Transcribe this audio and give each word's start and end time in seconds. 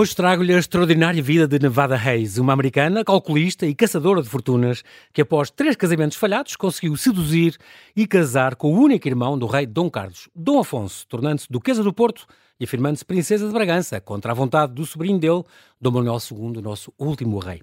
Hoje 0.00 0.14
trago-lhe 0.14 0.54
a 0.54 0.58
extraordinária 0.60 1.20
vida 1.20 1.48
de 1.48 1.58
Nevada 1.58 1.96
Hayes, 1.96 2.38
uma 2.38 2.52
americana, 2.52 3.04
calculista 3.04 3.66
e 3.66 3.74
caçadora 3.74 4.22
de 4.22 4.28
fortunas, 4.28 4.84
que 5.12 5.20
após 5.20 5.50
três 5.50 5.74
casamentos 5.74 6.16
falhados 6.16 6.54
conseguiu 6.54 6.96
seduzir 6.96 7.56
e 7.96 8.06
casar 8.06 8.54
com 8.54 8.72
o 8.72 8.78
único 8.78 9.08
irmão 9.08 9.36
do 9.36 9.44
rei 9.44 9.66
Dom 9.66 9.90
Carlos, 9.90 10.28
Dom 10.32 10.60
Afonso, 10.60 11.04
tornando-se 11.08 11.48
duquesa 11.50 11.82
do 11.82 11.92
Porto 11.92 12.28
e 12.60 12.64
afirmando-se 12.64 13.04
princesa 13.04 13.48
de 13.48 13.52
Bragança, 13.52 14.00
contra 14.00 14.30
a 14.30 14.34
vontade 14.36 14.72
do 14.72 14.86
sobrinho 14.86 15.18
dele, 15.18 15.42
Dom 15.80 15.90
Manuel 15.90 16.18
II, 16.30 16.62
nosso 16.62 16.94
último 16.96 17.40
rei. 17.40 17.60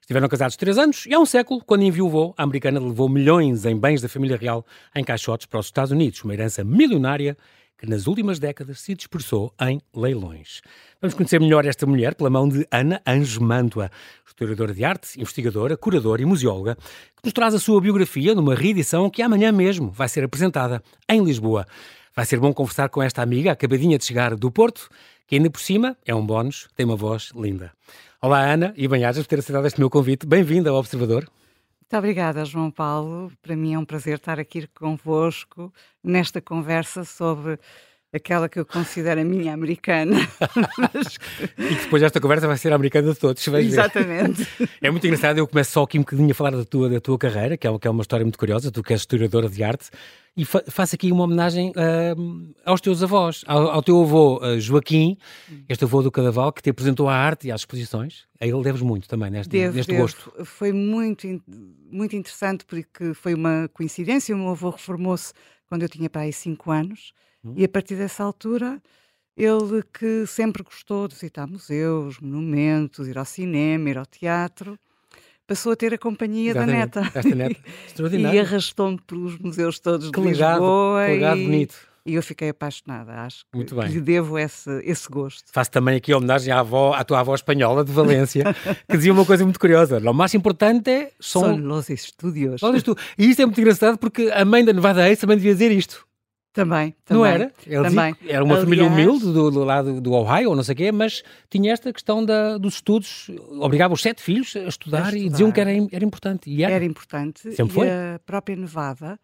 Estiveram 0.00 0.26
casados 0.26 0.56
três 0.56 0.78
anos 0.78 1.06
e 1.06 1.14
há 1.14 1.20
um 1.20 1.26
século, 1.26 1.62
quando 1.64 1.84
enviou 1.84 2.34
a 2.36 2.42
americana 2.42 2.80
levou 2.80 3.08
milhões 3.08 3.64
em 3.64 3.78
bens 3.78 4.02
da 4.02 4.08
família 4.08 4.36
real 4.36 4.66
em 4.92 5.04
caixotes 5.04 5.46
para 5.46 5.60
os 5.60 5.66
Estados 5.66 5.92
Unidos, 5.92 6.20
uma 6.24 6.34
herança 6.34 6.64
milionária 6.64 7.36
que 7.78 7.88
nas 7.88 8.06
últimas 8.06 8.38
décadas 8.38 8.80
se 8.80 8.94
dispersou 8.94 9.52
em 9.60 9.80
leilões. 9.94 10.60
Vamos 11.00 11.14
conhecer 11.14 11.40
melhor 11.40 11.66
esta 11.66 11.86
mulher 11.86 12.14
pela 12.14 12.30
mão 12.30 12.48
de 12.48 12.66
Ana 12.70 13.02
Anjo 13.06 13.40
Mantua, 13.42 13.90
historiadora 14.26 14.72
de 14.72 14.84
arte, 14.84 15.20
investigadora, 15.20 15.76
curadora 15.76 16.22
e 16.22 16.24
museóloga, 16.24 16.76
que 16.76 17.24
nos 17.24 17.32
traz 17.32 17.54
a 17.54 17.58
sua 17.58 17.80
biografia 17.80 18.34
numa 18.34 18.54
reedição 18.54 19.10
que 19.10 19.22
amanhã 19.22 19.52
mesmo 19.52 19.90
vai 19.90 20.08
ser 20.08 20.24
apresentada 20.24 20.82
em 21.08 21.22
Lisboa. 21.22 21.66
Vai 22.14 22.24
ser 22.24 22.40
bom 22.40 22.52
conversar 22.52 22.88
com 22.88 23.02
esta 23.02 23.22
amiga, 23.22 23.52
acabadinha 23.52 23.98
de 23.98 24.04
chegar 24.04 24.34
do 24.34 24.50
Porto, 24.50 24.88
que 25.26 25.36
ainda 25.36 25.50
por 25.50 25.60
cima 25.60 25.96
é 26.06 26.14
um 26.14 26.24
bónus, 26.24 26.68
tem 26.74 26.86
uma 26.86 26.96
voz 26.96 27.30
linda. 27.34 27.72
Olá 28.22 28.40
Ana 28.40 28.72
e 28.76 28.88
bem-ajas 28.88 29.22
por 29.24 29.28
ter 29.28 29.38
aceitado 29.40 29.66
este 29.66 29.78
meu 29.78 29.90
convite. 29.90 30.26
Bem-vinda 30.26 30.70
ao 30.70 30.76
Observador. 30.76 31.28
Muito 31.90 31.98
obrigada, 31.98 32.44
João 32.44 32.70
Paulo. 32.70 33.30
Para 33.40 33.54
mim 33.56 33.74
é 33.74 33.78
um 33.78 33.84
prazer 33.84 34.16
estar 34.16 34.40
aqui 34.40 34.66
convosco 34.68 35.72
nesta 36.02 36.40
conversa 36.42 37.04
sobre 37.04 37.58
aquela 38.12 38.48
que 38.48 38.58
eu 38.58 38.64
considero 38.64 39.20
a 39.20 39.24
minha 39.24 39.52
americana. 39.52 40.16
e 41.58 41.74
depois 41.74 42.02
esta 42.02 42.20
conversa 42.20 42.46
vai 42.46 42.56
ser 42.56 42.72
a 42.72 42.76
americana 42.76 43.12
de 43.12 43.18
todos. 43.18 43.46
Exatamente. 43.46 44.46
É 44.80 44.90
muito 44.90 45.06
engraçado, 45.06 45.38
eu 45.38 45.46
começo 45.46 45.72
só 45.72 45.82
aqui 45.82 45.98
um 45.98 46.02
bocadinho 46.02 46.30
a 46.30 46.34
falar 46.34 46.50
da 46.50 46.64
tua, 46.64 46.88
da 46.88 47.00
tua 47.00 47.18
carreira, 47.18 47.56
que 47.56 47.66
é, 47.66 47.78
que 47.78 47.86
é 47.86 47.90
uma 47.90 48.02
história 48.02 48.24
muito 48.24 48.38
curiosa, 48.38 48.70
tu 48.70 48.82
que 48.82 48.92
és 48.92 49.00
historiadora 49.00 49.48
de 49.48 49.62
arte, 49.62 49.90
e 50.36 50.44
fa 50.44 50.62
faço 50.68 50.94
aqui 50.94 51.10
uma 51.10 51.24
homenagem 51.24 51.70
uh, 51.70 52.54
aos 52.64 52.80
teus 52.80 53.02
avós, 53.02 53.42
ao, 53.46 53.70
ao 53.70 53.82
teu 53.82 54.02
avô 54.02 54.38
uh, 54.38 54.60
Joaquim, 54.60 55.16
este 55.66 55.84
avô 55.84 56.02
do 56.02 56.10
Cadaval, 56.10 56.52
que 56.52 56.62
te 56.62 56.68
apresentou 56.68 57.08
a 57.08 57.14
arte 57.14 57.48
e 57.48 57.52
às 57.52 57.62
exposições. 57.62 58.26
A 58.38 58.46
ele 58.46 58.62
deves 58.62 58.82
muito 58.82 59.08
também 59.08 59.30
neste, 59.30 59.50
devo, 59.50 59.74
neste 59.74 59.92
devo. 59.92 60.02
gosto. 60.02 60.44
Foi 60.44 60.72
muito, 60.72 61.26
muito 61.90 62.14
interessante 62.14 62.66
porque 62.66 63.14
foi 63.14 63.32
uma 63.32 63.66
coincidência. 63.72 64.34
O 64.34 64.38
meu 64.38 64.50
avô 64.50 64.68
reformou-se 64.68 65.32
quando 65.66 65.82
eu 65.82 65.88
tinha 65.88 66.10
para 66.10 66.22
aí 66.22 66.32
5 66.32 66.70
anos 66.70 67.14
hum. 67.46 67.54
e 67.56 67.64
a 67.64 67.68
partir 67.68 67.96
dessa 67.96 68.24
altura 68.24 68.80
ele 69.36 69.82
que 69.92 70.26
sempre 70.26 70.62
gostou 70.62 71.06
de 71.06 71.14
visitar 71.14 71.46
museus, 71.46 72.18
monumentos, 72.20 73.06
ir 73.06 73.18
ao 73.18 73.24
cinema, 73.24 73.90
ir 73.90 73.98
ao 73.98 74.06
teatro, 74.06 74.78
passou 75.46 75.72
a 75.72 75.76
ter 75.76 75.92
a 75.92 75.98
companhia 75.98 76.52
Exatamente. 76.52 76.94
da 76.94 77.00
neta. 77.02 77.18
Esta 77.18 77.34
neta, 78.16 78.34
e 78.34 78.40
arrastou-me 78.40 78.98
pelos 79.06 79.38
museus 79.38 79.78
todos 79.78 80.10
que 80.10 80.20
de 80.20 80.26
legado, 80.26 80.60
Lisboa. 80.60 81.04
Que 81.04 81.12
legado 81.12 81.38
e... 81.38 81.44
bonito. 81.44 81.96
E 82.06 82.14
eu 82.14 82.22
fiquei 82.22 82.50
apaixonada, 82.50 83.12
acho 83.22 83.40
que, 83.40 83.56
Muito 83.56 83.74
bem. 83.74 83.88
lhe 83.88 84.00
devo 84.00 84.38
esse, 84.38 84.70
esse 84.84 85.08
gosto. 85.08 85.50
Faço 85.52 85.72
também 85.72 85.96
aqui 85.96 86.14
homenagem 86.14 86.54
à, 86.54 86.60
avó, 86.60 86.94
à 86.94 87.02
tua 87.02 87.18
avó 87.18 87.34
espanhola 87.34 87.84
de 87.84 87.90
Valência, 87.90 88.44
que 88.88 88.96
dizia 88.96 89.12
uma 89.12 89.26
coisa 89.26 89.42
muito 89.42 89.58
curiosa. 89.58 89.98
O 89.98 90.14
mais 90.14 90.32
importante 90.32 91.08
são, 91.18 91.42
são 91.42 91.70
os 91.72 91.90
estudios. 91.90 92.60
E 93.18 93.28
isto 93.28 93.42
é 93.42 93.44
muito 93.44 93.60
engraçado 93.60 93.98
porque 93.98 94.30
a 94.32 94.44
mãe 94.44 94.64
da 94.64 94.72
Nevada 94.72 95.10
Ace 95.10 95.20
também 95.20 95.36
devia 95.36 95.52
dizer 95.52 95.72
isto. 95.72 96.06
Também, 96.56 96.94
também. 97.04 97.18
Não 97.18 97.26
era? 97.26 97.50
Também. 97.50 98.16
Era 98.26 98.42
uma 98.42 98.54
Aliás, 98.54 98.64
família 98.64 98.86
humilde 98.86 99.26
do, 99.26 99.50
do 99.50 99.62
lado 99.62 100.00
do 100.00 100.12
Ohio, 100.14 100.48
ou 100.48 100.56
não 100.56 100.62
sei 100.64 100.72
o 100.72 100.76
quê, 100.76 100.90
mas 100.90 101.22
tinha 101.50 101.70
esta 101.70 101.92
questão 101.92 102.24
da, 102.24 102.56
dos 102.56 102.76
estudos, 102.76 103.30
obrigava 103.60 103.92
os 103.92 104.00
sete 104.00 104.22
filhos 104.22 104.56
a 104.56 104.60
estudar, 104.60 104.98
a 104.98 105.08
estudar. 105.08 105.16
e 105.18 105.28
diziam 105.28 105.52
que 105.52 105.60
era, 105.60 105.70
era 105.70 106.02
importante. 106.02 106.48
E 106.48 106.64
era. 106.64 106.72
era 106.72 106.84
importante. 106.86 107.40
Sempre 107.54 107.74
foi. 107.74 107.88
E 107.88 107.90
a 107.90 108.18
própria 108.24 108.56
Nevada, 108.56 109.20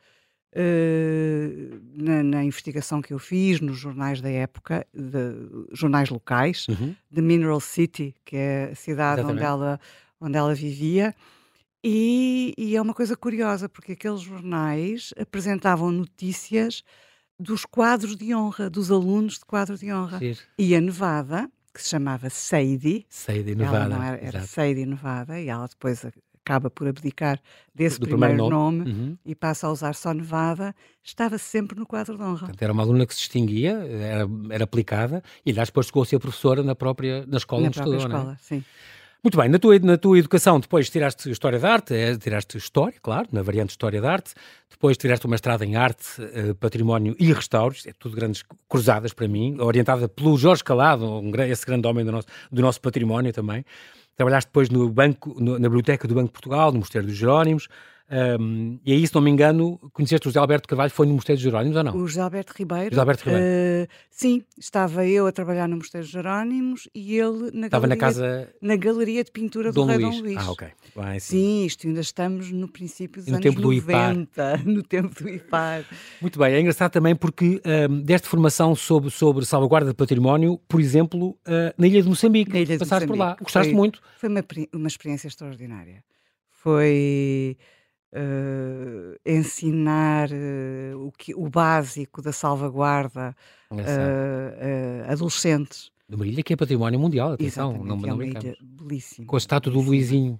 uh, 0.54 1.80
na, 1.94 2.22
na, 2.22 2.44
investigação 2.44 3.00
que 3.00 3.14
eu 3.14 3.18
fiz 3.18 3.62
nos 3.62 3.78
jornais 3.78 4.20
da 4.20 4.28
época, 4.28 4.86
de, 4.92 5.72
jornais 5.72 6.10
locais, 6.10 6.66
uhum. 6.68 6.94
de 7.10 7.22
Mineral 7.22 7.60
City, 7.60 8.14
que 8.26 8.36
é 8.36 8.68
a 8.72 8.74
cidade 8.74 9.22
onde 9.22 9.42
ela, 9.42 9.80
onde 10.20 10.36
ela 10.36 10.54
vivia, 10.54 11.14
e, 11.82 12.52
e 12.58 12.76
é 12.76 12.82
uma 12.82 12.92
coisa 12.92 13.16
curiosa, 13.16 13.70
porque 13.70 13.92
aqueles 13.92 14.20
jornais 14.20 15.14
apresentavam 15.18 15.90
notícias 15.90 16.84
dos 17.42 17.64
quadros 17.64 18.16
de 18.16 18.34
honra, 18.34 18.70
dos 18.70 18.90
alunos 18.90 19.38
de 19.38 19.44
quadro 19.44 19.76
de 19.76 19.92
honra. 19.92 20.20
E 20.58 20.74
a 20.74 20.80
Nevada, 20.80 21.50
que 21.74 21.82
se 21.82 21.88
chamava 21.90 22.30
Sadie, 22.30 23.04
Sadie 23.08 23.54
Nevada, 23.54 23.94
ela 23.94 24.06
era, 24.06 24.24
era 24.24 24.40
Sadie 24.42 24.86
Nevada, 24.86 25.40
e 25.40 25.48
ela 25.48 25.66
depois 25.66 26.04
acaba 26.44 26.70
por 26.70 26.88
abdicar 26.88 27.40
desse 27.74 27.98
Do 27.98 28.06
primeiro, 28.06 28.34
primeiro 28.34 28.50
nome, 28.50 28.78
nome 28.78 28.90
uhum. 28.90 29.18
e 29.24 29.34
passa 29.34 29.66
a 29.66 29.72
usar 29.72 29.94
só 29.94 30.12
Nevada, 30.12 30.74
estava 31.02 31.38
sempre 31.38 31.78
no 31.78 31.86
quadro 31.86 32.16
de 32.16 32.22
honra. 32.22 32.38
Portanto, 32.40 32.62
era 32.62 32.72
uma 32.72 32.82
aluna 32.82 33.06
que 33.06 33.14
se 33.14 33.20
distinguia, 33.20 33.72
era, 33.72 34.28
era 34.50 34.64
aplicada, 34.64 35.22
e 35.44 35.50
aliás 35.50 35.68
depois 35.68 35.86
chegou 35.86 36.02
a 36.02 36.06
ser 36.06 36.18
professora 36.18 36.62
na 36.62 36.74
própria 36.74 37.24
na 37.26 37.38
escola 37.38 37.62
na 37.62 37.68
onde 37.68 37.78
própria 37.78 37.96
estudou, 37.96 38.18
escola, 38.18 38.32
é? 38.34 38.42
sim. 38.42 38.64
Muito 39.24 39.38
bem, 39.38 39.48
na 39.48 39.56
tua, 39.56 39.78
na 39.78 39.96
tua 39.96 40.18
educação 40.18 40.58
depois 40.58 40.90
tiraste 40.90 41.30
História 41.30 41.56
da 41.56 41.72
Arte, 41.72 41.94
é, 41.94 42.16
tiraste 42.16 42.58
História, 42.58 42.98
claro, 43.00 43.28
na 43.30 43.40
variante 43.40 43.70
História 43.70 44.00
da 44.00 44.10
Arte, 44.10 44.34
depois 44.68 44.96
tiraste 44.96 45.24
uma 45.26 45.30
mestrado 45.30 45.62
em 45.62 45.76
Arte, 45.76 46.20
eh, 46.20 46.54
Património 46.58 47.14
e 47.20 47.32
Restauros, 47.32 47.86
é 47.86 47.92
tudo 47.96 48.16
grandes 48.16 48.42
cruzadas 48.68 49.12
para 49.12 49.28
mim, 49.28 49.60
orientada 49.60 50.08
pelo 50.08 50.36
Jorge 50.36 50.64
Calado, 50.64 51.06
um, 51.06 51.30
esse 51.42 51.64
grande 51.64 51.86
homem 51.86 52.04
do 52.04 52.10
nosso, 52.10 52.26
do 52.50 52.62
nosso 52.62 52.80
património 52.80 53.32
também. 53.32 53.64
Trabalhaste 54.16 54.48
depois 54.48 54.68
no 54.68 54.88
banco, 54.88 55.36
no, 55.38 55.52
na 55.56 55.68
Biblioteca 55.68 56.08
do 56.08 56.16
Banco 56.16 56.26
de 56.26 56.32
Portugal, 56.32 56.72
no 56.72 56.80
Mosteiro 56.80 57.06
dos 57.06 57.16
Jerónimos, 57.16 57.68
um, 58.12 58.78
e 58.84 58.92
aí, 58.92 59.06
se 59.06 59.14
não 59.14 59.22
me 59.22 59.30
engano, 59.30 59.78
conheceste 59.94 60.26
o 60.26 60.30
José 60.30 60.38
Alberto 60.38 60.68
Carvalho, 60.68 60.90
foi 60.90 61.06
no 61.06 61.14
Mosteiro 61.14 61.38
dos 61.38 61.44
Jerónimos 61.44 61.76
ou 61.78 61.82
não? 61.82 61.96
O 61.96 62.06
José 62.06 62.20
Alberto 62.20 62.52
Ribeiro. 62.54 62.90
José 62.90 63.00
Alberto 63.00 63.24
Ribeiro. 63.24 63.46
Uh, 63.46 63.88
sim, 64.10 64.42
estava 64.58 65.06
eu 65.06 65.26
a 65.26 65.32
trabalhar 65.32 65.66
no 65.66 65.76
Mosteiro 65.76 66.04
dos 66.04 66.12
Jerónimos 66.12 66.90
e 66.94 67.18
ele 67.18 67.50
na 67.54 67.66
estava 67.66 67.86
galeria, 67.86 67.88
na 67.88 67.96
casa 67.96 68.48
na 68.60 68.76
galeria 68.76 69.24
de 69.24 69.30
pintura 69.30 69.72
Dom 69.72 69.86
do 69.86 69.92
Rei 69.92 69.98
Luís. 70.04 70.16
Dom 70.16 70.22
Luís. 70.24 70.36
Ah, 70.38 70.50
ok. 70.50 70.68
Vai, 70.94 71.20
sim. 71.20 71.36
sim, 71.36 71.64
isto 71.64 71.86
ainda 71.86 72.00
estamos 72.00 72.52
no 72.52 72.68
princípio 72.68 73.22
dos 73.22 73.28
no 73.30 73.36
anos 73.36 73.44
tempo 73.44 73.62
90, 73.62 74.56
do 74.58 74.64
no 74.70 74.82
tempo 74.82 75.22
do 75.22 75.28
IPAR. 75.30 75.84
Muito 76.20 76.38
bem, 76.38 76.52
é 76.52 76.60
engraçado 76.60 76.92
também 76.92 77.16
porque 77.16 77.62
um, 77.88 78.02
deste 78.02 78.28
formação 78.28 78.74
sobre, 78.74 79.08
sobre 79.10 79.46
salvaguarda 79.46 79.88
de 79.88 79.96
património, 79.96 80.60
por 80.68 80.82
exemplo, 80.82 81.30
uh, 81.46 81.72
na 81.78 81.86
Ilha 81.86 82.02
de 82.02 82.08
Moçambique. 82.10 82.52
Na 82.52 82.58
Ilha 82.58 82.74
de 82.74 82.78
Passaste 82.78 83.06
Moçambique. 83.06 83.18
por 83.18 83.18
lá. 83.18 83.36
Gostaste 83.40 83.70
foi, 83.70 83.78
muito? 83.78 84.02
Foi 84.18 84.28
uma, 84.28 84.44
uma 84.74 84.88
experiência 84.88 85.28
extraordinária. 85.28 86.04
Foi 86.50 87.56
uh, 88.12 89.18
ensinar 89.24 90.30
uh, 90.30 91.06
o, 91.06 91.12
que, 91.12 91.34
o 91.34 91.48
básico 91.48 92.20
da 92.22 92.32
salvaguarda 92.32 93.34
uh, 93.70 95.10
adolescentes. 95.10 95.90
De 96.08 96.16
uma 96.16 96.26
ilha 96.26 96.42
que 96.42 96.52
é 96.52 96.56
património 96.56 97.00
mundial, 97.00 97.32
atenção, 97.32 97.72
não, 97.72 97.96
é 97.96 98.06
não 98.06 98.14
uma 98.14 98.26
ilha 98.26 98.56
belíssima. 98.62 99.26
Com 99.26 99.36
a 99.36 99.38
estátua 99.38 99.72
do 99.72 99.80
Luizinho. 99.80 100.38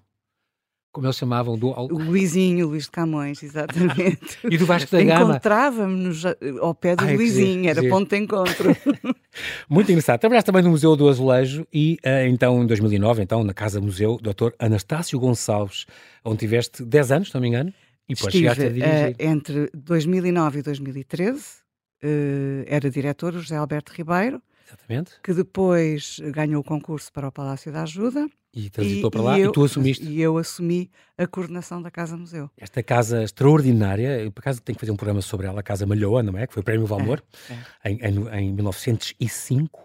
Como 0.93 1.07
eles 1.07 1.17
chamavam, 1.17 1.57
do... 1.57 1.69
O 1.69 1.99
Luizinho, 1.99 2.69
Luís 2.69 2.85
de 2.85 2.91
Camões, 2.91 3.43
exatamente. 3.43 4.39
e 4.45 4.59
do 4.59 4.67
Vasco 4.67 4.91
da 4.91 5.03
Gama. 5.03 5.31
Encontrávamos-nos 5.31 6.23
ao 6.61 6.75
pé 6.75 6.95
do 6.95 7.05
Ai, 7.05 7.17
Luizinho, 7.17 7.71
era 7.71 7.83
ponto 7.89 8.11
de 8.11 8.23
encontro. 8.23 8.77
Muito 9.71 9.91
engraçado. 9.91 10.21
Trabalhaste 10.21 10.47
também 10.47 10.63
no 10.63 10.69
Museu 10.69 10.95
do 10.95 11.09
Azulejo 11.09 11.67
e, 11.73 11.99
então, 12.29 12.63
em 12.63 12.67
2009, 12.67 13.23
então, 13.23 13.43
na 13.43 13.55
Casa 13.55 13.81
Museu, 13.81 14.19
Dr. 14.21 14.51
Anastácio 14.59 15.19
Gonçalves, 15.19 15.87
onde 16.23 16.41
tiveste 16.41 16.85
10 16.85 17.13
anos, 17.13 17.29
se 17.29 17.35
não 17.35 17.41
me 17.41 17.49
engano, 17.49 17.73
e 18.09 18.15
depois 18.15 18.35
Estive, 18.35 18.55
chegaste 18.55 18.65
a 18.65 18.69
dirigir. 18.69 19.15
Uh, 19.15 19.15
entre 19.19 19.71
2009 19.75 20.59
e 20.59 20.63
2013, 20.63 21.41
uh, 21.41 22.65
era 22.67 22.91
diretor 22.91 23.35
o 23.35 23.41
José 23.41 23.57
Alberto 23.57 23.93
Ribeiro, 23.93 24.43
Exatamente. 24.67 25.13
que 25.23 25.33
depois 25.33 26.21
ganhou 26.35 26.61
o 26.61 26.65
concurso 26.65 27.13
para 27.13 27.29
o 27.29 27.33
Palácio 27.33 27.73
da 27.73 27.83
Ajuda. 27.83 28.29
E 28.55 28.69
transitou 28.69 29.11
para 29.11 29.23
lá 29.23 29.39
e, 29.39 29.43
eu, 29.43 29.51
e, 29.51 29.53
tu 29.53 29.65
assumiste. 29.65 30.05
E 30.05 30.21
eu 30.21 30.37
assumi 30.37 30.91
a 31.17 31.27
coordenação 31.27 31.81
da 31.81 31.91
Casa 31.91 32.17
Museu. 32.17 32.51
Esta 32.59 32.83
casa 32.83 33.23
extraordinária, 33.23 34.21
eu 34.21 34.31
por 34.31 34.41
acaso 34.41 34.61
tenho 34.61 34.77
que 34.77 34.81
fazer 34.81 34.93
um 34.93 34.97
programa 34.97 35.23
sobre 35.23 35.47
ela, 35.47 35.61
a 35.61 35.63
Casa 35.63 35.87
Malhoa, 35.87 36.23
não 36.23 36.37
é? 36.37 36.47
Que 36.47 36.53
foi 36.53 36.61
o 36.61 36.65
Prémio 36.65 36.87
Valmor, 36.87 37.23
é, 37.49 37.55
é. 37.85 37.91
Em, 37.91 37.99
em, 38.01 38.49
em 38.49 38.53
1905. 38.53 39.85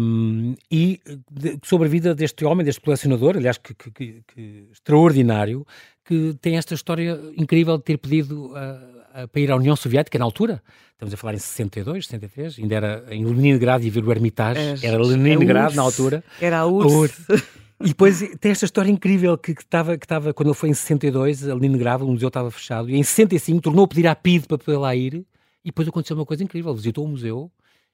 Um, 0.00 0.54
e 0.70 1.00
de, 1.30 1.58
sobre 1.64 1.86
a 1.86 1.90
vida 1.90 2.14
deste 2.14 2.44
homem, 2.44 2.64
deste 2.64 2.80
colecionador, 2.80 3.36
aliás, 3.36 3.58
que, 3.58 3.74
que, 3.74 3.90
que, 3.90 4.22
que, 4.26 4.68
extraordinário, 4.72 5.66
que 6.04 6.36
tem 6.40 6.56
esta 6.56 6.74
história 6.74 7.18
incrível 7.36 7.76
de 7.78 7.84
ter 7.84 7.98
pedido 7.98 8.46
uh, 8.46 9.24
uh, 9.24 9.28
para 9.28 9.40
ir 9.40 9.50
à 9.50 9.56
União 9.56 9.74
Soviética 9.74 10.18
na 10.18 10.24
altura. 10.24 10.62
Estamos 10.92 11.14
a 11.14 11.16
falar 11.16 11.34
em 11.34 11.38
62, 11.38 12.06
63, 12.06 12.58
ainda 12.58 12.74
era 12.74 13.04
em 13.10 13.24
Leningrado 13.24 13.84
e 13.84 13.90
ver 13.90 14.04
o 14.04 14.10
Hermitage, 14.10 14.60
é, 14.60 14.86
era 14.86 14.98
Leningrado 14.98 15.74
na 15.74 15.82
altura. 15.82 16.22
Era 16.40 16.60
a 16.60 16.66
URSS. 16.66 17.44
E 17.80 17.88
depois 17.88 18.20
tem 18.40 18.50
esta 18.50 18.64
história 18.64 18.90
incrível 18.90 19.38
que 19.38 19.52
estava, 19.52 19.96
que 19.96 20.04
estava 20.04 20.34
quando 20.34 20.48
ele 20.48 20.54
foi 20.54 20.68
em 20.68 20.74
62, 20.74 21.48
a 21.48 21.54
Leningrado, 21.54 22.04
o 22.04 22.08
museu 22.08 22.28
estava 22.28 22.50
fechado, 22.50 22.90
e 22.90 22.96
em 22.96 23.02
65 23.02 23.60
tornou 23.60 23.84
a 23.84 23.88
pedir 23.88 24.06
à 24.08 24.16
PID 24.16 24.48
para 24.48 24.58
poder 24.58 24.78
lá 24.78 24.94
ir, 24.96 25.24
e 25.64 25.68
depois 25.70 25.86
aconteceu 25.86 26.16
uma 26.16 26.26
coisa 26.26 26.42
incrível, 26.42 26.74
visitou 26.74 27.04
o 27.04 27.08
museu, 27.08 27.50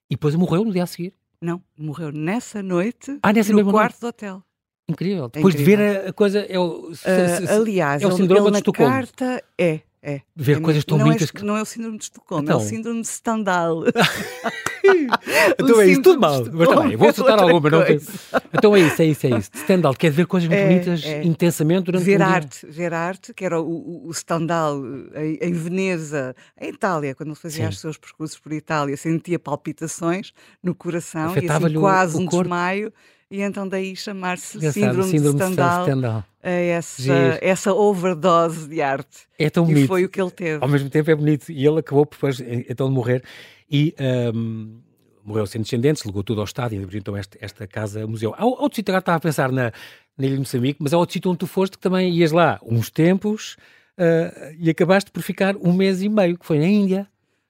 e 0.08 0.14
depois 0.14 0.34
morreu 0.34 0.64
no 0.64 0.72
dia 0.72 0.84
a 0.84 0.86
seguir. 0.86 1.12
Não, 1.40 1.62
morreu 1.78 2.10
nessa 2.10 2.62
noite 2.62 3.18
ah, 3.22 3.32
nessa 3.32 3.52
no 3.52 3.70
quarto 3.70 3.92
noite? 3.92 4.00
do 4.00 4.06
hotel. 4.06 4.42
Incrível. 4.88 5.24
É 5.26 5.28
Depois 5.28 5.54
incrível. 5.54 5.76
de 5.76 5.92
ver 5.92 6.08
a, 6.08 6.12
coisa, 6.12 6.40
é 6.40 6.58
o, 6.58 6.90
uh, 6.90 7.60
aliás, 7.60 8.02
é 8.02 8.06
o 8.06 8.12
síndrome 8.12 8.46
ele, 8.46 8.50
de 8.52 8.56
Estocolmo. 8.58 8.92
carta 8.92 9.42
é, 9.58 9.80
é. 10.04 10.20
Ver 10.36 10.58
é, 10.58 10.60
coisas 10.60 10.84
tão 10.84 10.98
não 10.98 11.06
bonitas 11.06 11.30
é, 11.30 11.32
que... 11.32 11.44
Não 11.44 11.56
é 11.56 11.62
o 11.62 11.64
síndrome 11.64 11.96
de 11.96 12.04
Estocolmo, 12.04 12.44
então... 12.44 12.60
é 12.60 12.62
o 12.62 12.64
síndrome 12.64 13.00
de 13.00 13.08
Stendhal. 13.08 13.84
então 15.58 15.80
é 15.80 15.86
isso, 15.86 16.02
tudo 16.02 16.20
mal. 16.20 16.44
Mas 16.52 16.68
está 16.68 16.82
bem, 16.82 16.96
vou 16.96 17.08
é 17.08 17.32
alguma, 17.32 17.70
não 17.70 17.84
penso. 17.84 18.12
Então 18.52 18.76
é 18.76 18.80
isso, 18.80 19.02
é 19.02 19.06
isso, 19.06 19.26
é 19.26 19.30
isso. 19.30 19.50
Stendhal 19.54 19.94
quer 19.94 20.10
ver 20.10 20.26
coisas 20.26 20.48
muito 20.48 20.60
é, 20.60 20.68
bonitas 20.68 21.04
é. 21.04 21.24
intensamente 21.24 21.84
durante 21.84 22.04
ver 22.04 22.20
um 22.20 22.24
arte, 22.24 22.66
Ver 22.66 22.92
arte, 22.92 23.34
que 23.34 23.44
era 23.44 23.60
o, 23.60 24.06
o 24.06 24.14
Stendhal 24.14 24.80
em, 25.16 25.38
em, 25.40 25.52
Veneza, 25.52 26.36
em 26.60 26.68
Itália, 26.68 27.14
quando 27.14 27.30
ele 27.30 27.38
fazia 27.38 27.68
os 27.68 27.80
seus 27.80 27.96
percursos 27.96 28.38
por 28.38 28.52
Itália, 28.52 28.96
sentia 28.96 29.38
palpitações 29.38 30.32
no 30.62 30.74
coração 30.74 31.34
e 31.36 31.50
assim, 31.50 31.74
quase 31.74 32.16
um 32.16 32.26
desmaio 32.26 32.92
e 33.30 33.40
então 33.40 33.66
daí 33.66 33.96
chamar-se 33.96 34.60
síndrome, 34.72 35.10
síndrome, 35.10 35.38
de 35.38 35.44
Stendhal, 35.44 35.84
Stendhal. 35.84 36.24
a 36.42 36.50
essa, 36.50 37.38
essa 37.40 37.72
overdose 37.72 38.68
de 38.68 38.80
arte. 38.80 39.26
É 39.38 39.50
tão 39.50 39.64
e 39.64 39.74
bonito. 39.74 39.88
foi 39.88 40.04
o 40.04 40.08
que 40.08 40.20
ele 40.20 40.30
teve. 40.30 40.62
Ao 40.62 40.68
mesmo 40.68 40.90
tempo 40.90 41.10
é 41.10 41.14
bonito. 41.14 41.50
E 41.50 41.66
ele 41.66 41.80
acabou 41.80 42.06
depois 42.10 42.40
então 42.68 42.88
de 42.88 42.94
morrer 42.94 43.22
e 43.70 43.94
um, 44.34 44.80
morreu 45.24 45.46
sem 45.46 45.62
descendentes, 45.62 46.04
legou 46.04 46.22
tudo 46.22 46.40
ao 46.40 46.44
Estado 46.44 46.74
e 46.74 46.82
abriu 46.82 46.98
então 46.98 47.16
esta, 47.16 47.38
esta 47.40 47.66
casa-museu. 47.66 48.34
Há 48.36 48.44
outro 48.44 48.76
sítio, 48.76 48.92
agora 48.92 49.00
estava 49.00 49.16
a 49.16 49.20
pensar 49.20 49.50
na, 49.50 49.72
na 50.16 50.26
Ilha 50.26 50.34
de 50.34 50.40
Moçambique, 50.40 50.82
mas 50.82 50.92
há 50.92 50.98
outro 50.98 51.14
sítio 51.14 51.30
onde 51.30 51.38
tu 51.38 51.46
foste 51.46 51.76
que 51.76 51.82
também 51.82 52.12
ias 52.12 52.30
lá 52.30 52.60
uns 52.62 52.90
tempos 52.90 53.56
uh, 53.98 54.54
e 54.58 54.68
acabaste 54.68 55.10
por 55.10 55.22
ficar 55.22 55.56
um 55.56 55.72
mês 55.72 56.02
e 56.02 56.08
meio, 56.08 56.38
que 56.38 56.44
foi 56.44 56.58
na 56.58 56.66
Índia. 56.66 57.08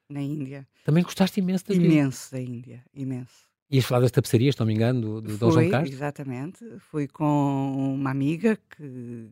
Na 0.09 0.21
Índia. 0.21 0.65
Também 0.85 1.03
gostaste 1.03 1.39
imenso 1.39 1.67
da 1.67 1.75
Imenso 1.75 2.31
da 2.31 2.39
Índia, 2.39 2.83
imenso. 2.93 3.45
Ias 3.75 3.85
falar 3.85 4.01
das 4.01 4.11
tapeçarias, 4.11 4.53
estou 4.53 4.65
me 4.65 4.73
engano, 4.73 5.01
do, 5.01 5.21
do 5.21 5.37
Dom 5.37 5.51
João 5.51 5.69
Castro? 5.69 5.93
exatamente. 5.93 6.65
Fui 6.91 7.07
com 7.07 7.93
uma 7.95 8.09
amiga 8.09 8.57
que, 8.77 9.29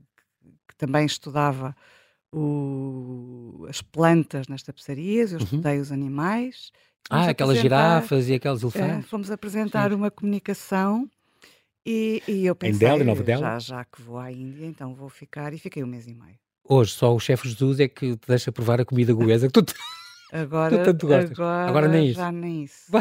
que 0.68 0.76
também 0.78 1.06
estudava 1.06 1.74
o, 2.34 3.66
as 3.70 3.82
plantas 3.82 4.48
nas 4.48 4.62
tapeçarias, 4.62 5.32
eu 5.32 5.40
uhum. 5.40 5.46
estudei 5.46 5.80
os 5.80 5.92
animais. 5.92 6.72
ah, 7.10 7.30
aquelas 7.30 7.58
girafas 7.58 8.28
e 8.28 8.34
aqueles 8.34 8.62
elefantes. 8.62 9.06
É, 9.06 9.10
fomos 9.10 9.32
apresentar 9.32 9.90
Sim. 9.90 9.96
uma 9.96 10.12
comunicação 10.12 11.10
e, 11.86 12.22
e 12.28 12.46
eu 12.46 12.56
pensei, 12.56 12.88
em 12.88 12.92
Delhi, 12.92 13.04
Nova 13.06 13.24
Delhi? 13.24 13.40
Já, 13.40 13.60
já 13.60 13.86
que 13.86 14.02
vou 14.02 14.18
à 14.18 14.32
Índia, 14.32 14.66
então 14.66 14.94
vou 14.94 15.10
ficar, 15.10 15.54
e 15.54 15.58
fiquei 15.58 15.84
um 15.84 15.88
mês 15.88 16.08
e 16.08 16.14
meio. 16.14 16.38
Hoje 16.68 16.92
só 16.92 17.14
o 17.14 17.20
chefe 17.20 17.48
Jesus 17.48 17.80
é 17.80 17.88
que 17.88 18.18
te 18.18 18.28
deixa 18.28 18.52
provar 18.52 18.82
a 18.82 18.86
comida 18.86 19.14
goesa 19.16 19.48
que 19.48 19.54
tu 19.54 19.64
Agora, 20.34 20.90
Agora, 20.90 21.70
agora 21.70 21.88
nem 21.88 22.08
isso. 22.08 22.16
Já 22.16 22.32
nem 22.32 22.64
isso. 22.64 22.92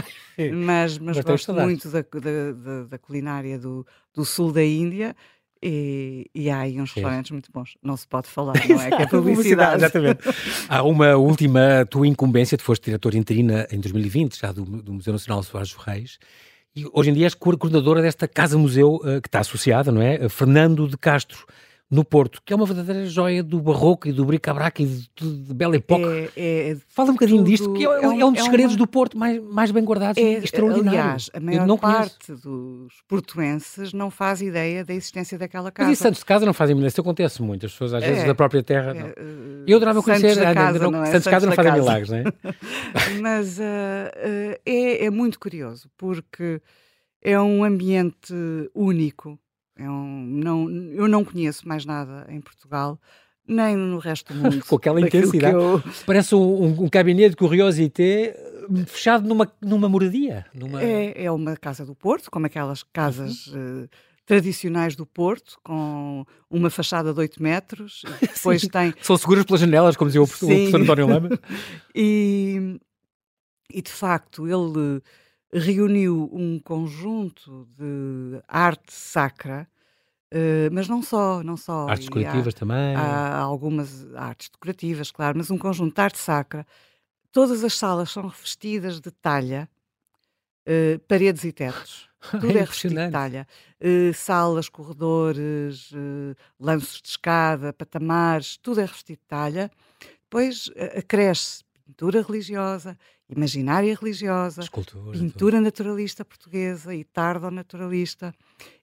mas, 0.53 0.99
mas, 0.99 1.19
gosto 1.21 1.55
muito 1.55 1.89
da, 1.89 2.03
da, 2.03 2.85
da, 2.91 2.99
culinária 2.99 3.59
do, 3.59 3.87
do 4.15 4.23
sul 4.23 4.53
da 4.53 4.63
Índia 4.63 5.17
e, 5.63 6.29
e 6.35 6.51
há 6.51 6.59
aí 6.59 6.79
uns 6.79 6.93
restaurantes 6.93 7.31
muito 7.31 7.51
bons. 7.51 7.75
Não 7.83 7.97
se 7.97 8.07
pode 8.07 8.29
falar, 8.29 8.53
não 8.69 8.83
é? 8.83 8.91
que 8.91 9.03
é 9.03 9.07
publicidade. 9.07 9.77
Exatamente. 9.77 10.21
há 10.69 10.83
uma 10.83 11.17
última 11.17 11.87
tua 11.89 12.07
incumbência, 12.07 12.59
tu 12.59 12.65
foste 12.65 12.85
diretor 12.85 13.15
interina 13.15 13.67
em 13.71 13.81
2020, 13.81 14.39
já 14.39 14.53
do, 14.53 14.63
do 14.63 14.93
Museu 14.93 15.15
Nacional 15.15 15.43
Soares 15.43 15.73
dos 15.73 15.83
Reis, 15.83 16.19
e 16.77 16.85
hoje 16.93 17.11
em 17.11 17.15
dia 17.15 17.25
és 17.25 17.35
coordenadora 17.35 18.03
desta 18.03 18.29
casa-museu 18.29 18.97
uh, 18.97 19.23
que 19.23 19.29
está 19.29 19.41
associada, 19.41 19.91
não 19.91 20.03
é? 20.03 20.29
Fernando 20.29 20.87
de 20.87 20.99
Castro 20.99 21.47
no 21.93 22.07
Porto, 22.07 22.41
que 22.43 22.55
é 22.55 22.57
uma 22.57 22.65
verdadeira 22.65 23.05
joia 23.05 23.43
do 23.43 23.61
barroco 23.61 24.09
e 24.09 24.13
do 24.13 24.25
bric-a-brac 24.25 24.83
e 24.83 24.87
de, 24.87 25.11
de, 25.15 25.43
de 25.45 25.53
bela 25.55 25.77
época. 25.77 26.01
É, 26.35 26.71
é, 26.71 26.77
Fala 26.89 27.11
um 27.11 27.13
bocadinho 27.13 27.41
tudo, 27.41 27.51
disto, 27.51 27.73
que 27.75 27.85
é, 27.85 27.87
é, 27.87 28.09
um, 28.09 28.21
é 28.23 28.25
um 28.25 28.33
dos 28.33 28.41
é 28.41 28.45
segredos 28.45 28.73
uma... 28.73 28.79
do 28.79 28.87
Porto 28.87 29.19
mais, 29.19 29.43
mais 29.43 29.71
bem 29.71 29.85
guardados 29.85 30.17
é, 30.17 30.39
e 30.39 30.45
extraordinário. 30.45 30.99
Aliás, 30.99 31.31
a 31.35 31.39
maior 31.39 31.79
parte 31.79 32.29
conheço. 32.29 32.49
dos 32.49 32.95
portuenses 33.07 33.93
não 33.93 34.11
faz 34.11 34.41
ideia 34.41 34.83
da 34.83 34.95
existência 34.95 35.37
daquela 35.37 35.71
casa. 35.71 35.91
Mas 35.91 35.99
e 35.99 36.03
Santos 36.03 36.21
de 36.21 36.25
Casa 36.25 36.47
não 36.47 36.55
fazem 36.55 36.75
milagres, 36.75 36.95
isso 36.95 37.01
acontece 37.03 37.43
muito, 37.43 37.67
as 37.67 37.73
pessoas 37.73 37.93
às 37.93 38.03
vezes 38.03 38.23
é, 38.23 38.27
da 38.27 38.35
própria 38.35 38.63
terra. 38.63 38.95
Não. 38.95 39.13
Eu 39.67 39.77
adorava 39.77 40.03
conhecer, 40.03 40.35
Santos, 40.35 40.55
casa, 40.55 40.79
não, 40.79 40.91
não 40.91 41.05
Santos 41.05 41.25
de 41.25 41.31
Casa 41.31 41.47
não 41.47 41.53
fazem 41.53 41.73
milagres, 41.73 42.09
não 42.09 42.17
é? 42.17 42.25
Mas 43.21 43.59
uh, 43.59 43.61
uh, 43.61 44.61
é, 44.65 45.05
é 45.05 45.11
muito 45.11 45.39
curioso, 45.39 45.91
porque 45.99 46.59
é 47.21 47.39
um 47.39 47.63
ambiente 47.63 48.33
único 48.75 49.39
é 49.83 49.91
um, 49.91 50.27
não, 50.27 50.71
eu 50.71 51.09
não 51.09 51.25
conheço 51.25 51.67
mais 51.67 51.85
nada 51.85 52.27
em 52.29 52.41
Portugal, 52.41 53.01
nem 53.47 53.77
no 53.77 53.99
resto 53.99 54.33
do 54.33 54.39
mundo. 54.43 54.65
Com 54.65 54.77
aquela 54.77 55.01
intensidade. 55.01 55.55
Eu... 55.55 55.83
Parece 56.07 56.35
um, 56.35 56.83
um, 56.85 56.89
gabinete 56.89 57.31
de 57.31 57.37
curiosité 57.37 58.37
eh, 58.37 58.85
fechado 58.87 59.27
numa, 59.27 59.51
numa 59.61 59.89
moradia. 59.89 60.47
Numa... 60.55 60.83
É, 60.83 61.25
é 61.25 61.31
uma 61.31 61.57
casa 61.57 61.85
do 61.85 61.95
Porto, 61.95 62.31
como 62.31 62.47
aquelas 62.47 62.83
casas 62.83 63.49
uh, 63.49 63.89
tradicionais 64.25 64.95
do 64.95 65.05
Porto, 65.05 65.59
com 65.65 66.25
uma 66.49 66.71
fachada 66.71 67.13
de 67.13 67.19
8 67.19 67.43
metros. 67.43 68.03
depois 68.21 68.63
tem... 68.69 68.95
São 69.03 69.17
seguras 69.17 69.45
pelas 69.45 69.61
janelas, 69.61 69.97
como 69.97 70.09
dizia 70.09 70.23
o 70.23 70.27
professor, 70.27 70.47
o 70.47 70.55
professor 70.55 70.81
António 70.81 71.07
Lama. 71.09 71.29
e, 71.95 72.79
e 73.73 73.83
de 73.83 73.91
facto, 73.91 74.47
ele 74.47 75.03
reuniu 75.53 76.31
um 76.33 76.59
conjunto 76.59 77.69
de 77.77 78.43
arte 78.49 78.93
sacra, 78.93 79.69
uh, 80.33 80.73
mas 80.73 80.89
não 80.89 81.03
só, 81.03 81.43
não 81.43 81.57
só. 81.57 81.89
Artes 81.89 82.09
decorativas 82.09 82.55
há, 82.55 82.59
também. 82.59 82.97
Há 82.97 83.39
algumas 83.39 84.15
artes 84.15 84.49
decorativas, 84.49 85.11
claro, 85.11 85.39
mas 85.39 85.51
um 85.51 85.59
conjunto 85.59 85.95
de 85.95 86.01
arte 86.01 86.19
sacra. 86.19 86.67
Todas 87.31 87.63
as 87.63 87.79
salas 87.79 88.11
são 88.11 88.27
revestidas 88.27 89.01
de 89.01 89.11
talha, 89.11 89.69
uh, 90.67 90.99
paredes 91.07 91.45
e 91.45 91.53
tetos. 91.53 92.09
Tudo 92.31 92.47
é, 92.47 92.51
é 92.51 92.61
revestido 92.61 92.95
de 92.95 93.11
talha. 93.11 93.47
Uh, 93.81 94.15
salas, 94.15 94.69
corredores, 94.69 95.91
lanços 96.59 97.03
de 97.03 97.09
escada, 97.09 97.73
patamares, 97.73 98.57
tudo 98.57 98.81
é 98.81 98.85
revestido 98.85 99.19
de 99.21 99.27
talha. 99.27 99.71
Depois 100.23 100.71
acresce 100.97 101.65
pintura 101.85 102.23
religiosa, 102.23 102.97
imaginária 103.35 103.95
religiosa, 103.95 104.63
Escultura, 104.63 105.13
pintura 105.13 105.57
tudo. 105.57 105.65
naturalista 105.65 106.25
portuguesa 106.25 106.95
e 106.95 107.05
tardo-naturalista, 107.05 108.35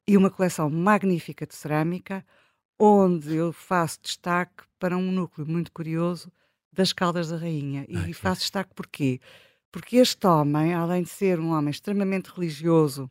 e 0.07 0.17
uma 0.17 0.29
coleção 0.29 0.69
magnífica 0.69 1.45
de 1.45 1.55
cerâmica, 1.55 2.25
onde 2.77 3.35
eu 3.35 3.53
faço 3.53 3.99
destaque 4.01 4.63
para 4.79 4.97
um 4.97 5.11
núcleo 5.11 5.47
muito 5.47 5.71
curioso 5.71 6.31
das 6.71 6.93
Caldas 6.93 7.29
da 7.29 7.37
Rainha. 7.37 7.85
E 7.87 7.97
Ai, 7.97 8.13
faço 8.13 8.41
destaque 8.41 8.73
porquê? 8.73 9.19
Porque 9.71 9.97
este 9.97 10.25
homem, 10.25 10.73
além 10.73 11.03
de 11.03 11.09
ser 11.09 11.39
um 11.39 11.51
homem 11.51 11.69
extremamente 11.69 12.27
religioso, 12.27 13.09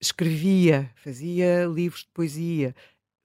escrevia, 0.00 0.90
fazia 0.96 1.64
livros 1.66 2.02
de 2.02 2.08
poesia. 2.12 2.74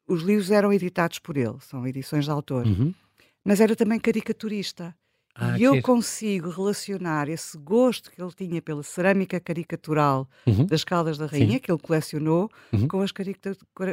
Os 0.08 0.22
livros 0.22 0.52
eram 0.52 0.72
editados 0.72 1.20
por 1.20 1.36
ele, 1.36 1.58
são 1.60 1.86
edições 1.86 2.26
de 2.26 2.32
autor. 2.32 2.66
Uhum. 2.66 2.94
Mas 3.44 3.60
era 3.60 3.76
também 3.76 4.00
caricaturista. 4.00 4.96
Ah, 5.40 5.58
e 5.58 5.64
eu 5.64 5.80
consigo 5.84 6.50
relacionar 6.50 7.30
esse 7.30 7.56
gosto 7.60 8.10
que 8.10 8.20
ele 8.20 8.32
tinha 8.36 8.60
pela 8.60 8.82
cerâmica 8.82 9.40
caricatural 9.40 10.28
uhum. 10.48 10.66
das 10.66 10.84
Caldas 10.84 11.18
da 11.18 11.28
Rainha, 11.28 11.54
Sim. 11.54 11.60
que 11.60 11.72
ele 11.72 11.80
colecionou, 11.80 12.50
uhum. 12.74 12.88
com, 12.88 13.02
as 13.02 13.12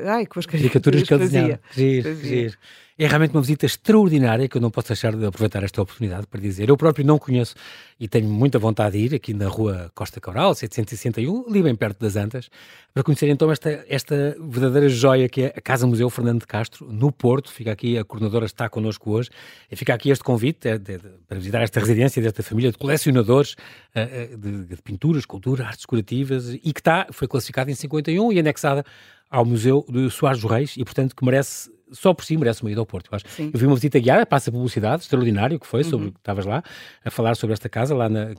Ai, 0.09 0.25
com 0.25 0.39
as 0.39 0.47
caricaturas, 0.47 1.03
que 1.03 1.13
ele 1.13 1.25
desenhava. 1.25 1.61
Giro, 1.73 2.17
giro. 2.17 2.57
É 2.97 3.09
realmente 3.09 3.33
uma 3.35 3.41
visita 3.41 3.67
extraordinária 3.67 4.49
que 4.49 4.57
eu 4.57 4.61
não 4.61 4.71
posso 4.71 4.87
deixar 4.87 5.17
de 5.17 5.27
aproveitar 5.27 5.65
esta 5.65 5.83
oportunidade 5.83 6.29
para 6.29 6.41
dizer. 6.41 6.69
Eu 6.69 6.77
próprio 6.77 7.05
não 7.05 7.19
conheço 7.19 7.57
e 7.99 8.07
tenho 8.07 8.29
muita 8.29 8.57
vontade 8.57 8.97
de 8.97 9.05
ir 9.05 9.15
aqui 9.17 9.35
na 9.35 9.49
rua 9.49 9.91
Costa 9.97 10.21
Coral, 10.21 10.55
761, 10.55 11.49
ali 11.49 11.61
bem 11.61 11.75
perto 11.75 11.99
das 11.99 12.15
Antas, 12.15 12.49
para 12.93 13.03
conhecer 13.03 13.29
então 13.29 13.51
esta, 13.51 13.85
esta 13.89 14.37
verdadeira 14.41 14.89
joia 14.89 15.29
que 15.29 15.43
é 15.43 15.47
a 15.57 15.61
Casa 15.61 15.89
Museu 15.89 16.09
Fernando 16.09 16.43
de 16.43 16.47
Castro, 16.47 16.87
no 16.89 17.11
Porto. 17.11 17.51
Fica 17.51 17.73
aqui, 17.73 17.99
a 17.99 18.05
coordenadora 18.05 18.47
está 18.47 18.69
connosco 18.69 19.11
hoje, 19.11 19.29
e 19.69 19.75
fica 19.75 19.93
aqui 19.93 20.11
este 20.11 20.23
convite 20.23 20.69
é, 20.69 20.79
de, 20.79 20.99
de, 20.99 21.09
para 21.27 21.39
visitar 21.39 21.63
esta 21.63 21.81
residência 21.81 22.23
desta 22.23 22.45
família 22.45 22.71
de 22.71 22.79
colecionadores 22.79 23.57
uh, 23.97 24.37
de, 24.37 24.67
de 24.67 24.83
pinturas, 24.83 25.23
escultura, 25.23 25.67
artes 25.67 25.81
decorativas 25.81 26.55
e 26.55 26.73
que 26.73 26.79
está, 26.79 27.09
foi 27.11 27.27
classificada 27.27 27.73
em 27.73 27.75
51 27.75 28.33
e 28.33 28.39
anexada 28.39 28.85
ao 29.31 29.45
Museu 29.45 29.85
de 29.89 30.11
Soares 30.11 30.41
dos 30.41 30.51
Reis 30.51 30.75
e, 30.77 30.85
portanto, 30.85 31.15
que 31.15 31.25
merece 31.25 31.73
só 31.93 32.13
por 32.13 32.25
si 32.25 32.37
merece 32.37 32.63
uma 32.63 32.71
ida 32.71 32.81
ao 32.81 32.87
Porto, 32.87 33.09
eu 33.11 33.17
acho. 33.17 33.25
Sim. 33.29 33.51
Eu 33.53 33.59
vi 33.59 33.67
uma 33.67 33.75
visita 33.75 33.99
guiada, 33.99 34.27
passa 34.27 34.51
publicidade, 34.51 35.03
extraordinário 35.03 35.59
que 35.59 35.67
foi, 35.67 35.83
uhum. 35.83 35.91
sobre 35.91 36.11
que 36.11 36.19
estavas 36.19 36.45
lá, 36.45 36.63
a 37.05 37.11
falar 37.11 37.37
sobre 37.37 37.55
esta 37.55 37.69
casa 37.69 37.95
lá 37.95 38.09
na, 38.09 38.31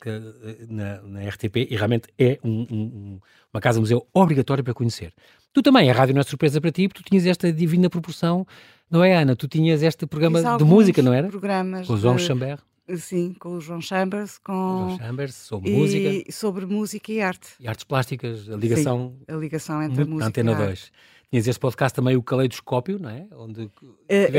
na, 0.68 1.01
na 1.01 1.30
RTP, 1.30 1.68
e 1.70 1.75
realmente 1.75 2.10
é 2.20 2.38
um, 2.44 2.68
um, 2.70 3.20
uma 3.54 3.62
casa-museu 3.62 4.06
obrigatória 4.13 4.63
para 4.63 4.74
conhecer. 4.74 5.13
Tu 5.54 5.62
também, 5.62 5.89
a 5.89 5.94
rádio 5.94 6.13
não 6.13 6.22
é 6.22 6.24
surpresa 6.24 6.60
para 6.60 6.72
ti, 6.72 6.88
porque 6.88 7.01
tu 7.01 7.10
tinhas 7.10 7.25
esta 7.25 7.51
divina 7.51 7.89
proporção, 7.89 8.46
não 8.92 9.04
é, 9.04 9.15
Ana? 9.15 9.36
Tu 9.36 9.48
tinhas 9.48 9.82
este 9.82 10.06
programa 10.06 10.58
de 10.58 10.63
música, 10.63 11.01
não 11.01 11.13
era? 11.13 11.27
programas. 11.30 11.88
Com 11.88 11.94
o 11.94 11.98
João 11.98 12.18
de... 12.18 12.24
Chambert. 12.24 12.62
Sim, 12.98 13.34
com 13.34 13.50
o 13.58 13.62
João 13.62 13.82
Chambers, 13.82 14.38
com 14.38 14.54
João 14.54 14.98
Chambers 14.98 15.36
sobre 15.36 15.72
e... 15.72 15.75
música, 15.75 16.32
sobre 16.32 16.65
música 16.65 17.12
e 17.12 17.22
arte 17.22 17.56
e 17.60 17.68
artes 17.68 17.84
plásticas, 17.84 18.50
a 18.50 18.56
ligação, 18.56 19.18
Sim, 19.18 19.34
a 19.34 19.38
ligação 19.38 19.82
entre 19.82 20.04
a 20.04 20.06
música 20.06 20.27
Antena 20.27 20.51
e 20.51 20.56
a 20.56 20.65
2. 20.68 20.92
Tinhas 21.32 21.48
este 21.48 21.60
podcast 21.60 21.96
também, 21.96 22.15
o 22.15 22.22
Caleidoscópio, 22.22 23.00
não 23.00 23.10
é? 23.10 23.27
Onde 23.32 23.63
uh, 23.63 23.72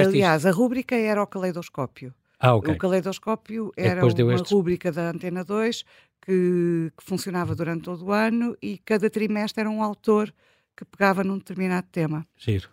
aliás, 0.07 0.47
a 0.47 0.53
rúbrica 0.53 0.95
era 0.95 1.21
o 1.21 1.27
Caleidoscópio. 1.27 2.15
Ah, 2.39 2.55
okay. 2.55 2.75
O 2.75 2.79
Caleidoscópio 2.79 3.73
era 3.77 4.05
uma 4.05 4.35
estes... 4.35 4.53
rúbrica 4.53 4.93
da 4.93 5.11
Antena 5.11 5.43
2 5.43 5.85
que, 6.21 6.93
que, 6.97 7.05
funcionava 7.05 7.55
durante 7.55 7.85
todo 7.85 8.07
o 8.07 8.13
ano 8.13 8.57
e 8.63 8.79
cada 8.79 9.11
trimestre 9.11 9.63
era 9.63 9.71
um 9.71 9.83
autor 9.83 10.33
que 10.77 10.85
pegava 10.85 11.25
num 11.25 11.39
determinado 11.39 11.87
tema. 11.91 12.27
Giro. 12.37 12.69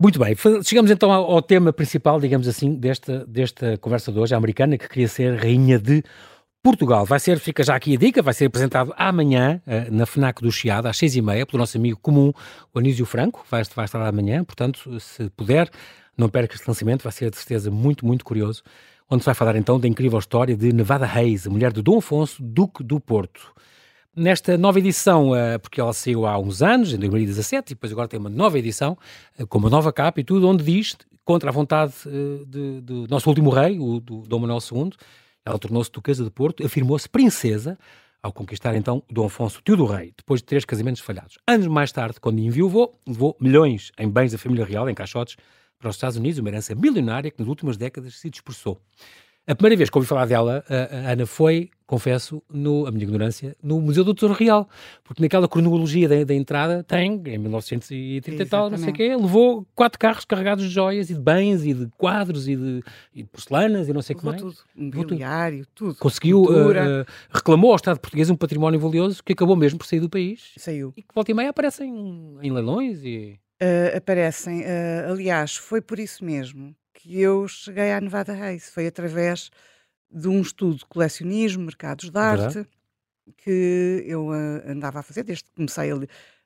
Muito 0.00 0.20
bem, 0.20 0.32
chegamos 0.62 0.92
então 0.92 1.10
ao, 1.10 1.42
tema 1.42 1.72
principal, 1.72 2.20
digamos 2.20 2.46
assim, 2.46 2.72
desta, 2.76 3.26
desta 3.26 3.76
conversa 3.78 4.12
de 4.12 4.18
hoje, 4.20 4.32
a 4.32 4.36
americana 4.38 4.78
que 4.78 4.88
queria 4.88 5.08
ser 5.08 5.34
rainha 5.34 5.76
de 5.76 6.04
Portugal. 6.62 7.04
Vai 7.04 7.18
ser, 7.18 7.40
fica 7.40 7.64
já 7.64 7.74
aqui 7.74 7.96
a 7.96 7.98
dica, 7.98 8.22
vai 8.22 8.32
ser 8.32 8.44
apresentado 8.44 8.94
amanhã 8.96 9.60
uh, 9.66 9.92
na 9.92 10.06
FNAC 10.06 10.40
do 10.40 10.52
Chiado, 10.52 10.86
às 10.86 10.96
seis 10.96 11.16
e 11.16 11.20
meia, 11.20 11.44
pelo 11.44 11.58
nosso 11.58 11.76
amigo 11.76 11.98
comum, 12.00 12.32
o 12.72 12.78
Anísio 12.78 13.04
Franco, 13.04 13.44
vai, 13.50 13.64
vai 13.74 13.86
estar 13.86 14.00
amanhã, 14.06 14.44
portanto, 14.44 15.00
se 15.00 15.28
puder, 15.30 15.68
não 16.16 16.28
perca 16.28 16.54
este 16.54 16.68
lançamento, 16.68 17.02
vai 17.02 17.10
ser 17.12 17.28
de 17.30 17.36
certeza 17.36 17.68
muito, 17.68 18.06
muito 18.06 18.24
curioso, 18.24 18.62
onde 19.10 19.24
se 19.24 19.26
vai 19.26 19.34
falar 19.34 19.56
então 19.56 19.80
da 19.80 19.88
incrível 19.88 20.20
história 20.20 20.56
de 20.56 20.72
Nevada 20.72 21.06
Reis, 21.06 21.44
a 21.44 21.50
mulher 21.50 21.72
de 21.72 21.82
Dom 21.82 21.98
Afonso, 21.98 22.40
Duque 22.40 22.84
do 22.84 23.00
Porto. 23.00 23.52
Nesta 24.16 24.58
nova 24.58 24.78
edição, 24.78 25.30
uh, 25.30 25.58
porque 25.60 25.80
ela 25.80 25.92
saiu 25.92 26.26
há 26.26 26.38
uns 26.38 26.62
anos, 26.62 26.92
em 26.92 26.98
2017, 26.98 27.72
e 27.72 27.74
depois 27.74 27.92
agora 27.92 28.08
tem 28.08 28.18
uma 28.18 28.30
nova 28.30 28.58
edição, 28.58 28.98
uh, 29.38 29.46
com 29.46 29.58
uma 29.58 29.70
nova 29.70 29.92
capa 29.92 30.20
e 30.20 30.24
tudo, 30.24 30.48
onde 30.48 30.64
diz, 30.64 30.96
contra 31.24 31.50
a 31.50 31.52
vontade 31.52 31.92
do 32.46 33.06
nosso 33.08 33.28
último 33.28 33.50
rei, 33.50 33.78
o 33.78 34.00
do 34.00 34.22
Dom 34.22 34.40
Manuel 34.40 34.58
II, 34.60 34.90
ela 35.44 35.58
tornou-se 35.58 35.90
duquesa 35.90 36.24
de 36.24 36.30
Porto, 36.30 36.64
afirmou-se 36.64 37.08
princesa 37.08 37.78
ao 38.22 38.32
conquistar 38.32 38.74
então 38.74 39.02
Dom 39.10 39.26
Afonso, 39.26 39.60
tio 39.64 39.76
do 39.76 39.86
rei, 39.86 40.12
depois 40.16 40.40
de 40.40 40.46
três 40.46 40.64
casamentos 40.64 41.00
falhados. 41.00 41.38
Anos 41.46 41.66
mais 41.66 41.92
tarde, 41.92 42.18
quando 42.20 42.38
enviou, 42.40 42.92
levou 43.06 43.36
milhões 43.40 43.92
em 43.98 44.08
bens 44.08 44.32
da 44.32 44.38
família 44.38 44.64
real, 44.64 44.88
em 44.88 44.94
caixotes, 44.94 45.36
para 45.78 45.88
os 45.88 45.96
Estados 45.96 46.16
Unidos, 46.16 46.38
uma 46.38 46.48
herança 46.48 46.74
milionária 46.74 47.30
que 47.30 47.38
nas 47.38 47.48
últimas 47.48 47.76
décadas 47.76 48.16
se 48.16 48.28
dispersou. 48.28 48.80
A 49.48 49.54
primeira 49.54 49.78
vez 49.78 49.88
que 49.88 49.96
ouvi 49.96 50.06
falar 50.06 50.26
dela, 50.26 50.62
a, 50.68 51.12
Ana, 51.12 51.24
foi, 51.24 51.70
confesso, 51.86 52.42
no, 52.52 52.86
a 52.86 52.90
minha 52.90 53.04
ignorância, 53.04 53.56
no 53.62 53.80
Museu 53.80 54.04
do 54.04 54.12
Tesouro 54.12 54.34
Real, 54.34 54.68
porque 55.02 55.22
naquela 55.22 55.48
cronologia 55.48 56.06
da, 56.06 56.22
da 56.22 56.34
entrada 56.34 56.84
tem, 56.84 57.14
em 57.24 57.38
1930 57.38 58.42
e 58.42 58.46
tal, 58.46 58.68
não 58.68 58.76
sei 58.76 58.90
o 58.90 58.92
quê, 58.92 59.16
levou 59.16 59.66
quatro 59.74 59.98
carros 59.98 60.26
carregados 60.26 60.64
de 60.64 60.70
joias 60.70 61.08
e 61.08 61.14
de 61.14 61.20
bens 61.20 61.64
e 61.64 61.72
de 61.72 61.88
quadros 61.96 62.46
e 62.46 62.56
de, 62.56 62.84
e 63.14 63.22
de 63.22 63.28
porcelanas 63.30 63.88
e 63.88 63.92
não 63.94 64.02
sei 64.02 64.14
o 64.14 64.18
que 64.18 64.24
mais. 64.26 64.38
tudo, 64.38 64.54
mobiliário, 64.76 65.64
tudo. 65.74 65.94
Conseguiu, 65.94 66.42
uh, 66.42 66.68
uh, 66.68 67.06
reclamou 67.30 67.70
ao 67.70 67.76
Estado 67.76 67.98
português 67.98 68.28
um 68.28 68.36
património 68.36 68.78
valioso 68.78 69.24
que 69.24 69.32
acabou 69.32 69.56
mesmo 69.56 69.78
por 69.78 69.86
sair 69.86 70.00
do 70.00 70.10
país. 70.10 70.52
Saiu. 70.58 70.92
E 70.94 71.00
que 71.00 71.14
volta 71.14 71.30
e 71.30 71.34
meia 71.34 71.48
aparecem 71.48 72.36
em, 72.42 72.52
leilões 72.52 73.02
e... 73.02 73.40
Uh, 73.62 73.96
aparecem, 73.96 74.62
aliás, 75.08 75.56
foi 75.56 75.80
por 75.80 75.98
isso 75.98 76.22
mesmo 76.22 76.76
que 76.98 77.20
eu 77.20 77.46
cheguei 77.46 77.92
à 77.92 78.00
Nevada 78.00 78.34
Race. 78.34 78.72
Foi 78.72 78.86
através 78.88 79.50
de 80.10 80.26
um 80.26 80.40
estudo 80.40 80.78
de 80.78 80.84
colecionismo, 80.86 81.64
mercados 81.64 82.10
de 82.10 82.18
arte, 82.18 82.54
Verdade? 82.54 82.68
que 83.36 84.04
eu 84.06 84.28
uh, 84.28 84.70
andava 84.70 84.98
a 84.98 85.02
fazer, 85.02 85.22
desde 85.22 85.44
que 85.44 85.52
comecei 85.52 85.92
a, 85.92 85.94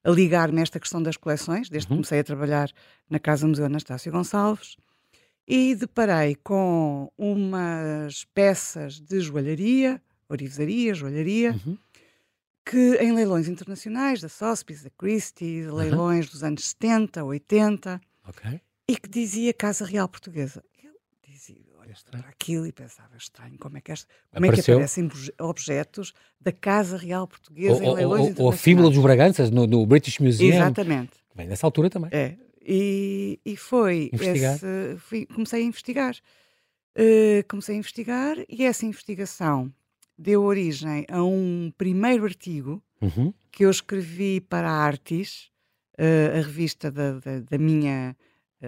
a 0.05 0.11
ligar-me 0.11 0.59
a 0.59 0.63
esta 0.63 0.79
questão 0.79 1.03
das 1.03 1.17
coleções, 1.17 1.71
desde 1.71 1.87
uhum. 1.87 1.97
que 1.97 2.03
comecei 2.03 2.21
a 2.21 2.25
trabalhar 2.25 2.71
na 3.09 3.19
Casa 3.19 3.47
Museu 3.47 3.65
Anastácio 3.65 4.13
Gonçalves, 4.13 4.77
e 5.47 5.75
deparei 5.75 6.35
com 6.35 7.11
umas 7.17 8.25
peças 8.35 9.01
de 9.01 9.21
joalharia, 9.21 10.03
orivesaria, 10.29 10.93
joalharia, 10.93 11.53
uhum. 11.53 11.79
que 12.67 12.97
em 12.97 13.13
leilões 13.13 13.49
internacionais, 13.49 14.21
da 14.21 14.29
Sotheby's, 14.29 14.83
da 14.83 14.91
Christie, 14.91 15.71
leilões 15.71 16.27
uhum. 16.27 16.33
dos 16.33 16.43
anos 16.45 16.65
70, 16.65 17.25
80, 17.25 18.01
okay 18.29 18.61
e 18.93 18.97
que 18.97 19.09
dizia 19.09 19.55
Casa 19.55 19.87
Real 19.87 20.07
Portuguesa. 20.07 20.63
Eu 20.85 20.93
dizia, 21.27 21.65
olha 21.79 21.95
para 22.11 22.29
aquilo 22.29 22.67
e 22.67 22.73
pensava, 22.73 23.17
estranho, 23.17 23.57
como 23.59 23.79
é 23.79 23.81
que, 23.81 23.91
esta, 23.91 24.07
como 24.31 24.45
é 24.45 24.53
que 24.53 24.61
aparecem 24.61 25.11
objetos 25.41 26.13
da 26.39 26.53
Casa 26.53 26.99
Real 26.99 27.27
Portuguesa 27.27 27.83
ou, 27.83 27.93
em 27.93 27.95
leilões 27.95 28.39
ou, 28.39 28.45
ou 28.45 28.53
a 28.53 28.53
fíbula 28.53 28.91
dos 28.91 28.99
Braganças 28.99 29.51
no, 29.51 29.67
no, 29.67 29.87
British 29.87 30.19
Museum. 30.19 30.55
Exatamente. 30.55 31.13
Bem, 31.35 31.49
nessa 31.49 31.67
altura 31.67 31.89
também. 31.89 32.11
É. 32.13 32.37
E, 32.61 33.41
e 33.47 33.57
foi. 33.57 34.11
Esse, 34.13 34.97
fui, 34.99 35.25
comecei 35.25 35.63
a 35.63 35.65
investigar. 35.65 36.15
Uh, 36.95 37.43
comecei 37.49 37.75
a 37.75 37.79
investigar 37.79 38.37
e 38.47 38.65
essa 38.65 38.85
investigação 38.85 39.73
deu 40.19 40.43
origem 40.43 41.07
a 41.11 41.25
um 41.25 41.73
primeiro 41.79 42.25
artigo 42.25 42.83
uhum. 43.01 43.33
que 43.51 43.65
eu 43.65 43.71
escrevi 43.71 44.43
para 44.43 44.71
a 44.71 44.75
Artis, 44.75 45.51
uh, 45.99 46.37
a 46.39 46.43
revista 46.43 46.91
da, 46.91 47.13
da, 47.13 47.41
da 47.41 47.57
minha 47.57 48.15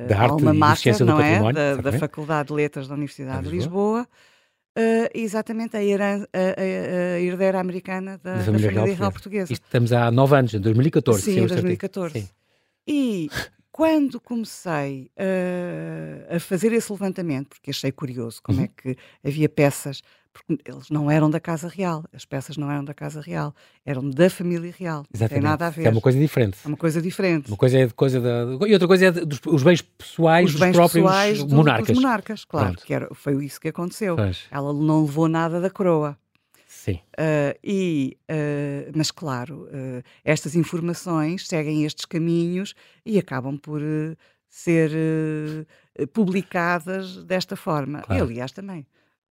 da 0.08 0.18
arte 0.18 0.32
alma 0.32 0.52
mater, 0.52 1.00
não 1.04 1.20
é? 1.20 1.52
Da, 1.52 1.76
da, 1.76 1.92
Faculdade 1.92 2.48
de 2.48 2.54
Letras 2.54 2.88
da 2.88 2.94
Universidade 2.94 3.44
de 3.44 3.50
Lisboa. 3.50 4.06
Uh, 4.76 5.06
exatamente 5.14 5.76
a, 5.76 5.84
heran, 5.84 6.26
a, 6.32 6.60
a, 6.60 7.20
herdeira 7.20 7.60
americana 7.60 8.18
da, 8.20 8.38
da 8.38 8.42
família, 8.42 8.68
da 8.70 8.74
família 8.74 8.96
real, 8.96 9.12
portuguesa. 9.12 9.52
Isto 9.52 9.62
estamos 9.62 9.92
há 9.92 10.10
nove 10.10 10.36
anos, 10.36 10.52
em 10.52 10.60
2014. 10.60 11.22
Sim, 11.22 11.38
em 11.38 11.46
2014. 11.46 12.20
Sim. 12.20 12.28
E 12.84 13.30
quando 13.74 14.20
comecei 14.20 15.10
uh, 15.18 16.36
a 16.36 16.38
fazer 16.38 16.72
esse 16.72 16.92
levantamento, 16.92 17.48
porque 17.48 17.70
achei 17.70 17.90
curioso 17.90 18.40
como 18.40 18.58
uhum. 18.58 18.66
é 18.66 18.68
que 18.68 18.96
havia 19.24 19.48
peças 19.48 20.00
porque 20.32 20.62
eles 20.64 20.90
não 20.90 21.10
eram 21.10 21.28
da 21.28 21.40
Casa 21.40 21.66
Real, 21.66 22.04
as 22.12 22.24
peças 22.24 22.56
não 22.56 22.70
eram 22.70 22.84
da 22.84 22.94
Casa 22.94 23.20
Real, 23.20 23.52
eram 23.84 24.08
da 24.08 24.30
família 24.30 24.72
real. 24.78 25.04
Exatamente. 25.12 25.20
Não 25.20 25.28
tem 25.28 25.40
nada 25.40 25.66
a 25.66 25.70
ver. 25.70 25.86
É 25.86 25.90
uma 25.90 26.00
coisa 26.00 26.18
diferente. 26.18 26.58
É 26.64 26.68
uma 26.68 26.76
coisa 26.76 27.02
diferente. 27.02 27.48
Uma 27.48 27.56
coisa 27.56 27.78
é 27.80 27.88
coisa 27.88 28.20
da. 28.20 28.66
E 28.66 28.72
outra 28.72 28.86
coisa 28.86 29.06
é 29.06 29.10
dos, 29.10 29.40
os 29.44 29.62
bens 29.64 29.82
pessoais 29.82 30.54
os 30.54 30.60
bens 30.60 30.68
dos 30.68 30.76
próprios 30.76 31.04
pessoais 31.04 31.42
monarcas. 31.44 31.86
Dos 31.88 31.96
monarcas, 31.96 32.44
claro. 32.44 32.76
Que 32.76 32.94
era, 32.94 33.08
foi 33.12 33.44
isso 33.44 33.60
que 33.60 33.68
aconteceu. 33.68 34.14
Pois. 34.14 34.44
Ela 34.52 34.72
não 34.72 35.02
levou 35.02 35.28
nada 35.28 35.60
da 35.60 35.70
coroa. 35.70 36.16
Sim. 36.84 37.00
Uh, 37.18 37.58
e, 37.64 38.18
uh, 38.30 38.92
mas, 38.94 39.10
claro, 39.10 39.62
uh, 39.62 40.02
estas 40.22 40.54
informações 40.54 41.48
seguem 41.48 41.82
estes 41.86 42.04
caminhos 42.04 42.74
e 43.06 43.18
acabam 43.18 43.56
por 43.56 43.80
ser 44.50 44.90
publicadas 46.12 47.24
desta 47.24 47.56
forma. 47.56 48.02
Claro. 48.02 48.20
E, 48.20 48.22
aliás, 48.22 48.52
também 48.52 48.86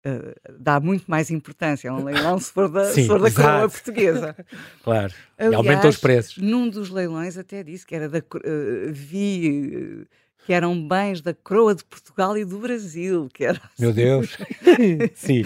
Uh, 0.05 0.35
dá 0.59 0.81
muito 0.81 1.05
mais 1.07 1.31
importância 1.31 1.89
a 1.89 1.93
um 1.93 2.03
leilão 2.03 2.37
se 2.37 2.51
for 2.51 2.67
da, 2.67 2.83
Sim, 2.91 3.03
se 3.03 3.07
for 3.07 3.21
da 3.21 3.31
coroa 3.31 3.69
portuguesa. 3.69 4.35
claro, 4.83 5.13
Aliás, 5.37 5.53
e 5.53 5.55
aumenta 5.55 5.87
os 5.87 5.95
preços. 5.95 6.37
Num 6.39 6.69
dos 6.69 6.89
leilões 6.89 7.37
até 7.37 7.63
disse 7.63 7.85
que 7.85 7.95
era 7.95 8.09
da, 8.09 8.17
uh, 8.19 8.91
vi 8.91 10.01
uh, 10.01 10.05
que 10.45 10.53
eram 10.53 10.87
bens 10.87 11.21
da 11.21 11.33
coroa 11.33 11.73
de 11.73 11.83
Portugal 11.85 12.37
e 12.37 12.45
do 12.45 12.59
Brasil. 12.59 13.29
Que 13.33 13.45
era 13.45 13.57
assim. 13.57 13.83
Meu 13.83 13.93
Deus! 13.93 14.37
Sim. 15.15 15.43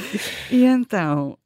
E 0.49 0.65
então, 0.65 1.37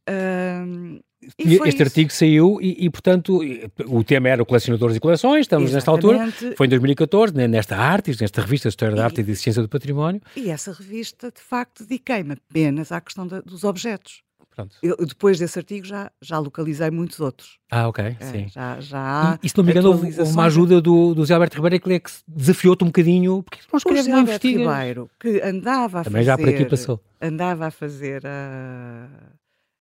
e 1.38 1.54
este 1.54 1.70
isso. 1.70 1.84
artigo 1.84 2.12
saiu 2.12 2.58
e, 2.62 2.86
e, 2.86 2.90
portanto, 2.90 3.42
o 3.88 4.04
tema 4.04 4.30
era 4.30 4.42
o 4.42 4.46
colecionadores 4.46 4.96
e 4.96 5.00
coleções, 5.00 5.42
estamos 5.42 5.70
Exatamente. 5.70 5.76
nesta 5.76 5.92
altura, 5.92 6.56
foi 6.58 6.66
em 6.66 6.70
2014, 6.70 7.34
nesta 7.48 7.78
Artis, 7.78 8.20
nesta 8.20 8.42
revista 8.42 8.70
História 8.70 8.96
da 8.96 9.06
Arte 9.06 9.22
e 9.22 9.24
de 9.24 9.36
Ciência 9.36 9.62
do 9.62 9.70
Património. 9.70 10.22
E 10.36 10.50
essa 10.50 10.74
revista, 10.74 11.32
de 11.32 11.42
facto, 11.42 11.84
dediquei-me 11.84 12.34
apenas 12.34 12.92
à 12.92 13.00
questão 13.00 13.28
da, 13.28 13.40
dos 13.42 13.64
objetos. 13.64 14.24
Pronto. 14.54 14.76
Eu, 14.84 14.98
depois 14.98 15.40
desse 15.40 15.58
artigo 15.58 15.86
já, 15.86 16.12
já 16.22 16.38
localizei 16.38 16.92
muitos 16.92 17.20
outros. 17.22 17.58
Ah, 17.72 17.88
ok, 17.88 18.18
é, 18.20 18.26
sim. 18.26 18.48
Já, 18.50 18.80
já 18.82 19.40
e, 19.42 19.46
e 19.46 19.50
se 19.50 19.58
não 19.58 19.64
me 19.64 19.72
engano, 19.72 19.90
houve 19.90 20.22
uma 20.24 20.46
ajuda 20.46 20.82
do, 20.82 21.16
do 21.16 21.26
Zé 21.26 21.34
Alberto 21.34 21.56
Ribeiro 21.56 21.80
que, 21.80 21.94
é 21.94 22.00
que 22.00 22.12
desafiou-te 22.28 22.84
um 22.84 22.88
bocadinho, 22.88 23.44
porque 23.44 23.60
não 23.72 23.78
escreve, 23.78 24.10
não 24.10 24.20
investiga. 24.22 24.60
Ribeiro, 24.60 25.10
que 25.18 25.42
andava 25.42 26.02
a 26.02 26.04
Também 26.04 26.22
fazer... 26.22 26.26
já 26.26 26.38
por 26.38 26.50
aqui 26.50 26.66
passou. 26.66 27.00
Andava 27.22 27.68
a 27.68 27.72
fazer 27.72 28.24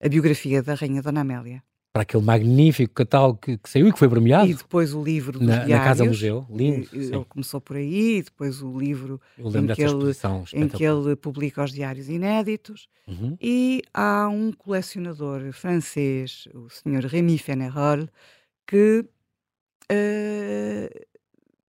a 0.04 0.10
biografia 0.10 0.62
da 0.62 0.74
Rainha 0.74 1.02
Dona 1.02 1.22
Amélia. 1.22 1.64
Para 1.94 2.02
aquele 2.02 2.24
magnífico 2.24 2.94
catálogo 2.94 3.38
que, 3.38 3.58
que 3.58 3.70
saiu 3.70 3.88
e 3.88 3.94
que 3.94 4.00
foi 4.00 4.10
premiado. 4.10 4.50
E 4.50 4.56
depois 4.56 4.94
o 4.94 5.04
livro 5.04 5.38
dos 5.38 5.48
na, 5.48 5.64
diários. 5.64 5.78
Na 5.78 5.84
Casa 5.84 6.06
Museu, 6.06 6.46
lindo. 6.50 6.90
Ele 6.92 7.26
começou 7.26 7.62
por 7.62 7.78
aí, 7.78 8.22
depois 8.24 8.64
o 8.64 8.78
livro 8.78 9.22
em 9.38 9.68
que, 9.68 9.82
ele, 9.84 10.12
em 10.54 10.68
que, 10.68 10.84
ele, 10.84 11.16
publica 11.16 11.64
os 11.64 11.72
diários 11.72 12.10
inéditos. 12.10 12.90
Uhum. 13.08 13.38
E 13.40 13.84
há 13.94 14.28
um 14.28 14.52
colecionador 14.52 15.54
francês, 15.54 16.48
o 16.54 16.68
Sr. 16.68 17.06
Rémy 17.06 17.38
Fenerol, 17.38 18.10
que 18.66 19.06
uh, 19.92 21.06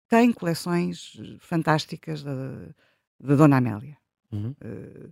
tem 0.07 0.31
coleções 0.31 1.19
fantásticas 1.39 2.23
da, 2.23 2.33
da 3.19 3.35
Dona 3.35 3.57
Amélia. 3.57 3.97
Uhum. 4.31 4.53
Uh, 4.63 5.11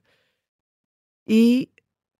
e 1.27 1.67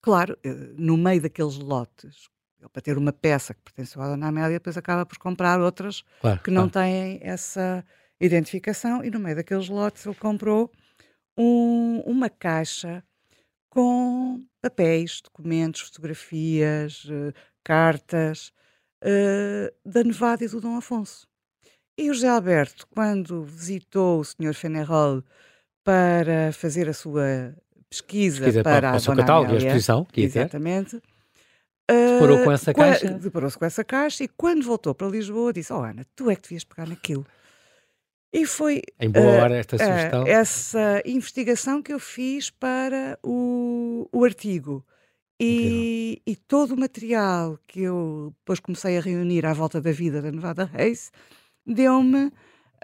Claro, 0.01 0.38
eh, 0.44 0.53
no 0.77 0.98
meio 0.98 1.22
daqueles 1.22 1.58
lotes, 1.58 2.29
para 2.72 2.82
ter 2.82 2.98
uma 2.98 3.13
peça 3.13 3.53
que 3.53 3.62
pertenceu 3.62 4.01
à 4.01 4.08
Dona 4.08 4.27
Amélia, 4.27 4.60
depois 4.60 4.77
acaba 4.77 5.06
por 5.06 5.18
comprar 5.18 5.60
outras 5.60 6.03
claro, 6.22 6.41
que 6.41 6.51
não 6.51 6.70
claro. 6.70 6.88
têm 6.88 7.20
essa 7.22 7.86
identificação, 8.20 9.03
e 9.03 9.10
no 9.10 9.20
meio 9.20 9.36
daqueles 9.36 9.70
lotes 9.70 10.06
ele 10.06 10.15
comprou 10.15 10.72
um, 11.38 12.01
uma 12.06 12.29
caixa 12.29 13.03
com 13.70 14.44
papéis, 14.62 15.22
documentos, 15.22 15.82
fotografias, 15.82 17.06
uh, 17.06 17.34
cartas 17.63 18.51
uh, 19.03 19.89
da 19.89 20.03
Nevada 20.03 20.44
e 20.44 20.48
do 20.48 20.60
Dom 20.60 20.75
Afonso. 20.75 21.27
E 21.98 22.10
o 22.10 22.13
José 22.13 22.29
Alberto, 22.29 22.88
quando 22.88 23.44
visitou 23.44 24.22
o 24.22 24.25
Sr. 24.25 24.53
Fenerol 24.53 25.24
para 25.84 26.51
fazer 26.53 26.89
a 26.89 26.94
sua 26.94 27.56
pesquisa, 27.89 28.38
pesquisa 28.38 28.63
para, 28.63 28.74
para, 28.74 28.89
para 28.89 28.98
o 28.98 29.00
seu 29.00 29.15
catálogo 29.15 29.51
e 29.51 29.55
a 29.55 29.58
exposição. 29.58 30.05
Que 30.05 30.22
exatamente. 30.22 31.01
Deparou 31.89 32.43
com 32.43 32.51
essa 32.51 32.74
caixa? 32.74 33.10
Deparou-se 33.12 33.58
com 33.58 33.65
essa 33.65 33.84
caixa 33.84 34.24
e 34.24 34.27
quando 34.27 34.63
voltou 34.63 34.93
para 34.93 35.08
Lisboa 35.08 35.51
disse, 35.51 35.74
oh 35.74 35.81
Ana, 35.81 36.05
tu 36.15 36.29
é 36.29 36.36
que 36.36 36.43
devias 36.43 36.63
pegar 36.63 36.88
naquilo. 36.88 37.25
E 38.31 38.46
foi 38.46 38.84
em 39.00 39.10
boa 39.10 39.43
hora 39.43 39.58
esta 39.58 39.75
sugestão. 39.77 40.27
essa 40.27 41.01
investigação 41.03 41.81
que 41.81 41.91
eu 41.91 42.00
fiz 42.00 42.51
para 42.51 43.17
o, 43.24 44.08
o 44.12 44.24
artigo. 44.24 44.86
E, 45.41 46.22
e, 46.27 46.36
todo 46.36 46.74
o 46.74 46.79
material 46.79 47.58
que 47.65 47.81
eu 47.81 48.34
depois 48.39 48.60
comecei 48.60 48.98
a 48.98 49.01
reunir 49.01 49.46
à 49.46 49.53
volta 49.53 49.79
da 49.79 49.89
vida 49.89 50.22
da 50.22 50.34
Nevada 50.34 50.65
Reis 50.65 51.13
deu-me 51.65 52.29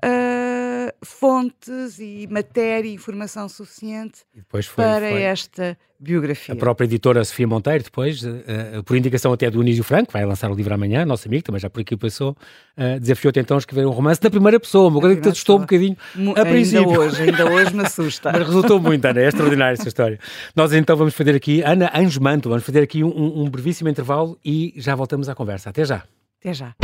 uh, 0.04 1.06
fontes 1.06 2.00
e 2.00 2.28
matéria 2.30 2.90
e 2.90 2.94
informação 2.94 3.48
suficiente 3.48 4.22
foi, 4.50 4.62
para 4.76 5.10
foi. 5.10 5.22
esta 5.22 5.78
biografia. 6.00 6.54
A 6.54 6.58
própria 6.58 6.86
editora 6.86 7.24
Sofia 7.24 7.48
Monteiro, 7.48 7.84
depois, 7.84 8.24
uh, 8.24 8.84
por 8.84 8.96
indicação 8.96 9.32
até 9.34 9.50
do 9.50 9.62
Nísio 9.62 9.84
Franco, 9.84 10.12
vai 10.12 10.26
lançar 10.26 10.52
o 10.52 10.56
livro 10.56 10.74
amanhã, 10.74 11.06
nosso 11.06 11.28
amigo, 11.28 11.44
também 11.44 11.60
já 11.60 11.70
por 11.70 11.82
aqui 11.82 11.96
passou, 11.96 12.32
uh, 12.78 13.00
desafiou-te 13.00 13.40
então 13.40 13.56
a 13.56 13.60
escrever 13.60 13.86
um 13.86 13.92
romance 13.92 14.22
da 14.22 14.30
primeira 14.30 14.60
pessoa, 14.60 14.90
uma 14.90 15.00
coisa 15.00 15.16
que 15.16 15.22
te 15.22 15.30
assustou 15.30 15.58
um 15.58 15.62
bocadinho 15.62 15.98
a 16.16 16.20
ainda 16.20 16.46
princípio. 16.46 17.00
hoje, 17.00 17.22
ainda 17.24 17.52
hoje 17.52 17.74
me 17.74 17.86
assusta. 17.86 18.32
Mas 18.34 18.46
resultou 18.46 18.80
muito, 18.80 19.06
Ana, 19.06 19.22
é 19.22 19.28
extraordinária 19.28 19.74
essa 19.74 19.88
história. 19.88 20.20
Nós 20.56 20.74
então 20.74 20.96
vamos 20.96 21.14
fazer 21.14 21.36
aqui, 21.36 21.62
Ana 21.62 21.92
Anjo 21.96 22.22
Manto, 22.22 22.50
vamos 22.50 22.64
fazer 22.64 22.82
aqui 22.82 23.04
um, 23.04 23.44
um 23.44 23.50
brevíssimo 23.50 23.90
intervalo 23.90 24.38
e 24.44 24.74
já 24.78 24.96
voltamos 24.96 25.30
à 25.30 25.36
conversa. 25.36 25.70
Até 25.70 25.86
já. 25.86 26.04
Até 26.40 26.54
já. 26.54 26.76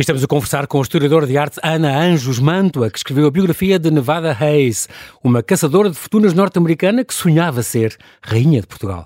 Estamos 0.00 0.24
a 0.24 0.26
conversar 0.26 0.66
com 0.66 0.78
o 0.78 0.82
historiador 0.82 1.26
de 1.26 1.36
arte 1.36 1.60
Ana 1.62 1.94
Anjos 1.94 2.38
Mantua, 2.38 2.90
que 2.90 2.96
escreveu 2.96 3.26
a 3.26 3.30
biografia 3.30 3.78
de 3.78 3.90
Nevada 3.90 4.34
Hayes, 4.40 4.88
uma 5.22 5.42
caçadora 5.42 5.90
de 5.90 5.94
fortunas 5.94 6.32
norte-americana 6.32 7.04
que 7.04 7.12
sonhava 7.12 7.62
ser 7.62 7.98
rainha 8.22 8.62
de 8.62 8.66
Portugal. 8.66 9.04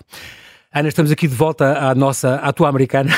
Ana, 0.72 0.86
estamos 0.86 1.10
aqui 1.10 1.26
de 1.26 1.34
volta 1.34 1.90
à 1.90 1.96
nossa, 1.96 2.36
à 2.36 2.52
tua 2.52 2.68
americana, 2.68 3.10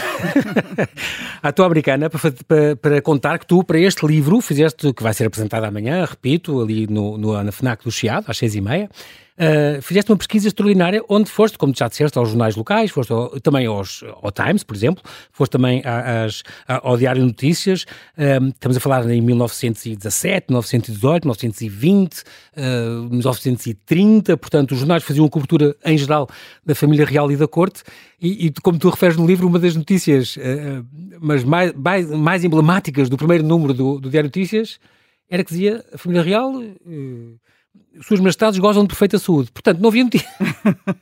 à 1.43 1.53
tua 1.53 1.67
americana, 1.67 2.09
para, 2.09 2.33
para, 2.49 2.77
para, 2.77 3.03
contar 3.03 3.39
que 3.39 3.47
tu, 3.47 3.63
para 3.63 3.79
este 3.79 4.07
livro, 4.07 4.41
fizeste, 4.41 4.95
que 4.95 5.03
vai 5.03 5.13
ser 5.13 5.27
apresentado 5.27 5.65
amanhã, 5.65 6.03
repito, 6.07 6.63
ali 6.63 6.87
no, 6.87 7.19
no 7.19 7.43
na 7.43 7.53
FNAC 7.53 7.85
do 7.85 7.93
Chiado, 7.93 8.25
às 8.27 8.39
seis 8.39 8.55
e 8.55 8.61
meia, 8.63 8.89
uh, 9.39 9.83
fizeste 9.83 10.11
uma 10.11 10.17
pesquisa 10.17 10.49
extraordinária 10.49 11.03
onde 11.09 11.31
foste, 11.31 11.59
como 11.59 11.75
já 11.75 11.89
disseste, 11.89 12.19
aos 12.19 12.29
jornais 12.29 12.57
locais, 12.57 12.91
foste 12.91 13.13
ao, 13.13 13.41
também 13.41 13.67
aos, 13.67 14.05
ao 14.23 14.31
Times, 14.33 14.63
por 14.63 14.75
exemplo, 14.75 15.03
foste 15.33 15.53
também 15.53 15.83
às, 15.85 16.43
ao 16.67 16.97
Diário 16.97 17.21
de 17.21 17.29
Notícias, 17.29 17.85
uh, 18.17 18.49
estamos 18.49 18.77
a 18.77 18.81
falar 18.81 19.09
em 19.11 19.21
1917, 19.21 20.47
1918, 20.49 21.25
1920, 21.25 22.21
uh, 22.21 23.09
1930, 23.11 24.37
portanto 24.37 24.73
os 24.73 24.79
jornais 24.79 25.03
faziam 25.03 25.29
cobertura 25.29 25.77
em 25.85 25.97
geral 25.97 26.29
da 26.65 26.75
família 26.75 27.05
real 27.05 27.31
e 27.31 27.37
da 27.37 27.47
corte, 27.47 27.83
e, 28.21 28.47
e 28.47 28.53
como 28.63 28.79
tu 28.79 28.89
referes 28.89 29.17
no 29.17 29.27
livro, 29.27 29.47
uma 29.47 29.59
das 29.59 29.77
notícias 29.77 30.37
uh, 30.37 30.87
mas 31.21 31.45
mais, 31.45 31.73
mais, 31.73 32.11
mais, 32.11 32.45
emblemáticas 32.45 33.09
do 33.09 33.17
primeiro 33.17 33.45
número 33.45 33.75
do, 33.75 33.99
do 33.99 34.11
Diário 34.11 34.31
de 34.31 34.39
Notícias 34.39 34.79
era 35.29 35.43
que 35.43 35.51
dizia 35.51 35.85
a 35.93 35.99
família 35.99 36.23
real 36.23 36.53
suas 38.03 38.21
majestades 38.21 38.59
gozam 38.59 38.83
de 38.83 38.89
perfeita 38.89 39.19
saúde. 39.19 39.51
Portanto, 39.53 39.81
não 39.81 39.89
havia 39.89 40.05
notícias. 40.05 40.33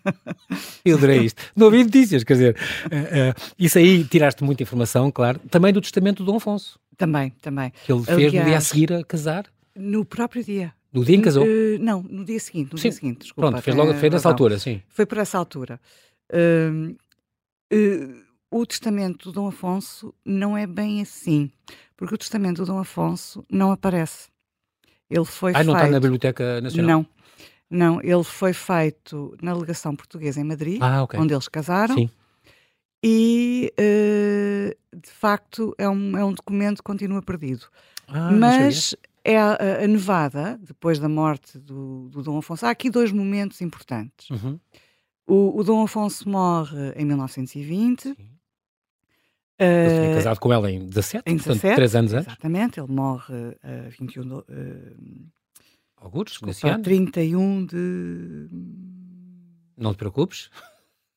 Eu 0.84 0.96
adorei 0.96 1.20
isto. 1.20 1.42
Não 1.56 1.66
havia 1.68 1.84
notícias, 1.84 2.24
quer 2.24 2.34
dizer, 2.34 2.56
uh, 2.86 3.30
uh, 3.30 3.52
isso 3.58 3.78
aí 3.78 4.04
tiraste 4.04 4.44
muita 4.44 4.62
informação, 4.62 5.10
claro. 5.10 5.40
Também 5.50 5.72
do 5.72 5.80
testamento 5.80 6.22
do 6.22 6.30
Dom 6.30 6.36
Afonso. 6.36 6.78
Também, 6.96 7.30
também. 7.42 7.72
Que 7.84 7.92
ele 7.92 8.02
fez 8.04 8.18
Aliás, 8.18 8.34
no 8.34 8.44
dia 8.44 8.56
a 8.56 8.60
seguir 8.60 8.92
a 8.92 9.04
casar. 9.04 9.46
No 9.74 10.04
próprio 10.04 10.44
dia. 10.44 10.72
No 10.92 11.04
dia 11.04 11.16
em 11.16 11.18
que 11.18 11.24
casou? 11.24 11.44
Uh, 11.44 11.78
não, 11.80 12.02
no 12.02 12.24
dia 12.24 12.38
seguinte. 12.38 12.72
No 12.72 12.78
sim. 12.78 12.88
dia 12.88 12.92
seguinte, 12.92 13.18
desculpa. 13.20 13.50
Pronto, 13.50 13.62
fez 13.62 13.76
logo, 13.76 13.94
fez 13.94 14.12
nessa 14.12 14.28
altura, 14.28 14.58
sim. 14.58 14.80
Foi 14.88 15.04
por 15.04 15.18
essa 15.18 15.38
altura. 15.38 15.80
o 18.50 18.66
testamento 18.66 19.24
do 19.24 19.32
Dom 19.32 19.48
Afonso 19.48 20.14
não 20.24 20.56
é 20.56 20.66
bem 20.66 21.00
assim, 21.00 21.50
porque 21.96 22.14
o 22.14 22.18
testamento 22.18 22.58
do 22.58 22.66
Dom 22.66 22.78
Afonso 22.78 23.44
não 23.50 23.72
aparece. 23.72 24.28
Ele 25.14 25.24
foi 25.24 25.52
ah, 25.52 25.54
feito... 25.54 25.66
não 25.66 25.74
está 25.76 25.88
na 25.88 26.00
Biblioteca 26.00 26.60
Nacional? 26.60 26.98
Não. 26.98 27.14
Não, 27.70 28.00
ele 28.02 28.22
foi 28.22 28.52
feito 28.52 29.36
na 29.42 29.52
legação 29.52 29.96
portuguesa 29.96 30.40
em 30.40 30.44
Madrid, 30.44 30.78
ah, 30.80 31.02
okay. 31.02 31.18
onde 31.18 31.32
eles 31.34 31.48
casaram. 31.48 31.94
Sim. 31.94 32.10
E, 33.02 33.72
uh, 33.78 34.98
de 34.98 35.10
facto, 35.10 35.74
é 35.76 35.88
um, 35.88 36.16
é 36.16 36.24
um 36.24 36.32
documento 36.32 36.78
que 36.78 36.84
continua 36.84 37.20
perdido. 37.20 37.66
Ah, 38.06 38.30
Mas 38.30 38.94
é 39.24 39.38
a, 39.38 39.82
a, 39.82 39.86
Nevada, 39.86 40.58
depois 40.62 40.98
da 40.98 41.08
morte 41.08 41.58
do, 41.58 42.08
do, 42.10 42.22
Dom 42.22 42.38
Afonso, 42.38 42.66
há 42.66 42.70
aqui 42.70 42.90
dois 42.90 43.10
momentos 43.10 43.60
importantes. 43.60 44.30
Uhum. 44.30 44.58
O, 45.26 45.58
o, 45.58 45.64
Dom 45.64 45.82
Afonso 45.82 46.28
morre 46.28 46.92
em 46.96 47.04
1920. 47.04 48.02
Sim. 48.02 48.16
Ele 49.58 49.88
tinha 49.88 50.10
eh, 50.10 50.14
casado 50.16 50.40
com 50.40 50.52
ela 50.52 50.70
em 50.70 50.86
17, 50.86 51.22
em 51.26 51.36
17 51.36 51.60
portanto, 51.60 51.76
3 51.76 51.94
anos 51.96 52.12
antes. 52.14 52.26
Exatamente, 52.26 52.80
ele 52.80 52.92
morre 52.92 53.34
a 53.62 53.86
uh, 53.86 53.90
21 53.98 54.22
de. 54.22 54.34
Uh, 54.34 54.44
Algures, 55.96 56.40
nesse 56.42 56.68
ano? 56.68 56.82
31 56.82 57.66
de. 57.66 58.48
Não 59.76 59.94
te 59.94 59.98
preocupes. 59.98 60.50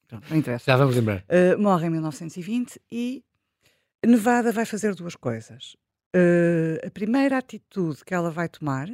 Pronto, 0.07 0.25
não 0.29 0.37
interessa. 0.37 0.65
Já 0.65 0.77
vamos 0.77 0.95
lembrar. 0.95 1.23
Uh, 1.23 1.59
morre 1.59 1.87
em 1.87 1.89
1920 1.89 2.79
e 2.91 3.23
Nevada 4.05 4.51
vai 4.51 4.65
fazer 4.65 4.95
duas 4.95 5.15
coisas. 5.15 5.75
Uh, 6.15 6.85
a 6.85 6.89
primeira 6.91 7.37
atitude 7.37 8.05
que 8.05 8.13
ela 8.13 8.31
vai 8.31 8.47
tomar 8.47 8.89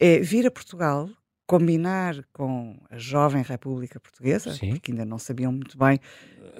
é 0.00 0.18
vir 0.18 0.46
a 0.46 0.50
Portugal 0.50 1.08
combinar 1.48 2.14
com 2.30 2.76
a 2.90 2.98
jovem 2.98 3.42
República 3.42 3.98
Portuguesa, 3.98 4.52
sim. 4.52 4.72
porque 4.72 4.92
ainda 4.92 5.06
não 5.06 5.18
sabiam 5.18 5.50
muito 5.50 5.78
bem. 5.78 5.98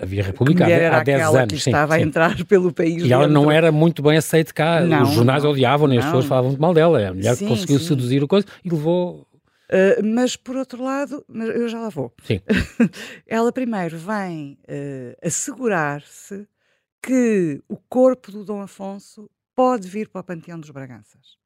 Havia 0.00 0.22
República 0.22 0.64
há, 0.64 1.00
há 1.00 1.04
10 1.04 1.34
anos. 1.34 1.62
Que 1.62 1.68
estava 1.68 1.94
sim, 1.94 2.00
a 2.00 2.02
entrar 2.02 2.44
pelo 2.46 2.72
país. 2.72 3.04
E 3.04 3.12
ela 3.12 3.28
não 3.28 3.52
era 3.52 3.70
muito 3.70 4.02
bem 4.02 4.16
aceita 4.16 4.52
cá. 4.54 4.80
Não, 4.80 5.02
Os 5.02 5.10
jornais 5.10 5.44
odiavam 5.44 5.92
e 5.92 5.98
as 5.98 6.06
pessoas 6.06 6.24
falavam 6.24 6.50
muito 6.50 6.60
mal 6.62 6.72
dela. 6.72 7.00
É 7.00 7.08
a 7.08 7.14
mulher 7.14 7.36
que 7.36 7.46
conseguiu 7.46 7.78
seduzir 7.78 8.24
o 8.24 8.26
coisa 8.26 8.46
e 8.64 8.70
levou. 8.70 9.28
Uh, 9.70 10.02
mas 10.02 10.36
por 10.36 10.56
outro 10.56 10.82
lado, 10.82 11.22
eu 11.28 11.68
já 11.68 11.78
lá 11.80 11.90
vou. 11.90 12.10
Sim. 12.24 12.40
ela 13.28 13.52
primeiro 13.52 13.98
vem 13.98 14.58
uh, 14.62 15.14
assegurar-se 15.22 16.48
que 17.02 17.62
o 17.68 17.76
corpo 17.76 18.32
do 18.32 18.42
Dom 18.42 18.62
Afonso 18.62 19.30
pode 19.54 19.86
vir 19.86 20.08
para 20.08 20.22
o 20.22 20.24
Panteão 20.24 20.58
dos 20.58 20.70
Braganças. 20.70 21.37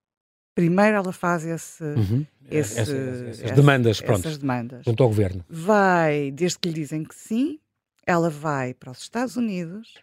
Primeiro 0.55 0.97
ela 0.97 1.13
faz 1.13 1.45
esse, 1.45 1.83
uhum. 1.83 2.27
esse, 2.51 2.79
essa, 2.79 2.93
essas 2.95 3.51
demandas, 3.53 4.01
pronto, 4.01 4.21
essas 4.21 4.39
demandas. 4.39 4.85
junto 4.85 5.03
ao 5.03 5.09
governo. 5.09 5.45
Vai, 5.49 6.31
desde 6.31 6.59
que 6.59 6.69
lhe 6.69 6.75
dizem 6.75 7.05
que 7.05 7.15
sim, 7.15 7.59
ela 8.07 8.29
vai 8.29 8.75
para 8.75 8.91
os 8.91 8.99
Estados 8.99 9.37
Unidos, 9.37 9.95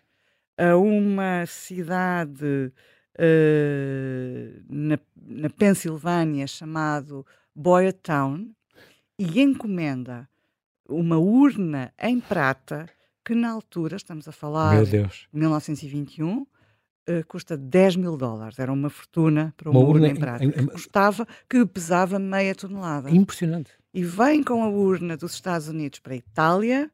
a 0.57 0.75
uma 0.75 1.45
cidade 1.45 2.71
uh, 3.15 4.63
na, 4.67 4.99
na 5.15 5.49
Pensilvânia 5.49 6.47
chamado 6.47 7.25
Boyertown 7.55 8.49
e 9.17 9.41
encomenda 9.41 10.27
uma 10.87 11.17
urna 11.17 11.93
em 12.01 12.19
prata 12.19 12.89
que 13.23 13.35
na 13.35 13.51
altura, 13.51 13.95
estamos 13.95 14.27
a 14.27 14.31
falar 14.31 14.83
de 14.83 15.07
1921, 15.31 16.47
uh, 17.09 17.25
custa 17.27 17.57
10 17.57 17.95
mil 17.95 18.17
dólares. 18.17 18.59
Era 18.59 18.71
uma 18.71 18.89
fortuna 18.89 19.53
para 19.57 19.69
uma, 19.69 19.79
uma 19.79 19.89
urna, 19.89 20.07
urna, 20.07 20.17
em 20.17 20.19
prata. 20.19 20.45
Em, 20.45 20.49
em, 20.49 20.65
custava, 20.67 21.27
que 21.49 21.65
pesava 21.65 22.19
meia 22.19 22.53
tonelada. 22.53 23.09
Impressionante. 23.09 23.71
E 23.93 24.03
vem 24.03 24.43
com 24.43 24.63
a 24.63 24.69
urna 24.69 25.17
dos 25.17 25.33
Estados 25.33 25.67
Unidos 25.67 25.99
para 25.99 26.13
a 26.13 26.17
Itália 26.17 26.91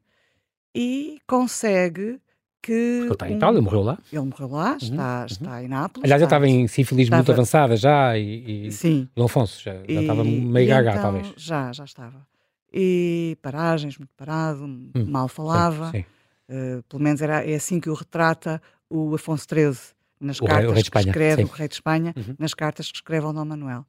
e 0.73 1.19
consegue 1.27 2.19
que. 2.61 2.71
Ele 2.71 3.11
está 3.11 3.29
em 3.29 3.33
um... 3.33 3.37
Itália, 3.37 3.61
morreu 3.61 3.83
lá? 3.83 3.97
Ele 4.11 4.25
morreu 4.25 4.49
lá, 4.49 4.71
uhum, 4.71 4.77
está, 4.77 5.19
uhum. 5.19 5.25
está 5.25 5.63
em 5.63 5.67
Nápoles. 5.67 6.05
Aliás, 6.05 6.19
já 6.21 6.25
estava 6.25 6.47
em 6.47 6.67
sífilis 6.67 7.05
estava... 7.05 7.21
muito 7.21 7.31
avançada 7.31 7.75
já 7.75 8.17
e, 8.17 8.67
e 8.67 8.71
Sim. 8.71 9.09
Dom 9.15 9.25
Afonso 9.25 9.61
já, 9.61 9.73
já 9.87 10.01
estava 10.01 10.23
meio 10.23 10.67
gaga, 10.67 10.91
então, 10.91 11.01
talvez. 11.01 11.33
Já, 11.35 11.71
já 11.73 11.83
estava. 11.83 12.25
E 12.73 13.37
paragens, 13.41 13.97
muito 13.97 14.13
parado, 14.17 14.65
hum, 14.65 14.91
mal 15.07 15.27
falava. 15.27 15.91
Sim, 15.91 15.99
sim. 15.99 16.05
Uh, 16.47 16.83
pelo 16.83 17.01
menos 17.01 17.21
era, 17.21 17.43
é 17.43 17.55
assim 17.55 17.79
que 17.79 17.89
o 17.89 17.93
retrata 17.93 18.61
o 18.89 19.15
Afonso 19.15 19.47
XIII 19.49 19.94
nas 20.19 20.39
o 20.39 20.45
cartas 20.45 20.73
rei, 20.73 20.83
que 20.83 20.97
escreve, 20.99 21.43
sim. 21.43 21.49
o 21.49 21.53
rei 21.53 21.67
de 21.67 21.73
Espanha, 21.75 22.13
uhum. 22.15 22.35
nas 22.39 22.53
cartas 22.53 22.91
que 22.91 22.97
escreve 22.97 23.25
ao 23.25 23.33
Dom 23.33 23.45
Manuel. 23.45 23.85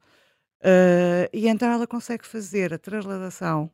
Uh, 0.59 1.29
e 1.31 1.47
então 1.47 1.71
ela 1.71 1.85
consegue 1.85 2.25
fazer 2.25 2.73
a 2.73 2.77
trasladação 2.77 3.69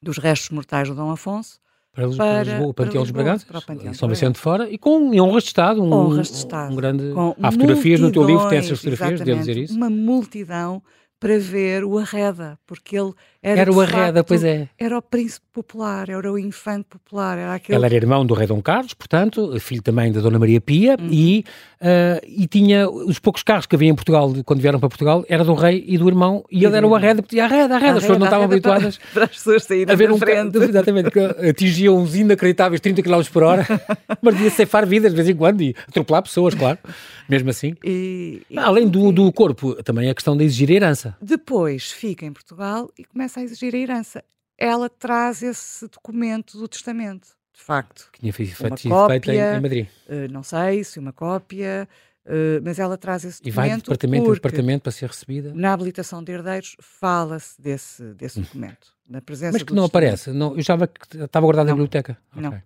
dos 0.00 0.18
restos 0.18 0.50
mortais 0.50 0.88
do 0.88 0.94
Dom 0.94 1.10
Afonso 1.10 1.60
para, 1.92 2.08
para, 2.10 2.42
Lisboa, 2.44 2.74
para, 2.74 2.86
dos 2.86 3.10
Braganças, 3.10 3.48
São 3.96 4.08
Vicente 4.08 4.34
de 4.34 4.40
Fora, 4.40 4.70
e 4.70 4.78
com 4.78 5.12
em 5.12 5.20
honras 5.20 5.42
de 5.42 5.48
Estado, 5.48 5.82
um, 5.82 5.92
honras 5.92 6.28
de 6.28 6.36
Estado, 6.36 6.72
um 6.72 6.76
grande... 6.76 7.12
Com 7.12 7.34
Há 7.42 7.50
fotografias 7.50 7.98
no 7.98 8.12
teu 8.12 8.22
livro, 8.24 8.48
tem 8.48 8.58
essas 8.58 8.78
fotografias, 8.78 9.20
devo 9.20 9.40
dizer 9.40 9.56
isso. 9.56 9.74
Uma 9.74 9.90
multidão 9.90 10.82
para 11.18 11.38
ver 11.38 11.84
o 11.84 11.98
Arreda, 11.98 12.58
porque 12.64 12.96
ele 12.96 13.12
era, 13.42 13.60
era 13.60 13.72
o 13.72 13.80
Arreda, 13.80 14.18
facto, 14.18 14.28
pois 14.28 14.44
é. 14.44 14.68
Era 14.78 14.98
o 14.98 15.02
príncipe 15.02 15.46
popular, 15.52 16.08
era 16.08 16.32
o 16.32 16.38
infante 16.38 16.86
popular. 16.88 17.38
Era 17.38 17.54
aquele... 17.54 17.78
Ele 17.78 17.86
era 17.86 17.94
irmão 17.94 18.26
do 18.26 18.34
rei 18.34 18.46
Dom 18.46 18.60
Carlos, 18.60 18.94
portanto, 18.94 19.58
filho 19.60 19.82
também 19.82 20.10
da 20.10 20.20
Dona 20.20 20.38
Maria 20.38 20.60
Pia, 20.60 20.96
uhum. 20.98 21.08
e 21.10 21.44
Uh, 21.78 22.18
e 22.26 22.48
tinha 22.48 22.90
os 22.90 23.20
poucos 23.20 23.44
carros 23.44 23.64
que 23.64 23.76
havia 23.76 23.88
em 23.88 23.94
Portugal 23.94 24.34
quando 24.44 24.60
vieram 24.60 24.80
para 24.80 24.88
Portugal 24.88 25.24
era 25.28 25.44
do 25.44 25.54
rei 25.54 25.84
e 25.86 25.96
do 25.96 26.08
irmão 26.08 26.44
e, 26.50 26.58
e 26.58 26.64
ele 26.64 26.76
era 26.76 26.84
o 26.84 26.92
arreda, 26.92 27.22
pedia 27.22 27.44
arreda, 27.44 27.76
arreda, 27.76 27.98
as 27.98 28.00
pessoas 28.00 28.18
não 28.18 28.26
estavam 28.26 28.46
habituadas 28.46 28.98
para, 28.98 29.06
para 29.14 29.24
as 29.26 29.30
pessoas 29.30 29.62
saírem 29.62 29.94
a 29.94 29.96
ver 29.96 30.10
um 30.10 30.18
frente. 30.18 30.58
exatamente, 30.58 31.08
que 31.12 31.20
atingiam 31.20 31.96
uns 31.96 32.16
inacreditáveis 32.16 32.80
30 32.80 33.00
km 33.00 33.22
por 33.32 33.44
hora, 33.44 33.64
mas 34.20 34.34
devia 34.34 34.50
ceifar 34.50 34.84
vidas 34.84 35.12
de 35.12 35.16
vez 35.16 35.28
em 35.28 35.36
quando 35.36 35.60
e 35.60 35.72
atropelar 35.86 36.20
pessoas, 36.20 36.52
claro, 36.52 36.80
mesmo 37.28 37.48
assim. 37.48 37.76
E, 37.84 38.42
Além 38.56 38.88
do, 38.88 39.12
do 39.12 39.30
corpo, 39.30 39.80
também 39.84 40.10
a 40.10 40.14
questão 40.16 40.36
de 40.36 40.42
exigir 40.42 40.70
a 40.70 40.74
herança. 40.74 41.16
Depois 41.22 41.92
fica 41.92 42.26
em 42.26 42.32
Portugal 42.32 42.90
e 42.98 43.04
começa 43.04 43.27
a 43.36 43.42
exigir 43.42 43.74
a 43.74 43.78
herança. 43.78 44.24
Ela 44.56 44.88
traz 44.88 45.42
esse 45.42 45.86
documento 45.88 46.58
do 46.58 46.66
testamento 46.66 47.38
de 47.58 47.64
facto. 47.64 48.08
Que 48.12 48.20
tinha 48.20 48.32
feito 48.32 48.54
em, 48.86 49.56
em 49.56 49.60
Madrid. 49.60 49.86
Uh, 50.08 50.32
não 50.32 50.42
sei 50.44 50.84
se 50.84 50.98
uma 50.98 51.12
cópia, 51.12 51.88
uh, 52.24 52.62
mas 52.62 52.78
ela 52.78 52.96
traz 52.96 53.24
esse 53.24 53.38
documento. 53.42 53.52
E 53.52 53.56
vai 53.56 53.70
de 53.70 53.76
departamento 53.82 54.30
em 54.30 54.34
departamento 54.34 54.82
para 54.84 54.92
ser 54.92 55.08
recebida? 55.08 55.52
Na 55.54 55.72
habilitação 55.72 56.22
de 56.22 56.32
herdeiros 56.32 56.76
fala-se 56.80 57.60
desse, 57.60 58.14
desse 58.14 58.38
hum. 58.38 58.42
documento. 58.42 58.96
Na 59.08 59.20
presença 59.20 59.52
mas 59.54 59.62
que 59.62 59.74
não 59.74 59.84
aparece? 59.84 60.30
Não, 60.30 60.54
eu 60.54 60.62
já 60.62 60.74
estava 60.74 61.46
guardado 61.46 61.66
não. 61.66 61.72
na 61.72 61.82
biblioteca. 61.82 62.16
Não. 62.34 62.50
Okay. 62.50 62.62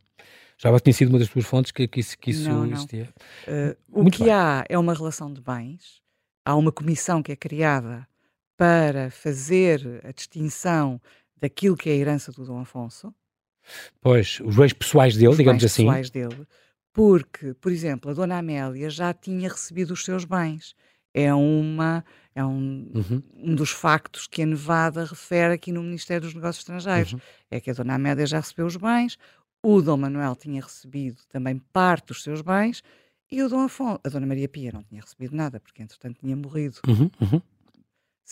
Já 0.59 0.81
tinha 0.81 0.93
sido 0.93 1.09
uma 1.09 1.19
das 1.19 1.29
tuas 1.29 1.45
fontes 1.45 1.73
que, 1.73 1.89
que 1.89 2.01
isso, 2.01 2.19
que 2.19 2.31
isso 2.31 2.49
não, 2.49 2.67
existia. 2.67 3.09
Uh, 3.49 3.77
o 4.07 4.11
que 4.11 4.25
bem. 4.25 4.33
há 4.33 4.65
é 4.69 4.79
uma 4.79 4.95
relação 4.95 5.33
de 5.33 5.41
bens. 5.41 6.03
Há 6.45 6.55
uma 6.55 6.71
comissão 6.71 7.23
que 7.23 7.33
é 7.33 7.37
criada 7.37 8.07
para 8.63 9.11
fazer 9.11 10.01
a 10.05 10.13
distinção 10.13 11.01
daquilo 11.37 11.77
que 11.77 11.91
é 11.91 11.95
a 11.95 11.97
herança 11.97 12.31
do 12.31 12.45
Dom 12.45 12.61
Afonso. 12.61 13.13
Pois, 14.01 14.39
os 14.45 14.55
bens 14.55 14.73
pessoais 14.73 15.17
dele, 15.17 15.31
os 15.31 15.37
digamos 15.37 15.61
bens 15.61 15.73
assim. 15.73 15.83
pessoais 15.83 16.11
dele. 16.11 16.47
Porque, 16.93 17.55
por 17.55 17.73
exemplo, 17.73 18.13
a 18.13 18.15
Dona 18.15 18.39
Amélia 18.39 18.89
já 18.89 19.13
tinha 19.13 19.49
recebido 19.49 19.91
os 19.95 20.05
seus 20.05 20.25
bens. 20.25 20.77
É 21.13 21.35
uma 21.35 22.05
é 22.37 22.45
um, 22.45 22.89
uhum. 22.95 23.23
um 23.35 23.55
dos 23.57 23.71
factos 23.71 24.29
que 24.29 24.43
a 24.43 24.47
Nevada 24.47 25.05
refere 25.07 25.55
aqui 25.55 25.73
no 25.73 25.83
Ministério 25.83 26.23
dos 26.23 26.35
Negócios 26.35 26.63
Estrangeiros. 26.63 27.15
Uhum. 27.15 27.21
É 27.51 27.59
que 27.59 27.69
a 27.69 27.75
Dona 27.75 27.97
Amélia 27.97 28.27
já 28.27 28.39
recebeu 28.39 28.67
os 28.67 28.77
bens, 28.77 29.19
o 29.61 29.83
Dom 29.83 29.97
Manuel 29.97 30.37
tinha 30.37 30.63
recebido 30.63 31.21
também 31.29 31.59
parte 31.73 32.07
dos 32.07 32.23
seus 32.23 32.41
bens 32.43 32.81
e 33.29 33.43
o 33.43 33.49
Dom 33.49 33.65
Afonso, 33.65 33.99
a 34.05 34.09
Dona 34.09 34.27
Maria 34.27 34.49
Pia 34.49 34.71
não 34.73 34.85
tinha 34.85 35.01
recebido 35.01 35.35
nada, 35.35 35.59
porque 35.59 35.83
entretanto 35.83 36.21
tinha 36.21 36.37
morrido. 36.37 36.79
Uhum, 36.87 37.11
uhum 37.21 37.43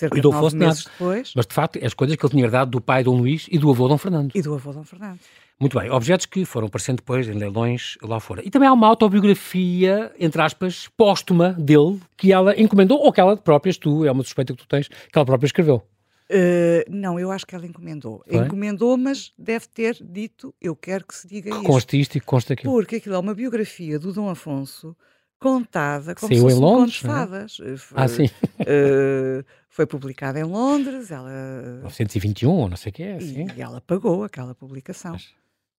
cerca 0.00 0.18
e 0.18 0.20
de 0.20 0.28
nove 0.28 0.56
meses 0.56 0.84
nada. 0.84 0.96
depois. 0.98 1.32
Mas, 1.36 1.46
de 1.46 1.54
facto, 1.54 1.84
as 1.84 1.94
coisas 1.94 2.16
que 2.16 2.24
ele 2.24 2.30
tinha 2.30 2.44
herdado 2.44 2.70
do 2.70 2.80
pai 2.80 3.04
Dom 3.04 3.18
Luís 3.18 3.46
e 3.50 3.58
do 3.58 3.70
avô 3.70 3.86
Dom 3.86 3.98
Fernando. 3.98 4.32
E 4.34 4.42
do 4.42 4.54
avô 4.54 4.72
Dom 4.72 4.84
Fernando. 4.84 5.20
Muito 5.58 5.78
bem, 5.78 5.90
objetos 5.90 6.24
que 6.24 6.46
foram 6.46 6.68
aparecendo 6.68 6.96
depois 6.96 7.28
em 7.28 7.34
leilões 7.34 7.98
lá 8.02 8.18
fora. 8.18 8.42
E 8.42 8.50
também 8.50 8.66
há 8.66 8.72
uma 8.72 8.86
autobiografia, 8.86 10.10
entre 10.18 10.40
aspas, 10.40 10.88
póstuma 10.96 11.52
dele, 11.52 12.00
que 12.16 12.32
ela 12.32 12.58
encomendou, 12.58 12.98
ou 12.98 13.12
que 13.12 13.20
ela 13.20 13.36
própria, 13.36 13.72
tu, 13.74 14.06
é 14.06 14.10
uma 14.10 14.22
suspeita 14.22 14.54
que 14.54 14.62
tu 14.62 14.66
tens, 14.66 14.88
que 14.88 15.18
ela 15.18 15.26
própria 15.26 15.46
escreveu. 15.46 15.82
Uh, 16.30 16.88
não, 16.88 17.18
eu 17.18 17.30
acho 17.30 17.46
que 17.46 17.54
ela 17.54 17.66
encomendou. 17.66 18.24
Foi? 18.26 18.38
Encomendou, 18.38 18.96
mas 18.96 19.32
deve 19.36 19.66
ter 19.68 19.98
dito, 20.00 20.54
eu 20.60 20.74
quero 20.74 21.04
que 21.04 21.14
se 21.14 21.28
diga 21.28 21.50
isso. 21.50 21.62
Consta 21.64 21.96
isto 21.96 22.16
e 22.16 22.20
consta 22.20 22.54
aquilo. 22.54 22.72
Porque 22.72 22.96
aquilo 22.96 23.16
é 23.16 23.18
uma 23.18 23.34
biografia 23.34 23.98
do 23.98 24.12
Dom 24.12 24.30
Afonso 24.30 24.96
contada 25.40 26.14
como 26.14 26.28
Saiu 26.28 26.42
se 26.42 26.42
fosse 26.42 26.56
em 26.56 26.60
Londres, 26.60 26.98
um 27.02 27.08
de 27.08 27.14
fadas. 27.14 27.58
É? 27.60 27.74
Ah, 27.94 28.06
sim. 28.06 28.26
Uh, 28.60 29.44
foi 29.70 29.86
publicada 29.86 30.38
em 30.38 30.44
Londres, 30.44 31.10
ela... 31.10 31.30
921, 31.82 32.50
ou 32.50 32.68
não 32.68 32.76
sei 32.76 32.90
o 32.90 32.92
que 32.92 33.02
é, 33.02 33.14
assim. 33.16 33.46
E 33.56 33.62
ela 33.62 33.80
pagou 33.80 34.22
aquela 34.22 34.54
publicação. 34.54 35.12
Mas, 35.12 35.30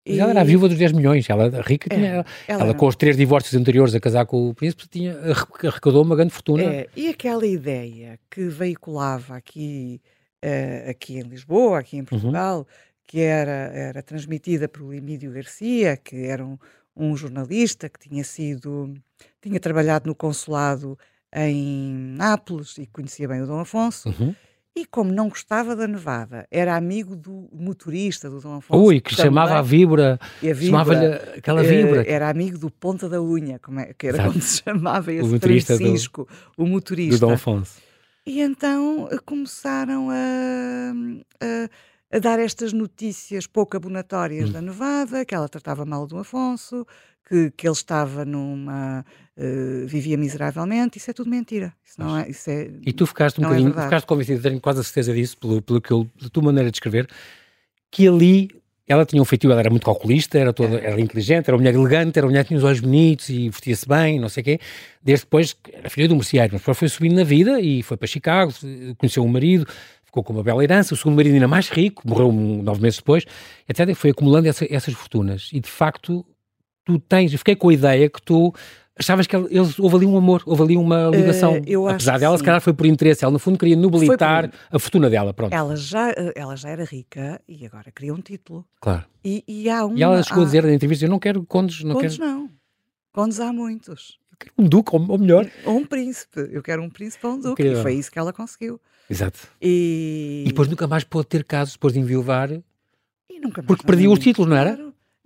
mas 0.06 0.16
e... 0.16 0.20
ela 0.20 0.30
era 0.30 0.40
a 0.40 0.44
viúva 0.44 0.68
dos 0.68 0.78
10 0.78 0.92
milhões, 0.92 1.28
ela 1.28 1.60
rica, 1.60 1.94
tinha, 1.94 2.06
é, 2.06 2.14
ela, 2.14 2.26
ela, 2.48 2.62
ela 2.62 2.74
com 2.74 2.86
os 2.86 2.96
três 2.96 3.16
divórcios 3.16 3.54
anteriores 3.60 3.94
a 3.94 4.00
casar 4.00 4.24
com 4.24 4.48
o 4.48 4.54
príncipe, 4.54 4.88
tinha, 4.88 5.14
arrecadou 5.62 6.02
uma 6.02 6.16
grande 6.16 6.32
fortuna. 6.32 6.62
É, 6.62 6.88
e 6.96 7.08
aquela 7.08 7.46
ideia 7.46 8.18
que 8.30 8.44
veiculava 8.44 9.36
aqui, 9.36 10.00
uh, 10.42 10.90
aqui 10.90 11.18
em 11.18 11.22
Lisboa, 11.22 11.80
aqui 11.80 11.96
em 11.96 12.00
uhum. 12.00 12.06
Portugal, 12.06 12.58
uhum. 12.60 12.64
que 13.06 13.20
era, 13.20 13.70
era 13.74 14.02
transmitida 14.02 14.66
por 14.66 14.94
Emílio 14.94 15.32
Garcia, 15.32 15.98
que 15.98 16.16
era 16.16 16.42
um, 16.46 16.56
um 16.96 17.14
jornalista 17.14 17.88
que 17.88 18.08
tinha 18.08 18.24
sido, 18.24 18.94
tinha 19.40 19.58
trabalhado 19.58 20.08
no 20.08 20.14
consulado 20.14 20.98
em 21.34 21.92
Nápoles 22.16 22.78
e 22.78 22.86
conhecia 22.86 23.28
bem 23.28 23.42
o 23.42 23.46
Dom 23.46 23.60
Afonso. 23.60 24.08
Uhum. 24.08 24.34
E 24.74 24.86
como 24.86 25.12
não 25.12 25.28
gostava 25.28 25.74
da 25.74 25.86
nevada, 25.86 26.46
era 26.50 26.76
amigo 26.76 27.16
do 27.16 27.48
motorista 27.52 28.30
do 28.30 28.40
Dom 28.40 28.54
Afonso. 28.54 28.82
Ui, 28.82 29.00
que 29.00 29.14
chamava 29.14 29.58
a 29.58 29.62
víbora, 29.62 30.18
a 30.22 30.54
chamava-lhe 30.54 31.06
aquela 31.36 31.62
víbora. 31.62 32.08
Era 32.08 32.28
amigo 32.28 32.56
do 32.56 32.70
Ponta 32.70 33.08
da 33.08 33.20
Unha, 33.20 33.58
como 33.58 33.80
é, 33.80 33.92
que 33.92 34.06
era 34.06 34.18
Exato. 34.18 34.30
como 34.30 34.42
se 34.42 34.62
chamava 34.62 35.12
esse 35.12 35.28
o 35.28 35.32
motorista 35.32 35.76
Francisco, 35.76 36.28
do, 36.56 36.64
o 36.64 36.66
motorista. 36.66 37.18
Do 37.18 37.26
Dom 37.26 37.32
Afonso. 37.32 37.80
E 38.24 38.40
então 38.40 39.08
eh, 39.10 39.18
começaram 39.24 40.08
a, 40.10 40.92
a 41.42 41.68
a 42.12 42.18
dar 42.18 42.38
estas 42.38 42.72
notícias 42.72 43.46
pouco 43.46 43.76
abonatórias 43.76 44.50
hum. 44.50 44.52
da 44.52 44.60
Nevada, 44.60 45.24
que 45.24 45.34
ela 45.34 45.48
tratava 45.48 45.84
mal 45.84 46.06
do 46.06 46.18
Afonso, 46.18 46.86
que, 47.28 47.50
que 47.52 47.66
ele 47.66 47.72
estava 47.72 48.24
numa. 48.24 49.04
Uh, 49.36 49.86
vivia 49.86 50.18
miseravelmente. 50.18 50.98
Isso 50.98 51.10
é 51.10 51.14
tudo 51.14 51.30
mentira. 51.30 51.72
Isso 51.84 51.98
não 51.98 52.18
é, 52.18 52.28
isso 52.28 52.50
é, 52.50 52.70
e 52.84 52.92
tu 52.92 53.06
ficaste 53.06 53.40
um 53.40 53.44
é 53.44 53.46
bocadinho, 53.46 53.78
é 53.78 53.84
ficaste 53.84 54.06
convencido, 54.06 54.42
tenho 54.42 54.60
quase 54.60 54.80
a 54.80 54.82
certeza 54.82 55.14
disso, 55.14 55.38
pelo, 55.38 55.62
pelo 55.62 55.80
que 55.80 55.92
eu, 55.92 56.06
da 56.20 56.28
tua 56.28 56.42
maneira 56.42 56.70
de 56.70 56.76
escrever, 56.76 57.08
que 57.90 58.06
ali 58.06 58.50
ela 58.90 59.06
tinha 59.06 59.22
um 59.22 59.24
feitio, 59.24 59.52
ela 59.52 59.60
era 59.60 59.70
muito 59.70 59.84
calculista, 59.84 60.36
era 60.36 60.52
toda, 60.52 60.80
é. 60.80 60.86
era 60.86 61.00
inteligente, 61.00 61.46
era 61.46 61.56
uma 61.56 61.60
mulher 61.60 61.74
elegante, 61.74 62.18
era 62.18 62.26
uma 62.26 62.30
mulher 62.32 62.42
que 62.42 62.48
tinha 62.48 62.58
os 62.58 62.64
olhos 62.64 62.80
bonitos 62.80 63.28
e 63.28 63.48
vestia-se 63.48 63.86
bem, 63.88 64.18
não 64.18 64.28
sei 64.28 64.40
o 64.40 64.44
quê. 64.44 64.60
Desde 65.00 65.24
depois, 65.24 65.56
era 65.72 65.88
filha 65.88 66.08
do 66.08 66.16
merceário, 66.16 66.52
mas 66.52 66.60
depois 66.60 66.76
foi 66.76 66.88
subindo 66.88 67.14
na 67.14 67.22
vida 67.22 67.60
e 67.60 67.84
foi 67.84 67.96
para 67.96 68.08
Chicago, 68.08 68.52
conheceu 68.98 69.22
um 69.22 69.28
marido, 69.28 69.64
ficou 70.10 70.24
com 70.24 70.32
uma 70.32 70.42
bela 70.42 70.62
herança, 70.62 70.92
o 70.92 70.96
segundo 70.96 71.16
marido 71.16 71.34
ainda 71.34 71.48
mais 71.48 71.68
rico, 71.68 72.02
morreu 72.06 72.32
nove 72.32 72.82
meses 72.82 72.98
depois, 72.98 73.24
etc. 73.68 73.94
Foi 73.94 74.10
acumulando 74.10 74.48
essa, 74.48 74.66
essas 74.68 74.92
fortunas. 74.92 75.48
E 75.52 75.60
de 75.60 75.70
facto, 75.70 76.26
tu 76.84 76.98
tens, 76.98 77.32
eu 77.32 77.38
fiquei 77.38 77.54
com 77.54 77.68
a 77.68 77.72
ideia 77.72 78.10
que 78.10 78.20
tu 78.20 78.52
achavas 78.98 79.26
que 79.26 79.34
eles, 79.34 79.78
houve 79.78 79.96
ali 79.96 80.06
um 80.06 80.16
amor, 80.16 80.42
houve 80.44 80.62
ali 80.62 80.76
uma 80.76 81.08
ligação. 81.08 81.54
Uh, 81.58 81.88
Apesar 81.88 82.18
dela, 82.18 82.36
se 82.36 82.44
calhar 82.44 82.60
foi 82.60 82.74
por 82.74 82.86
interesse, 82.86 83.24
ela 83.24 83.32
no 83.32 83.38
fundo 83.38 83.56
queria 83.56 83.76
nobilitar 83.76 84.50
por... 84.50 84.58
a 84.72 84.78
fortuna 84.78 85.08
dela, 85.08 85.32
pronto. 85.32 85.54
Ela 85.54 85.76
já, 85.76 86.10
eh, 86.10 86.32
ela 86.34 86.56
já 86.56 86.68
era 86.68 86.84
rica 86.84 87.40
e 87.48 87.64
agora 87.64 87.90
queria 87.90 88.12
um 88.12 88.20
título. 88.20 88.66
Claro. 88.80 89.04
E, 89.24 89.44
e 89.46 89.70
há 89.70 89.86
um. 89.86 89.96
E 89.96 90.02
ela 90.02 90.22
chegou 90.22 90.40
há... 90.40 90.42
a 90.42 90.46
dizer 90.46 90.64
na 90.64 90.74
entrevista: 90.74 91.04
Eu 91.04 91.10
não 91.10 91.18
quero 91.18 91.44
condes, 91.46 91.82
não 91.84 91.94
condes 91.94 92.18
quero. 92.18 92.28
não. 92.28 92.50
Condes 93.12 93.40
há 93.40 93.52
muitos. 93.52 94.18
Eu 94.30 94.36
quero 94.38 94.54
um 94.58 94.68
duque, 94.68 94.90
ou 94.94 95.18
melhor. 95.18 95.48
Ou 95.64 95.78
um 95.78 95.86
príncipe. 95.86 96.48
Eu 96.50 96.62
quero 96.62 96.82
um 96.82 96.90
príncipe 96.90 97.26
ou 97.26 97.34
um 97.34 97.40
duque. 97.40 97.62
E 97.62 97.76
foi 97.76 97.94
isso 97.94 98.10
que 98.10 98.18
ela 98.18 98.32
conseguiu. 98.32 98.80
Exato. 99.10 99.40
E... 99.60 100.44
e 100.46 100.48
depois 100.48 100.68
nunca 100.68 100.86
mais 100.86 101.02
pôde 101.02 101.26
ter 101.26 101.42
casos 101.44 101.74
depois 101.74 101.92
de 101.92 101.98
enviuvar. 101.98 102.52
E 102.52 103.40
nunca 103.40 103.60
mais, 103.60 103.66
porque 103.66 103.84
perdia 103.84 104.08
os 104.08 104.20
títulos, 104.20 104.48
não 104.48 104.56
era? 104.56 104.78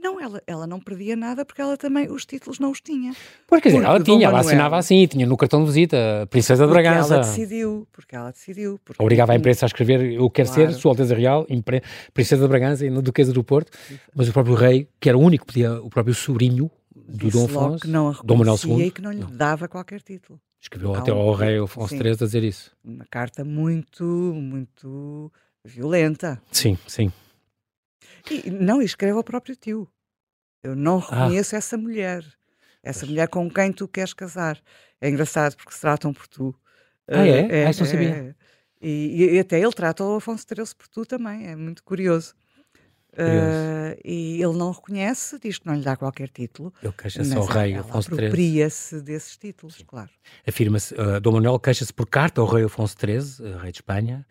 Não, 0.04 0.20
ela, 0.20 0.42
ela 0.46 0.66
não 0.66 0.78
perdia 0.80 1.16
nada 1.16 1.46
porque 1.46 1.62
ela 1.62 1.78
também 1.78 2.10
os 2.10 2.26
títulos 2.26 2.58
não 2.58 2.70
os 2.70 2.78
tinha. 2.78 3.14
Pois, 3.46 3.62
quer 3.62 3.70
dizer, 3.70 3.84
ela 3.84 3.98
tinha, 3.98 4.26
ela 4.26 4.40
assinava 4.40 4.76
assim, 4.76 5.06
tinha 5.06 5.26
no 5.26 5.34
cartão 5.34 5.60
de 5.60 5.66
visita, 5.66 6.26
Princesa 6.28 6.66
de 6.66 6.72
Bragança. 6.72 7.14
ela 7.14 7.24
decidiu, 7.24 7.88
porque 7.90 8.14
ela 8.14 8.30
decidiu. 8.30 8.78
Porque 8.84 9.02
Obrigava 9.02 9.32
a 9.32 9.36
imprensa 9.36 9.64
a 9.64 9.68
escrever, 9.68 10.12
eu 10.12 10.28
quero 10.28 10.50
claro. 10.50 10.72
ser 10.72 10.78
Sua 10.78 10.92
Alteza 10.92 11.14
Real, 11.14 11.46
Princesa 12.12 12.42
de 12.42 12.48
Bragança 12.48 12.84
e 12.84 12.90
Duquesa 12.90 13.32
do 13.32 13.42
Porto, 13.42 13.72
mas 14.14 14.28
o 14.28 14.32
próprio 14.34 14.54
rei, 14.54 14.86
que 15.00 15.08
era 15.08 15.16
o 15.16 15.22
único 15.22 15.46
podia, 15.46 15.80
o 15.80 15.88
próprio 15.88 16.14
sobrinho 16.14 16.70
do 17.06 17.30
Dom 17.30 17.44
Afonso, 17.44 17.82
que 17.82 17.88
não 17.88 18.10
a 18.10 18.12
Dom 18.24 18.36
Manuel 18.36 18.58
II. 18.64 18.86
e 18.86 18.90
que 18.90 19.02
não 19.02 19.12
lhe 19.12 19.20
não. 19.20 19.30
dava 19.30 19.68
qualquer 19.68 20.00
título. 20.00 20.40
Escreveu 20.60 20.94
até 20.94 21.10
ao 21.10 21.32
rei 21.34 21.58
Afonso 21.58 21.94
III 21.94 22.12
a 22.12 22.14
dizer 22.14 22.42
isso. 22.42 22.74
Uma 22.82 23.04
carta 23.10 23.44
muito, 23.44 24.04
muito 24.04 25.30
violenta. 25.64 26.40
Sim, 26.50 26.78
sim. 26.86 27.12
E, 28.30 28.50
não, 28.50 28.80
e 28.80 28.84
escreve 28.84 29.16
ao 29.16 29.24
próprio 29.24 29.54
tio. 29.54 29.88
Eu 30.62 30.74
não 30.74 30.98
ah. 30.98 31.00
reconheço 31.00 31.54
ah. 31.54 31.58
essa 31.58 31.76
mulher. 31.76 32.24
Essa 32.82 33.00
pois. 33.00 33.10
mulher 33.10 33.28
com 33.28 33.50
quem 33.50 33.72
tu 33.72 33.86
queres 33.86 34.14
casar. 34.14 34.60
É 35.00 35.08
engraçado 35.08 35.56
porque 35.56 35.72
se 35.72 35.80
tratam 35.80 36.12
por 36.12 36.26
tu. 36.26 36.54
Ah, 37.06 37.26
é? 37.26 37.60
é, 37.60 37.66
ah, 37.66 37.70
isso 37.70 37.82
não 37.82 37.90
sabia. 37.90 38.08
É. 38.08 38.34
E, 38.80 39.34
e, 39.34 39.38
até 39.38 39.60
ele 39.60 39.72
trata 39.72 40.04
o 40.04 40.16
Afonso 40.16 40.44
XIII 40.46 40.74
por 40.76 40.88
tu 40.88 41.04
também. 41.04 41.46
É 41.46 41.56
muito 41.56 41.82
curioso. 41.84 42.34
Uh, 43.14 43.98
e 44.04 44.42
ele 44.42 44.56
não 44.56 44.72
reconhece, 44.72 45.38
diz 45.38 45.58
que 45.58 45.66
não 45.66 45.74
lhe 45.74 45.82
dá 45.82 45.96
qualquer 45.96 46.28
título. 46.28 46.72
Ele 46.82 46.92
queixa-se 46.92 47.34
ao 47.34 47.44
rei 47.44 47.74
Afonso 47.74 48.08
XIII. 48.08 48.26
apropria-se 48.26 49.00
desses 49.00 49.36
títulos, 49.36 49.76
Sim. 49.76 49.84
claro. 49.86 50.10
Afirma-se, 50.46 50.94
uh, 50.94 51.20
Dom 51.20 51.32
Manuel 51.32 51.58
queixa-se 51.58 51.92
por 51.92 52.06
carta 52.08 52.40
ao 52.40 52.46
rei 52.46 52.64
Afonso 52.64 52.96
XIII, 52.98 53.46
uh, 53.46 53.58
rei 53.58 53.70
de 53.70 53.78
Espanha, 53.78 54.26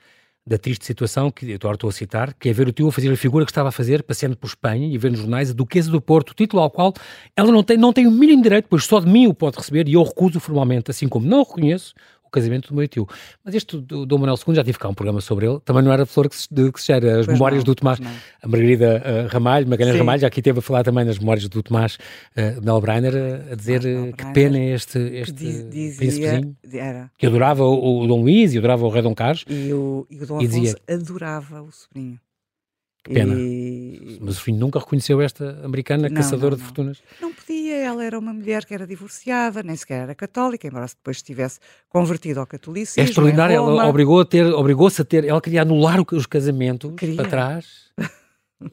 da 0.45 0.57
triste 0.57 0.85
situação 0.85 1.31
que 1.31 1.51
eu 1.51 1.71
estou 1.71 1.89
a 1.89 1.93
citar, 1.93 2.33
que 2.33 2.49
é 2.49 2.53
ver 2.53 2.67
o 2.67 2.73
tio 2.73 2.89
a 2.89 2.91
fazer 2.91 3.09
a 3.09 3.15
figura 3.15 3.45
que 3.45 3.51
estava 3.51 3.69
a 3.69 3.71
fazer, 3.71 4.03
passeando 4.03 4.35
por 4.35 4.47
Espanha 4.47 4.87
e 4.87 4.97
ver 4.97 5.11
nos 5.11 5.21
jornais 5.21 5.49
a 5.49 5.53
Duquesa 5.53 5.89
do 5.89 6.01
Porto, 6.01 6.33
título 6.33 6.61
ao 6.61 6.69
qual 6.69 6.93
ela 7.35 7.51
não 7.51 7.63
tem, 7.63 7.77
não 7.77 7.93
tem 7.93 8.05
o 8.05 8.11
mínimo 8.11 8.43
direito, 8.43 8.67
pois 8.69 8.83
só 8.83 8.99
de 8.99 9.07
mim 9.07 9.27
o 9.27 9.33
pode 9.33 9.57
receber 9.57 9.87
e 9.87 9.93
eu 9.93 10.03
recuso 10.03 10.41
formalmente, 10.41 10.91
assim 10.91 11.07
como 11.07 11.25
não 11.25 11.43
reconheço 11.43 11.93
casamento 12.33 12.69
do 12.69 12.75
meu 12.75 12.87
tio. 12.87 13.07
Mas 13.43 13.55
este 13.55 13.77
do 13.77 14.05
Dom 14.05 14.17
Manuel 14.17 14.37
II, 14.45 14.55
já 14.55 14.63
tive 14.63 14.77
cá 14.77 14.89
um 14.89 14.93
programa 14.93 15.21
sobre 15.21 15.47
ele, 15.47 15.59
também 15.61 15.83
não 15.83 15.91
era 15.91 16.05
flor 16.05 16.27
que 16.27 16.35
se, 16.35 16.47
de, 16.51 16.71
que 16.71 16.81
se 16.81 16.87
gera, 16.87 17.19
as 17.19 17.25
pois 17.25 17.37
memórias 17.37 17.63
não, 17.63 17.65
do 17.65 17.75
Tomás, 17.75 17.99
a 18.41 18.47
Margarida 18.47 19.01
uh, 19.03 19.27
Ramalho, 19.27 19.67
Magalhães 19.67 19.97
Ramalho, 19.97 20.21
já 20.21 20.27
aqui 20.27 20.41
teve 20.41 20.59
a 20.59 20.61
falar 20.61 20.83
também 20.83 21.05
nas 21.05 21.19
memórias 21.19 21.47
do 21.47 21.63
Tomás 21.63 21.95
uh, 21.95 22.63
Melbreiner, 22.63 23.13
a 23.51 23.55
dizer 23.55 23.81
uh, 23.81 24.15
que 24.15 24.25
pena 24.33 24.59
este, 24.59 24.97
este 24.99 25.33
diz, 25.33 25.97
príncipezinho, 25.97 26.55
era. 26.73 27.11
que 27.17 27.25
adorava 27.25 27.63
o, 27.63 28.01
o, 28.01 28.07
Dom 28.07 28.21
Luís 28.21 28.53
e 28.53 28.57
adorava 28.57 28.85
o 28.85 28.89
rei 28.89 29.01
Dom 29.01 29.13
Carlos. 29.13 29.45
E 29.47 29.73
o, 29.73 30.07
e 30.09 30.17
o 30.17 30.25
Dom 30.25 30.37
Afonso 30.37 30.51
dizia, 30.51 30.75
adorava 30.87 31.61
o 31.61 31.71
sobrinho. 31.71 32.19
Que 33.03 33.13
pena. 33.13 33.35
E... 33.37 34.17
Mas 34.21 34.37
o 34.37 34.41
filho 34.41 34.57
nunca 34.57 34.79
reconheceu 34.79 35.21
esta 35.21 35.59
americana 35.63 36.07
não, 36.07 36.15
caçadora 36.15 36.51
não, 36.51 36.57
de 36.57 36.63
fortunas. 36.63 37.03
Não 37.19 37.33
podia, 37.33 37.75
ela 37.75 38.03
era 38.03 38.17
uma 38.17 38.33
mulher 38.33 38.65
que 38.65 38.73
era 38.73 38.87
divorciada, 38.87 39.61
nem 39.61 39.75
sequer 39.75 40.03
era 40.03 40.15
católica, 40.15 40.65
embora 40.65 40.85
depois 40.85 41.17
estivesse 41.17 41.59
convertido 41.89 42.39
ao 42.39 42.47
catolicismo. 42.47 43.01
É 43.01 43.05
extraordinário, 43.05 43.55
ela 43.55 43.87
obrigou 43.87 44.21
a 44.21 44.25
ter, 44.25 44.45
obrigou-se 44.45 45.01
a 45.01 45.05
ter, 45.05 45.25
ela 45.25 45.41
queria 45.41 45.63
anular 45.63 45.99
os 46.13 46.25
casamentos 46.25 46.93
queria. 46.95 47.15
para 47.17 47.29
trás. 47.29 47.91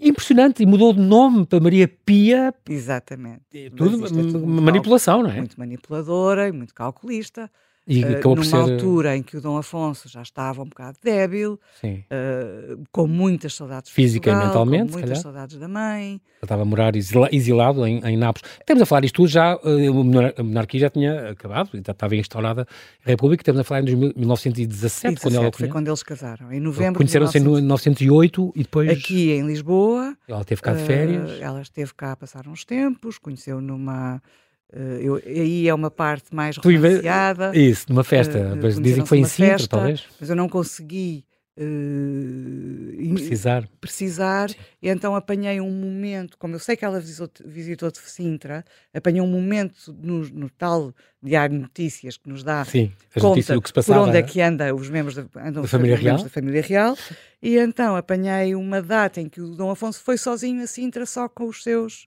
Impressionante, 0.00 0.62
e 0.62 0.66
mudou 0.66 0.92
de 0.92 1.00
nome 1.00 1.44
para 1.44 1.58
Maria 1.58 1.88
Pia. 1.88 2.54
Exatamente. 2.68 3.70
Tudo, 3.76 4.06
é 4.06 4.08
tudo 4.08 4.46
manipulação, 4.46 5.24
não 5.24 5.30
é? 5.30 5.38
Muito 5.38 5.58
manipuladora 5.58 6.46
e 6.46 6.52
muito 6.52 6.72
calculista. 6.72 7.50
E 7.90 8.04
uh, 8.04 8.20
numa 8.22 8.44
ser... 8.44 8.54
altura 8.54 9.16
em 9.16 9.22
que 9.22 9.36
o 9.36 9.40
Dom 9.40 9.56
Afonso 9.56 10.08
já 10.08 10.22
estava 10.22 10.62
um 10.62 10.66
bocado 10.66 10.96
débil, 11.02 11.58
uh, 11.82 12.84
com 12.92 13.08
muitas 13.08 13.52
saudades 13.54 13.90
Física 13.90 14.30
Portugal, 14.30 14.44
e 14.44 14.46
mentalmente, 14.46 14.92
com 14.92 14.98
muitas 15.00 15.18
saudades 15.18 15.58
da 15.58 15.66
mãe. 15.66 16.12
Ele 16.12 16.20
estava 16.40 16.62
a 16.62 16.64
morar 16.64 16.92
exilado 16.94 17.84
em, 17.84 17.98
em 18.04 18.16
Nápoles. 18.16 18.48
Estamos 18.60 18.82
a 18.82 18.86
falar 18.86 19.04
isto 19.04 19.16
tudo 19.16 19.28
já, 19.28 19.56
uh, 19.56 20.30
a 20.38 20.42
monarquia 20.44 20.78
já 20.78 20.88
tinha 20.88 21.30
acabado, 21.30 21.70
já 21.84 21.90
estava 21.90 22.14
instaurada 22.14 22.64
a 23.04 23.10
República, 23.10 23.40
estamos 23.40 23.60
a 23.60 23.64
falar 23.64 23.80
em 23.80 23.96
1917, 23.96 24.66
17, 24.68 25.20
quando 25.20 25.34
ela 25.34 25.50
Foi 25.52 25.66
quando 25.66 25.88
eles 25.88 26.02
casaram, 26.04 26.52
em 26.52 26.60
novembro 26.60 26.98
Conheceram-se 26.98 27.38
em 27.38 27.40
1908 27.40 28.52
e 28.54 28.62
depois... 28.62 28.88
Aqui 28.88 29.32
em 29.32 29.44
Lisboa. 29.44 30.16
Ela 30.28 30.42
esteve 30.42 30.62
cá 30.62 30.74
de 30.74 30.84
férias. 30.84 31.40
ela 31.40 31.60
esteve 31.60 31.92
cá 31.94 32.12
a 32.12 32.16
passar 32.16 32.46
uns 32.46 32.64
tempos, 32.64 33.18
conheceu 33.18 33.60
numa 33.60 33.90
Uh, 34.16 34.49
eu, 34.72 35.16
aí 35.26 35.68
é 35.68 35.74
uma 35.74 35.90
parte 35.90 36.34
mais 36.34 36.56
romanceada. 36.56 37.56
Isso, 37.56 37.86
numa 37.88 38.04
festa. 38.04 38.54
Uh, 38.54 38.80
dizem 38.80 39.02
que 39.02 39.08
foi 39.08 39.18
em 39.18 39.24
Sintra, 39.24 39.58
festa, 39.58 39.68
talvez. 39.68 40.04
Mas 40.20 40.30
eu 40.30 40.36
não 40.36 40.48
consegui 40.48 41.24
uh, 41.58 43.14
precisar. 43.14 43.68
precisar 43.80 44.50
e 44.80 44.88
então 44.88 45.14
apanhei 45.14 45.60
um 45.60 45.70
momento, 45.70 46.38
como 46.38 46.54
eu 46.54 46.58
sei 46.58 46.76
que 46.76 46.84
ela 46.84 47.00
visitou, 47.00 47.28
visitou 47.44 47.90
de 47.90 47.98
Sintra, 47.98 48.64
apanhei 48.94 49.20
um 49.20 49.26
momento 49.26 49.92
no, 50.00 50.20
no 50.28 50.48
tal 50.48 50.94
Diário 51.22 51.56
de 51.56 51.62
Notícias 51.62 52.16
que 52.16 52.28
nos 52.28 52.44
dá 52.44 52.64
Sim, 52.64 52.92
conta 53.18 53.54
do 53.54 53.62
que 53.62 53.68
se 53.68 53.74
passava, 53.74 54.00
por 54.00 54.08
onde 54.08 54.18
é 54.18 54.22
que 54.22 54.40
anda 54.40 54.74
os 54.74 54.88
membros 54.88 55.16
da, 55.16 55.22
andam 55.36 55.62
da, 55.62 55.68
família, 55.68 55.96
real? 55.96 56.22
da 56.22 56.28
família 56.28 56.62
Real. 56.62 56.96
E 57.42 57.56
então 57.56 57.96
apanhei 57.96 58.54
uma 58.54 58.80
data 58.80 59.20
em 59.20 59.28
que 59.28 59.40
o 59.40 59.54
Dom 59.54 59.70
Afonso 59.70 60.00
foi 60.02 60.16
sozinho 60.16 60.62
a 60.62 60.66
Sintra 60.66 61.04
só 61.06 61.28
com 61.28 61.46
os 61.46 61.62
seus 61.62 62.06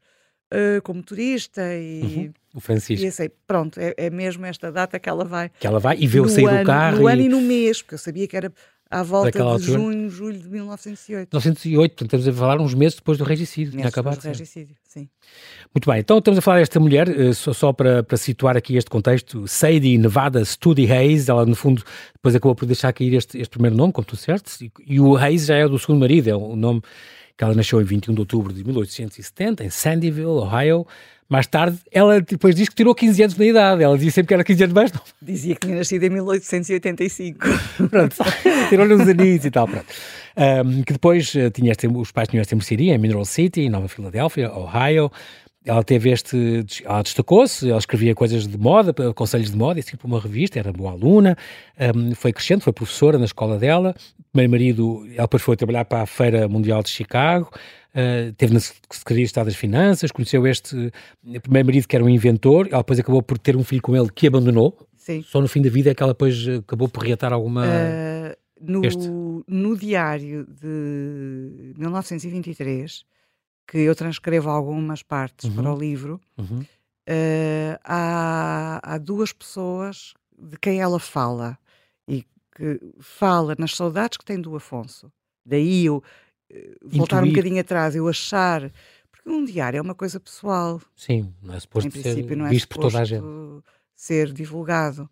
uh, 0.53 0.81
como 0.83 1.01
turista 1.01 1.61
e. 1.75 2.01
Uhum. 2.01 2.33
O 2.55 2.59
Francisco. 2.59 3.03
E 3.03 3.11
sei, 3.11 3.31
pronto, 3.47 3.79
é, 3.79 3.95
é, 3.97 4.09
mesmo 4.11 4.45
esta 4.45 4.71
data 4.71 4.99
que 4.99 5.09
ela 5.09 5.25
vai. 5.25 5.49
Que 5.59 5.65
ela 5.65 5.79
vai 5.79 5.97
e 5.99 6.05
vê-o 6.05 6.29
sair 6.29 6.47
ano, 6.47 6.59
do 6.59 6.65
carro. 6.65 6.97
No 6.99 7.09
e... 7.09 7.11
ano 7.11 7.21
e 7.23 7.29
no 7.29 7.41
mês, 7.41 7.81
porque 7.81 7.95
eu 7.95 7.99
sabia 7.99 8.27
que 8.27 8.37
era 8.37 8.53
à 8.93 9.01
volta 9.01 9.31
de 9.31 9.41
altura. 9.41 9.71
junho, 9.71 10.09
julho 10.09 10.37
de 10.37 10.47
1908. 10.49 11.29
1908, 11.33 11.91
portanto 11.91 12.19
estamos 12.19 12.27
a 12.27 12.39
falar 12.39 12.61
uns 12.61 12.75
meses 12.75 12.95
depois 12.95 13.17
do 13.17 13.23
regicídio. 13.23 13.75
Meses 13.75 13.91
depois 13.91 14.17
do 14.17 14.27
regicídio, 14.27 14.75
sim. 14.83 15.09
Muito 15.73 15.89
bem, 15.89 15.99
então 15.99 16.19
estamos 16.19 16.37
a 16.37 16.41
falar 16.41 16.59
desta 16.59 16.79
mulher, 16.79 17.09
uh, 17.09 17.33
só, 17.33 17.53
só 17.53 17.73
para, 17.73 18.03
para, 18.03 18.17
situar 18.17 18.55
aqui 18.55 18.77
este 18.77 18.91
contexto, 18.91 19.47
Sadie 19.47 19.97
Nevada 19.97 20.45
Studi 20.45 20.91
Hayes, 20.91 21.27
ela 21.27 21.45
no 21.45 21.55
fundo 21.55 21.83
depois 22.13 22.35
acabou 22.35 22.53
por 22.53 22.67
deixar 22.67 22.93
cair 22.93 23.15
este, 23.15 23.39
este 23.39 23.49
primeiro 23.49 23.75
nome, 23.75 23.91
como 23.91 24.05
tu 24.05 24.15
disseste, 24.15 24.65
e, 24.65 24.93
e 24.93 24.99
o 24.99 25.17
Hayes 25.17 25.47
já 25.47 25.55
é 25.55 25.67
do 25.67 25.79
segundo 25.79 26.01
marido, 26.01 26.29
é 26.29 26.35
o 26.35 26.55
nome 26.55 26.83
que 27.37 27.43
ela 27.43 27.53
nasceu 27.53 27.81
em 27.81 27.83
21 27.83 28.13
de 28.13 28.19
outubro 28.19 28.53
de 28.53 28.63
1870, 28.63 29.63
em 29.63 29.69
Sandyville, 29.69 30.27
Ohio. 30.27 30.85
Mais 31.27 31.47
tarde, 31.47 31.79
ela 31.91 32.21
depois 32.21 32.53
diz 32.53 32.69
que 32.69 32.75
tirou 32.75 32.93
15 32.93 33.23
anos 33.23 33.37
na 33.37 33.45
idade. 33.45 33.83
Ela 33.83 33.95
dizia 33.95 34.11
sempre 34.11 34.27
que 34.27 34.33
era 34.35 34.43
15 34.43 34.63
anos 34.65 34.73
mais 34.73 34.91
novo. 34.91 35.05
Dizia 35.21 35.55
que 35.55 35.61
tinha 35.65 35.77
nascido 35.77 36.03
em 36.03 36.09
1885. 36.09 37.39
Pronto, 37.89 38.15
tirou-lhe 38.69 38.93
uns 38.93 39.07
aninhos 39.07 39.45
e 39.45 39.49
tal. 39.49 39.67
Pronto. 39.67 39.85
Um, 40.35 40.83
que 40.83 40.93
depois 40.93 41.33
uh, 41.33 41.49
tinha 41.49 41.73
os 41.95 42.11
pais 42.11 42.27
tinham 42.27 42.41
esta 42.41 42.55
mercearia 42.55 42.93
em 42.93 42.97
Mineral 42.97 43.25
City, 43.25 43.61
em 43.61 43.69
Nova 43.69 43.87
Filadélfia, 43.87 44.51
Ohio 44.51 45.11
ela 45.65 45.83
teve 45.83 46.11
este, 46.11 46.65
ela 46.83 47.01
destacou-se, 47.01 47.69
ela 47.69 47.79
escrevia 47.79 48.13
coisas 48.13 48.47
de 48.47 48.57
moda, 48.57 48.93
conselhos 49.13 49.51
de 49.51 49.57
moda, 49.57 49.81
tipo 49.81 50.07
uma 50.07 50.19
revista, 50.19 50.59
era 50.59 50.73
boa 50.73 50.91
aluna, 50.91 51.37
um, 51.95 52.13
foi 52.13 52.33
crescente, 52.33 52.63
foi 52.63 52.73
professora 52.73 53.17
na 53.17 53.25
escola 53.25 53.57
dela, 53.57 53.95
primeiro 54.31 54.51
marido, 54.51 55.05
ela 55.13 55.23
depois 55.23 55.41
foi 55.41 55.55
trabalhar 55.55 55.85
para 55.85 56.01
a 56.01 56.05
Feira 56.05 56.47
Mundial 56.47 56.83
de 56.83 56.89
Chicago, 56.89 57.49
uh, 57.95 58.33
teve 58.33 58.53
na 58.53 58.59
Secretaria 58.59 59.23
de 59.23 59.27
Estado 59.27 59.45
das 59.45 59.55
Finanças, 59.55 60.11
conheceu 60.11 60.45
este 60.45 60.91
primeiro 61.41 61.67
marido 61.67 61.87
que 61.87 61.95
era 61.95 62.03
um 62.03 62.09
inventor, 62.09 62.67
ela 62.69 62.81
depois 62.81 62.99
acabou 62.99 63.23
por 63.23 63.37
ter 63.37 63.55
um 63.55 63.63
filho 63.63 63.81
com 63.81 63.95
ele 63.95 64.09
que 64.13 64.27
abandonou, 64.27 64.77
Sim. 64.97 65.21
só 65.21 65.39
no 65.39 65.47
fim 65.47 65.61
da 65.61 65.69
vida 65.69 65.91
é 65.91 65.95
que 65.95 66.03
ela 66.03 66.13
depois 66.13 66.45
acabou 66.47 66.89
por 66.89 67.03
reatar 67.03 67.31
alguma... 67.31 67.65
Uh, 67.65 68.43
no, 68.65 69.43
no 69.45 69.77
diário 69.77 70.45
de 70.45 71.73
1923 71.77 73.05
que 73.67 73.77
eu 73.77 73.95
transcrevo 73.95 74.49
algumas 74.49 75.01
partes 75.01 75.49
uhum. 75.49 75.55
para 75.55 75.73
o 75.73 75.77
livro, 75.77 76.19
uhum. 76.37 76.59
uh, 76.61 77.79
há, 77.83 78.79
há 78.83 78.97
duas 78.97 79.31
pessoas 79.31 80.13
de 80.37 80.57
quem 80.57 80.81
ela 80.81 80.99
fala 80.99 81.57
e 82.07 82.25
que 82.55 82.79
fala 82.99 83.55
nas 83.57 83.75
saudades 83.75 84.17
que 84.17 84.25
tem 84.25 84.39
do 84.39 84.55
Afonso. 84.55 85.11
Daí 85.45 85.85
eu 85.85 85.97
uh, 85.97 86.03
voltar 86.83 87.17
Intuir. 87.17 87.23
um 87.23 87.35
bocadinho 87.35 87.61
atrás, 87.61 87.95
eu 87.95 88.07
achar. 88.07 88.71
Porque 89.11 89.29
um 89.29 89.43
diário 89.45 89.77
é 89.77 89.81
uma 89.81 89.95
coisa 89.95 90.19
pessoal. 90.19 90.81
Sim, 90.95 91.33
não 91.41 91.53
é 91.53 91.59
suposto 91.59 91.87
em 91.87 91.91
princípio, 91.91 92.29
ser 92.29 92.35
não 92.35 92.45
é 92.45 92.49
visto 92.49 92.67
por 92.67 92.81
toda 92.81 92.99
a 92.99 93.05
gente. 93.05 93.25
ser 93.95 94.31
divulgado. 94.31 95.09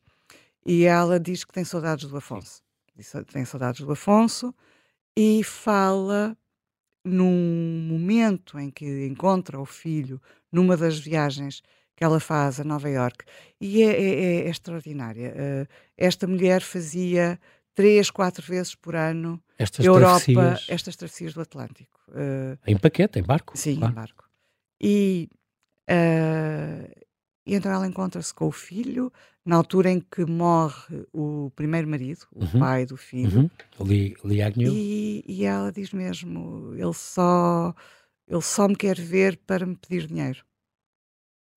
E 0.65 0.83
ela 0.83 1.19
diz 1.19 1.43
que 1.43 1.53
tem 1.53 1.63
saudades 1.63 2.07
do 2.07 2.17
Afonso. 2.17 2.61
Diz, 2.95 3.11
tem 3.31 3.45
saudades 3.45 3.81
do 3.81 3.91
Afonso 3.91 4.53
e 5.17 5.43
fala 5.43 6.37
num 7.03 7.85
momento 7.87 8.59
em 8.59 8.69
que 8.69 9.05
encontra 9.05 9.59
o 9.59 9.65
filho 9.65 10.21
numa 10.51 10.77
das 10.77 10.99
viagens 10.99 11.61
que 11.95 12.03
ela 12.03 12.19
faz 12.19 12.59
a 12.59 12.63
Nova 12.63 12.89
York 12.89 13.25
e 13.59 13.83
é, 13.83 13.89
é, 13.89 14.23
é, 14.45 14.49
extraordinária. 14.49 15.33
Uh, 15.35 15.67
esta 15.97 16.25
mulher 16.25 16.61
fazia 16.61 17.39
três, 17.75 18.09
quatro 18.09 18.45
vezes 18.45 18.75
por 18.75 18.95
ano 18.95 19.41
estas 19.57 19.85
Europa, 19.85 20.19
travessias. 20.25 20.65
estas 20.67 20.95
travessias 20.95 21.33
do 21.33 21.41
Atlântico. 21.41 21.99
Uh, 22.09 22.57
em 22.65 22.77
paquete, 22.77 23.19
em 23.19 23.23
barco? 23.23 23.57
Sim, 23.57 23.77
claro. 23.77 23.91
em 23.91 23.95
barco. 23.95 24.29
E, 24.81 25.29
uh, 25.89 27.05
e 27.45 27.55
então 27.55 27.71
ela 27.71 27.87
encontra-se 27.87 28.33
com 28.33 28.47
o 28.47 28.51
filho, 28.51 29.11
na 29.45 29.56
altura 29.56 29.91
em 29.91 29.99
que 29.99 30.25
morre 30.25 31.06
o 31.12 31.51
primeiro 31.56 31.88
marido, 31.88 32.27
o 32.34 32.43
uhum. 32.43 32.60
pai 32.60 32.86
do 32.86 32.95
filho. 32.95 33.49
Uhum. 33.80 33.88
Lee, 33.88 34.15
Lee 34.23 34.41
Agnew. 34.41 34.71
E, 34.71 35.23
e 35.27 35.45
ela 35.45 35.71
diz 35.71 35.91
mesmo: 35.91 36.73
ele 36.75 36.93
só, 36.93 37.73
ele 38.27 38.41
só 38.41 38.67
me 38.67 38.75
quer 38.75 38.99
ver 38.99 39.38
para 39.38 39.65
me 39.65 39.75
pedir 39.75 40.08
dinheiro. 40.08 40.43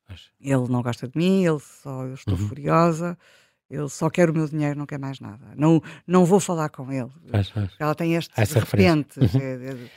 Mas... 0.09 0.31
Ele 0.41 0.69
não 0.69 0.83
gosta 0.83 1.09
de 1.09 1.17
mim, 1.17 1.45
ele 1.45 1.61
só, 1.61 2.05
eu 2.05 2.15
estou 2.15 2.35
uhum. 2.35 2.49
furiosa. 2.49 3.19
Ele 3.71 3.89
só 3.89 4.11
quer 4.11 4.29
o 4.31 4.35
meu 4.35 4.47
dinheiro, 4.47 4.79
não 4.79 4.87
quer 4.87 4.99
mais 4.99 5.19
nada. 5.21 5.53
Não, 5.57 5.83
não 6.07 6.25
vou 6.25 6.39
falar 6.39 6.69
com 6.69 6.93
ele. 6.93 7.11
Mas, 7.33 7.51
mas... 7.57 7.75
Ela 7.79 7.95
tem 7.95 8.15
este 8.15 8.33
Essa 8.37 8.61
repente. 8.61 9.19
Uhum. 9.19 9.41
É, 9.41 9.71
é, 9.71 9.91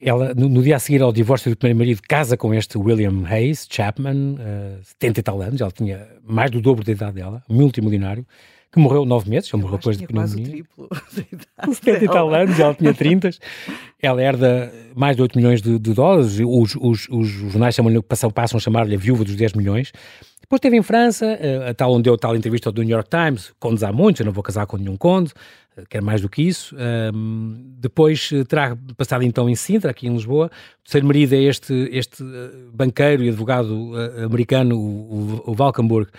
ela, 0.00 0.34
no, 0.34 0.48
no, 0.48 0.62
dia 0.62 0.76
a 0.76 0.78
seguir 0.78 1.02
ao 1.02 1.12
divórcio 1.12 1.50
do 1.50 1.56
primeiro 1.56 1.78
marido, 1.78 2.00
casa 2.08 2.36
com 2.36 2.54
este 2.54 2.78
William 2.78 3.22
Hayes 3.26 3.66
Chapman, 3.70 4.34
uh, 4.34 4.78
70 4.82 5.20
e 5.20 5.22
tal 5.22 5.42
anos, 5.42 5.60
ela 5.60 5.70
tinha 5.70 6.08
mais 6.24 6.50
do 6.50 6.60
dobro 6.60 6.82
da 6.82 6.92
idade 6.92 7.14
dela, 7.14 7.42
multimilionário, 7.48 8.26
que 8.72 8.78
morreu 8.78 9.04
nove 9.04 9.28
meses, 9.28 9.52
ele 9.52 9.62
morreu 9.62 9.78
depois 9.78 9.98
de 9.98 10.06
pneumonia. 10.06 10.36
Quase 10.36 10.50
o 10.50 10.52
triplo 10.52 10.88
da 10.88 11.22
idade 11.66 11.74
70 11.74 12.04
e 12.04 12.08
tal 12.08 12.34
anos, 12.34 12.58
ela 12.58 12.74
tinha 12.74 12.94
30. 12.94 13.30
ela 14.00 14.22
herda 14.22 14.72
mais 14.94 15.16
de 15.16 15.22
8 15.22 15.36
milhões 15.36 15.60
de, 15.60 15.78
de 15.78 15.92
dólares, 15.92 16.38
os, 16.38 16.76
os, 16.76 17.08
os 17.10 17.28
jornais 17.28 17.74
chamam 17.74 18.00
passam, 18.00 18.30
passam 18.30 18.58
a 18.58 18.60
chamar-lhe 18.60 18.94
a 18.94 18.98
viúva 18.98 19.24
dos 19.24 19.34
10 19.34 19.54
milhões. 19.54 19.92
Depois 20.50 20.58
esteve 20.58 20.76
em 20.78 20.82
França, 20.82 21.38
a 21.68 21.72
tal 21.72 21.92
onde 21.92 22.02
deu 22.02 22.18
tal 22.18 22.34
entrevista 22.34 22.72
do 22.72 22.82
New 22.82 22.90
York 22.90 23.08
Times, 23.08 23.52
condes 23.60 23.84
há 23.84 23.92
muitos, 23.92 24.18
eu 24.18 24.26
não 24.26 24.32
vou 24.32 24.42
casar 24.42 24.66
com 24.66 24.76
nenhum 24.76 24.96
conde, 24.96 25.32
quer 25.88 26.02
mais 26.02 26.20
do 26.22 26.28
que 26.28 26.42
isso. 26.42 26.74
Um, 27.14 27.76
depois 27.78 28.30
eh, 28.32 28.42
terá 28.42 28.76
passado 28.96 29.22
então 29.22 29.48
em 29.48 29.54
Sintra, 29.54 29.92
aqui 29.92 30.08
em 30.08 30.12
Lisboa. 30.12 30.46
O 30.80 30.82
terceiro 30.82 31.06
marido 31.06 31.36
é 31.36 31.42
este, 31.44 31.72
este 31.92 32.24
eh, 32.24 32.50
banqueiro 32.74 33.22
e 33.22 33.28
advogado 33.28 33.92
americano, 34.24 34.76
o, 34.76 35.42
o, 35.46 35.50
o 35.52 35.54
Valkenburg, 35.54 36.10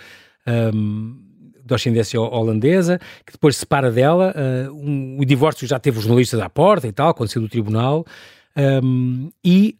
um, 0.74 1.14
de 1.62 1.74
ascendência 1.74 2.18
holandesa, 2.18 2.98
que 3.26 3.32
depois 3.32 3.56
se 3.56 3.60
separa 3.60 3.90
dela. 3.90 4.34
Um, 4.72 5.18
o 5.20 5.26
divórcio 5.26 5.68
já 5.68 5.78
teve 5.78 5.98
os 5.98 6.04
jornalistas 6.04 6.40
à 6.40 6.48
porta 6.48 6.88
e 6.88 6.92
tal, 6.92 7.10
aconteceu 7.10 7.42
do 7.42 7.50
tribunal. 7.50 8.06
Um, 8.56 9.30
e 9.44 9.76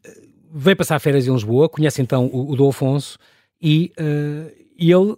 veio 0.53 0.77
passar 0.77 0.99
férias 0.99 1.27
em 1.27 1.33
Lisboa, 1.33 1.71
conhece 1.71 2.03
então 2.03 2.27
o, 2.27 2.53
o 2.53 2.55
Dom 2.55 2.69
Afonso 2.69 3.17
e, 3.63 3.93
uh, 3.99 4.53
e 4.77 4.91
ele 4.91 5.17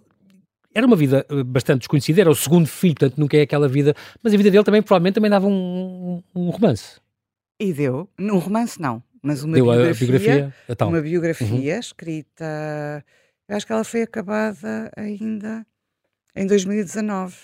era 0.73 0.85
uma 0.85 0.95
vida 0.95 1.25
uh, 1.31 1.43
bastante 1.43 1.79
desconhecida, 1.79 2.21
era 2.21 2.29
o 2.29 2.35
segundo 2.35 2.67
filho, 2.67 2.95
portanto 2.95 3.17
nunca 3.17 3.37
é 3.37 3.41
aquela 3.41 3.67
vida, 3.67 3.95
mas 4.21 4.33
a 4.33 4.37
vida 4.37 4.51
dele 4.51 4.63
também 4.63 4.81
provavelmente 4.81 5.15
também 5.15 5.31
dava 5.31 5.47
um, 5.47 6.21
um 6.35 6.49
romance. 6.49 6.99
E 7.59 7.73
deu, 7.73 8.09
um 8.19 8.37
romance 8.37 8.79
não, 8.79 9.01
mas 9.23 9.43
uma 9.43 9.55
deu 9.55 9.65
biografia, 9.65 10.07
biografia 10.07 10.53
uma 10.81 11.01
biografia 11.01 11.73
uhum. 11.73 11.79
escrita, 11.79 13.03
eu 13.47 13.55
acho 13.55 13.65
que 13.65 13.73
ela 13.73 13.83
foi 13.83 14.01
acabada 14.01 14.91
ainda 14.95 15.65
em 16.35 16.45
2019 16.45 17.35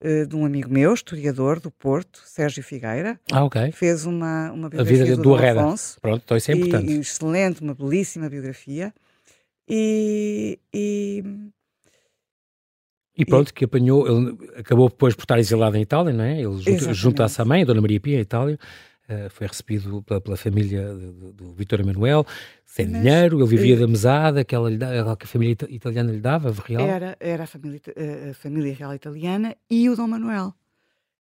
eh, 0.00 0.26
de 0.26 0.36
um 0.36 0.44
amigo 0.44 0.70
meu, 0.70 0.94
historiador 0.94 1.58
do 1.58 1.72
Porto, 1.72 2.22
Sérgio 2.24 2.62
Figueira. 2.62 3.18
Ah, 3.32 3.44
ok. 3.44 3.72
Fez 3.72 4.04
uma, 4.06 4.52
uma 4.52 4.68
biografia 4.68 5.02
a 5.02 5.04
vida 5.04 5.16
do, 5.16 5.22
do 5.22 5.34
Arreda. 5.34 5.60
Afonso. 5.60 6.00
Pronto, 6.00 6.22
então 6.24 6.36
isso 6.36 6.50
é 6.52 6.54
importante. 6.54 6.92
E, 6.92 7.00
excelente, 7.00 7.60
uma 7.60 7.74
belíssima 7.74 8.28
biografia. 8.28 8.94
E, 9.68 10.58
e, 10.72 11.22
e 13.16 13.24
pronto, 13.26 13.50
e, 13.50 13.52
que 13.52 13.64
apanhou, 13.64 14.06
ele 14.06 14.38
acabou 14.56 14.88
depois 14.88 15.14
por 15.14 15.22
estar 15.22 15.38
exilado 15.38 15.76
em 15.76 15.82
Itália, 15.82 16.12
não 16.12 16.24
é? 16.24 16.40
Ele 16.40 16.94
junta-se 16.94 17.42
à 17.42 17.44
mãe, 17.44 17.62
a 17.62 17.64
Dona 17.66 17.80
Maria 17.80 18.00
Pia, 18.00 18.16
em 18.16 18.20
Itália. 18.20 18.58
Uh, 19.10 19.30
foi 19.30 19.46
recebido 19.46 20.02
pela, 20.02 20.20
pela 20.20 20.36
família 20.36 20.92
do, 20.92 21.32
do 21.32 21.52
Vítor 21.54 21.80
Emanuel, 21.80 22.26
sem 22.66 22.86
Mas, 22.86 23.00
dinheiro, 23.00 23.40
ele 23.40 23.48
vivia 23.48 23.74
uh, 23.74 23.80
da 23.80 23.86
mesada 23.88 24.44
que, 24.44 24.54
ela, 24.54 24.70
que 25.16 25.24
a 25.24 25.26
família 25.26 25.56
italiana 25.70 26.12
lhe 26.12 26.20
dava, 26.20 26.54
real. 26.62 26.82
Era, 26.86 27.16
era 27.18 27.44
a, 27.44 27.46
família, 27.46 27.80
a 28.30 28.34
família 28.34 28.74
real 28.74 28.94
italiana 28.94 29.56
e 29.70 29.88
o 29.88 29.96
Dom 29.96 30.08
Manuel. 30.08 30.52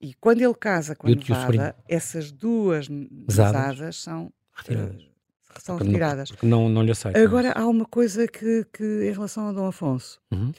E 0.00 0.14
quando 0.14 0.40
ele 0.40 0.54
casa 0.54 0.96
com 0.96 1.06
a 1.06 1.10
Nevada, 1.10 1.76
essas 1.86 2.32
duas 2.32 2.88
mesadas, 2.88 3.76
mesadas 3.76 3.96
são 3.96 4.32
retiradas. 4.54 5.02
Uh, 5.02 5.15
são 5.62 5.76
porque 5.76 5.90
retiradas. 5.90 6.30
Não, 6.30 6.36
porque 6.36 6.46
não, 6.46 6.68
não 6.68 6.82
lhe. 6.82 6.92
Agora, 7.24 7.52
há 7.52 7.66
uma 7.66 7.84
coisa 7.84 8.26
que, 8.26 8.66
que 8.72 8.84
em 8.84 9.12
relação 9.12 9.46
ao 9.46 9.54
Dom 9.54 9.66
Afonso. 9.66 10.20
Uhum. 10.32 10.52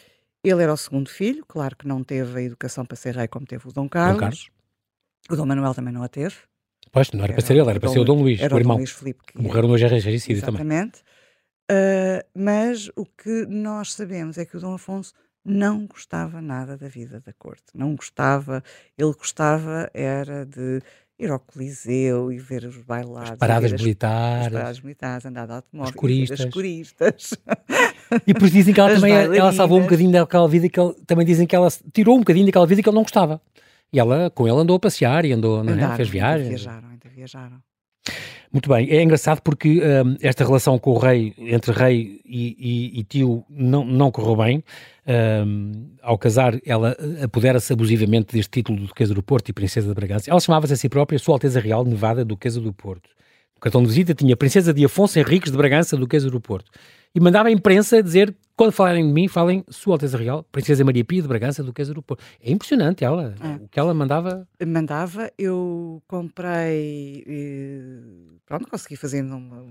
Ele 0.44 0.64
era 0.64 0.74
o 0.74 0.78
segundo 0.78 1.10
filho, 1.10 1.44
claro 1.46 1.76
que 1.76 1.88
não 1.88 2.04
teve 2.04 2.40
a 2.40 2.42
educação 2.42 2.86
para 2.86 2.96
ser 2.96 3.16
rei 3.16 3.28
como 3.28 3.46
teve 3.46 3.68
o 3.68 3.72
Dom 3.72 3.90
Carlos. 3.90 4.16
Dom 4.16 4.20
Carlos. 4.20 4.50
O 5.30 5.36
Dom 5.36 5.46
Manuel 5.46 5.74
também 5.74 5.94
não 5.94 6.04
a 6.04 6.08
teve. 6.08 6.36
Pois, 6.92 7.12
não 7.12 7.20
era, 7.20 7.34
era 7.34 7.34
para 7.34 7.46
ser 7.46 7.58
ele, 7.58 7.70
era 7.70 7.80
para 7.80 7.90
ser 7.90 8.00
o 8.00 8.06
Dom 8.06 8.22
Luís, 8.22 8.40
era 8.40 8.56
o 8.56 8.58
irmão. 8.58 8.78
Luís 8.78 8.92
Filipe, 8.92 9.24
que 9.26 9.42
morreram 9.42 9.68
no 9.68 9.78
gericídio 9.78 10.42
também. 10.42 10.62
Exatamente. 10.62 11.02
Uh, 11.70 12.24
mas 12.34 12.90
o 12.96 13.06
que 13.06 13.46
nós 13.48 13.94
sabemos 13.94 14.38
é 14.38 14.46
que 14.46 14.56
o 14.56 14.60
Dom 14.60 14.74
Afonso 14.74 15.14
não 15.44 15.86
gostava 15.86 16.42
nada 16.42 16.78
da 16.78 16.88
vida 16.88 17.22
da 17.22 17.34
corte. 17.34 17.66
Não 17.74 17.96
gostava, 17.96 18.64
ele 18.98 19.14
gostava 19.14 19.90
era 19.94 20.46
de 20.46 20.82
ir 21.20 21.32
ao 21.32 21.40
Coliseu 21.40 22.32
e 22.32 22.38
ver 22.38 22.64
os 22.66 22.78
bailados. 22.78 23.32
As 23.32 23.38
paradas 23.38 23.72
militares. 23.72 24.48
As 24.48 24.54
paradas 24.54 24.82
militares, 24.82 25.26
andar 25.26 25.46
de 25.48 25.54
automóvel. 25.54 25.90
As 25.90 25.96
coristas. 25.96 26.40
As 26.42 26.54
coristas. 26.54 27.34
E 28.26 28.34
por 28.34 28.44
isso 28.44 28.54
dizem 28.54 28.74
que 28.74 28.80
ela 28.80 28.94
também 28.96 29.14
ela 29.14 29.52
salvou 29.52 29.80
um 29.80 29.84
bocadinho 29.84 30.12
daquela 30.12 30.48
vida 30.48 30.70
que 30.70 30.80
ele, 30.80 30.94
também 31.06 31.26
dizem 31.26 31.48
que 31.48 31.56
ela 31.56 31.68
tirou 31.92 32.16
um 32.16 32.20
bocadinho 32.20 32.46
daquela 32.46 32.68
vida 32.68 32.82
que 32.82 32.90
ele 32.90 32.96
não 32.96 33.04
gostava. 33.04 33.42
E 33.92 34.00
ela, 34.00 34.30
com 34.30 34.48
ele 34.48 34.58
andou 34.58 34.76
a 34.76 34.80
passear 34.80 35.26
e 35.26 35.32
andou, 35.32 35.64
não 35.64 35.74
é? 35.74 35.96
fez 35.96 36.10
viagens. 36.10 36.62
Viajaram, 36.62 36.90
ainda 36.90 37.10
viajaram. 37.10 37.58
Muito 38.52 38.70
bem, 38.70 38.90
é 38.90 39.04
engraçado 39.04 39.42
porque 39.42 39.82
um, 39.82 40.16
esta 40.22 40.46
relação 40.46 40.80
com 40.80 40.92
o 40.92 40.98
rei, 40.98 41.34
entre 41.38 41.72
rei 41.74 42.22
e, 42.26 42.56
e, 42.58 43.00
e 43.00 43.04
tio, 43.04 43.44
não, 43.50 43.84
não 43.84 44.10
correu 44.10 44.38
bem. 44.38 44.64
Um, 45.08 45.96
ao 46.02 46.18
casar, 46.18 46.60
ela 46.66 46.96
apodera-se 47.24 47.72
abusivamente 47.72 48.34
deste 48.34 48.52
título 48.52 48.78
do 48.78 48.88
Duquesa 48.88 49.14
do 49.14 49.24
Porto 49.24 49.48
e 49.50 49.54
Princesa 49.54 49.88
de 49.88 49.94
Bragança. 49.94 50.30
Ela 50.30 50.40
chamava-se 50.40 50.74
a 50.74 50.76
si 50.76 50.90
própria 50.90 51.18
Sua 51.18 51.36
Alteza 51.36 51.62
Real 51.62 51.86
Nevada 51.86 52.26
Duquesa 52.26 52.60
do 52.60 52.74
Porto. 52.74 53.10
O 53.56 53.60
cartão 53.60 53.82
de 53.82 53.88
visita 53.88 54.14
tinha 54.14 54.36
Princesa 54.36 54.74
de 54.74 54.86
Afonso 54.86 55.18
Henriques 55.18 55.52
de 55.52 55.58
Bragança 55.58 55.96
Duquesa 55.96 56.30
do 56.30 56.42
Porto 56.42 56.70
e 57.16 57.20
mandava 57.20 57.50
a 57.50 57.52
imprensa 57.52 58.04
dizer, 58.04 58.36
quando 58.56 58.72
falarem 58.72 59.08
de 59.08 59.12
mim, 59.12 59.28
falem 59.28 59.64
Sua 59.70 59.96
Alteza 59.96 60.18
Real, 60.18 60.44
Princesa 60.52 60.84
Maria 60.84 61.04
Pia 61.04 61.22
de 61.22 61.28
Bragança, 61.28 61.64
Duquesa 61.64 61.94
do 61.94 62.04
Porto. 62.04 62.24
É 62.40 62.52
impressionante 62.52 63.04
ela, 63.04 63.34
é. 63.42 63.64
o 63.64 63.68
que 63.68 63.80
ela 63.80 63.94
mandava. 63.94 64.48
Mandava, 64.64 65.32
eu 65.38 66.04
comprei, 66.08 67.24
e, 67.26 68.40
pronto, 68.46 68.68
consegui 68.70 68.96
fazer 68.96 69.24
uma, 69.24 69.66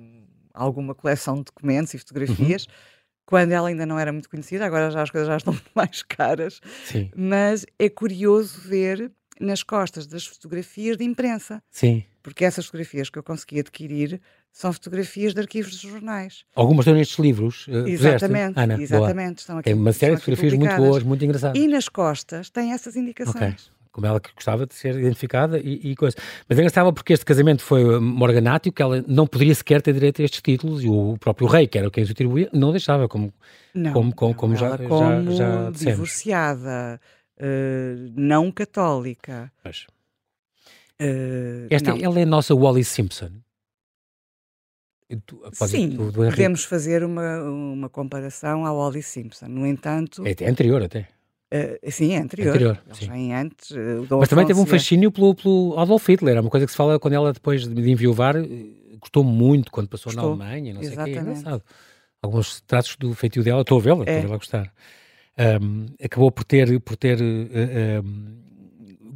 alguma 0.53 0.95
coleção 0.95 1.37
de 1.37 1.45
documentos 1.45 1.95
e 1.95 1.99
fotografias. 1.99 2.65
Uhum. 2.65 2.96
Quando 3.27 3.51
ela 3.53 3.69
ainda 3.69 3.85
não 3.85 3.99
era 3.99 4.13
muito 4.13 4.31
conhecida, 4.31 4.65
agora 4.65 4.91
já 4.91 5.03
as 5.03 5.11
coisas 5.11 5.29
já 5.29 5.37
estão 5.37 5.59
mais 5.75 6.03
caras. 6.03 6.61
Sim. 6.85 7.11
Mas 7.15 7.67
é 7.79 7.89
curioso 7.89 8.61
ver 8.61 9.11
nas 9.41 9.63
costas 9.63 10.07
das 10.07 10.27
fotografias 10.27 10.97
de 10.97 11.05
imprensa. 11.05 11.63
Sim. 11.71 12.05
Porque 12.23 12.45
essas 12.45 12.67
fotografias 12.67 13.11
que 13.11 13.19
eu 13.19 13.23
consegui 13.23 13.61
adquirir 13.61 14.21
são 14.53 14.73
fotografias 14.73 15.35
de 15.35 15.41
arquivos 15.41 15.79
de 15.79 15.89
jornais. 15.89 16.45
Algumas 16.55 16.85
estão 16.85 16.95
nestes 16.95 17.19
livros. 17.19 17.67
Uh, 17.67 17.87
exatamente, 17.87 18.59
Ana, 18.59 18.81
exatamente. 18.81 19.39
Estão 19.41 19.59
aqui, 19.59 19.65
tem 19.65 19.75
uma 19.75 19.93
série 19.93 20.15
de 20.15 20.21
fotografias 20.23 20.55
muito 20.55 20.77
boas, 20.77 21.03
muito 21.03 21.25
engraçadas. 21.25 21.61
E 21.61 21.69
nas 21.69 21.89
costas 21.89 22.49
tem 22.49 22.73
essas 22.73 22.97
indicações. 22.97 23.37
Okay. 23.37 23.76
Como 23.97 24.07
ela 24.07 24.21
gostava 24.35 24.67
de 24.67 24.75
ser 24.75 24.95
identificada 24.95 25.59
e, 25.59 25.93
e 25.93 25.97
coisa. 25.97 26.15
Mas 26.47 26.59
é 26.59 26.61
engraçado 26.61 26.93
porque 26.93 27.15
este 27.15 27.25
casamento 27.25 27.63
foi 27.63 27.99
morganático, 27.99 28.77
que 28.77 28.83
ela 28.83 29.03
não 29.09 29.27
poderia 29.27 29.55
sequer 29.55 29.81
ter 29.81 29.95
direito 29.95 30.21
a 30.21 30.25
estes 30.27 30.43
títulos 30.43 30.85
e 30.85 30.89
o 30.91 31.17
próprio 31.19 31.49
rei, 31.49 31.67
que 31.67 31.79
era 31.79 31.91
quem 31.91 32.05
os 32.05 32.11
atribuía, 32.11 32.51
não 32.53 32.73
deixava, 32.73 33.09
como, 33.09 33.33
não, 33.75 33.95
como, 33.95 34.15
como, 34.15 34.33
não, 34.33 34.39
como 34.39 34.55
já, 34.55 34.77
como 34.77 35.33
já, 35.33 35.33
já 35.33 35.71
divorciada, 35.71 37.01
uh, 37.39 38.13
não 38.15 38.53
católica. 38.53 39.51
Mas, 39.65 39.87
uh, 41.01 41.67
Esta, 41.71 41.93
não. 41.93 41.99
Ela 41.99 42.21
é 42.21 42.25
a 42.25 42.27
nossa 42.27 42.55
Wally 42.55 42.85
Simpson. 42.85 43.31
Sim, 45.53 45.97
podemos 46.13 46.65
fazer 46.65 47.03
uma, 47.03 47.43
uma 47.45 47.89
comparação 47.89 48.67
ao 48.67 48.77
Wally 48.77 49.03
Simpson. 49.03 49.47
No 49.47 49.67
entanto. 49.67 50.23
É 50.27 50.51
anterior 50.51 50.83
até. 50.83 51.16
Uh, 51.53 51.91
sim, 51.91 52.15
é 52.15 52.19
anterior. 52.19 52.51
anterior 52.51 52.83
sim. 52.93 53.33
antes. 53.33 53.71
Uh, 53.71 54.07
Mas 54.19 54.29
também 54.29 54.47
teve 54.47 54.59
um 54.59 54.67
fascínio 54.67 55.13
pelo, 55.13 55.35
pelo 55.35 55.79
Adolf 55.79 56.09
Hitler. 56.09 56.37
É 56.37 56.41
uma 56.41 56.51
coisa 56.51 56.67
que 56.67 56.73
se 56.73 56.77
fala 56.77 56.99
quando 56.99 57.15
ela, 57.15 57.33
depois 57.33 57.67
de 57.67 57.91
enviuvar, 57.91 58.35
gostou 59.01 59.23
muito 59.23 59.71
quando 59.71 59.89
passou 59.89 60.13
Gostou. 60.13 60.37
na 60.37 60.45
Alemanha. 60.45 60.75
Não 60.75 60.83
Exatamente. 60.83 61.15
sei 61.15 61.21
o 61.21 61.25
que. 61.25 61.31
É 61.31 61.33
engraçado. 61.33 61.63
Alguns 62.21 62.61
traços 62.63 62.97
do 62.97 63.15
feitio 63.15 63.45
dela, 63.45 63.61
estou 63.61 63.79
a 63.79 63.81
vê-la, 63.81 64.01
é. 64.01 64.03
estou 64.03 64.17
a 64.17 64.21
vê-la 64.21 64.37
gostar. 64.37 64.73
Um, 65.39 65.87
acabou 66.03 66.33
por 66.33 66.45
ter, 66.45 66.81
por 66.81 66.97
ter 66.97 67.21
uh, 67.21 68.03
um, 68.03 68.37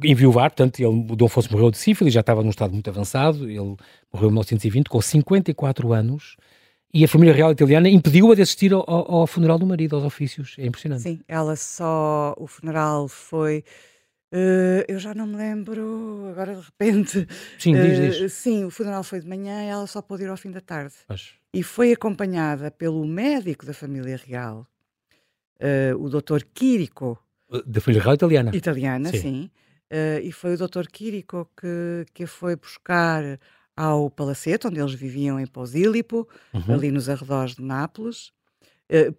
enviuvar, 0.03 0.51
portanto, 0.51 0.79
ele, 0.79 0.87
o 0.87 1.15
Dom 1.15 1.25
Afonso 1.25 1.51
morreu 1.51 1.71
de 1.71 1.77
sífilis, 1.77 2.13
já 2.13 2.21
estava 2.21 2.43
num 2.43 2.51
estado 2.51 2.71
muito 2.71 2.89
avançado, 2.89 3.49
ele 3.49 3.75
morreu 4.13 4.29
em 4.29 4.33
1920 4.33 4.87
com 4.87 5.01
54 5.01 5.91
anos 5.93 6.37
e 6.93 7.03
a 7.03 7.07
família 7.07 7.33
real 7.33 7.51
italiana 7.51 7.89
impediu-a 7.89 8.35
de 8.35 8.41
assistir 8.41 8.73
ao, 8.73 8.83
ao, 8.89 9.27
funeral 9.27 9.57
do 9.57 9.65
marido, 9.65 9.95
aos 9.95 10.03
ofícios. 10.03 10.55
É 10.57 10.65
impressionante. 10.65 11.03
Sim, 11.03 11.21
ela 11.27 11.55
só. 11.55 12.35
O 12.37 12.47
funeral 12.47 13.07
foi. 13.07 13.63
Uh, 14.33 14.83
eu 14.87 14.97
já 14.97 15.13
não 15.13 15.27
me 15.27 15.35
lembro, 15.35 16.27
agora 16.29 16.55
de 16.55 16.61
repente. 16.61 17.27
Sim, 17.57 17.73
diz, 17.73 18.17
uh, 18.17 18.19
diz. 18.23 18.33
Sim, 18.33 18.65
o 18.65 18.71
funeral 18.71 19.03
foi 19.03 19.19
de 19.19 19.27
manhã 19.27 19.63
e 19.63 19.67
ela 19.67 19.87
só 19.87 20.01
pôde 20.01 20.23
ir 20.23 20.29
ao 20.29 20.37
fim 20.37 20.51
da 20.51 20.61
tarde. 20.61 20.93
Mas... 21.07 21.33
E 21.53 21.63
foi 21.63 21.91
acompanhada 21.91 22.71
pelo 22.71 23.05
médico 23.05 23.65
da 23.65 23.73
família 23.73 24.17
real, 24.17 24.65
uh, 25.59 25.97
o 25.97 26.09
Dr. 26.09 26.43
Quirico. 26.53 27.21
Da 27.65 27.81
família 27.81 28.01
real 28.03 28.15
italiana? 28.15 28.51
Italiana, 28.53 29.09
sim. 29.11 29.19
sim 29.19 29.51
e 30.23 30.31
foi 30.31 30.53
o 30.53 30.57
Dr. 30.57 30.87
Quirico 30.89 31.49
que, 31.59 32.05
que 32.13 32.23
a 32.23 32.27
foi 32.27 32.55
buscar 32.55 33.37
ao 33.75 34.09
Palacete, 34.09 34.67
onde 34.67 34.79
eles 34.79 34.93
viviam 34.93 35.39
em 35.39 35.45
Posílipo, 35.45 36.27
uhum. 36.53 36.73
ali 36.73 36.91
nos 36.91 37.09
arredores 37.09 37.55
de 37.55 37.63
Nápoles. 37.63 38.31
Uh, 38.89 39.15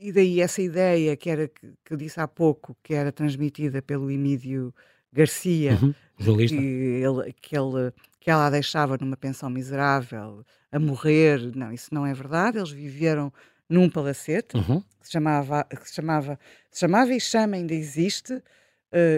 e 0.00 0.12
daí 0.12 0.40
essa 0.40 0.60
ideia 0.60 1.16
que 1.16 1.30
era 1.30 1.48
que, 1.48 1.74
eu 1.90 1.96
disse 1.96 2.20
há 2.20 2.28
pouco, 2.28 2.76
que 2.82 2.92
era 2.92 3.10
transmitida 3.10 3.80
pelo 3.80 4.10
Emílio 4.10 4.74
Garcia, 5.12 5.78
uhum. 5.80 5.94
que, 6.18 6.30
ele, 6.30 7.32
que, 7.40 7.56
ele, 7.56 7.92
que 8.20 8.30
ela 8.30 8.46
a 8.46 8.50
deixava 8.50 8.98
numa 9.00 9.16
pensão 9.16 9.48
miserável, 9.48 10.44
a 10.70 10.78
morrer. 10.78 11.54
Não, 11.56 11.72
isso 11.72 11.88
não 11.92 12.04
é 12.04 12.12
verdade. 12.12 12.58
Eles 12.58 12.70
viveram 12.70 13.32
num 13.68 13.88
palacete 13.88 14.56
uhum. 14.56 14.80
que, 15.00 15.06
se 15.06 15.12
chamava, 15.12 15.64
que 15.64 15.88
se 15.88 15.94
chamava, 15.94 16.38
se 16.70 16.80
chamava 16.80 17.14
e 17.14 17.20
chama, 17.20 17.56
ainda 17.56 17.74
existe, 17.74 18.34
uh, 18.34 18.42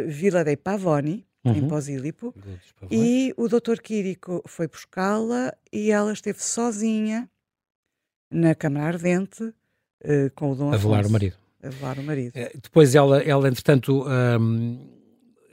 Vila 0.07 0.45
dei 0.45 0.57
Pavoni, 0.57 1.27
uhum. 1.51 1.57
em 1.57 1.69
Posílipo, 1.69 2.35
e 2.91 3.35
o 3.37 3.49
Dr. 3.49 3.81
Quirico 3.83 4.43
foi 4.47 4.69
buscá-la 4.69 5.53
e 5.73 5.91
ela 5.91 6.13
esteve 6.13 6.43
sozinha 6.43 7.29
na 8.31 8.55
Câmara 8.55 8.87
Ardente 8.87 9.43
uh, 9.45 10.31
com 10.35 10.53
o 10.53 10.55
Dom 10.55 10.73
A 10.73 10.77
velar 10.77 11.07
o 11.07 11.11
marido. 11.11 11.37
A 11.63 11.69
velar 11.69 11.99
o 11.99 12.03
marido. 12.03 12.35
Uh, 12.37 12.61
depois 12.61 12.95
ela, 12.95 13.23
ela 13.23 13.49
entretanto, 13.49 14.05
um, 14.07 14.97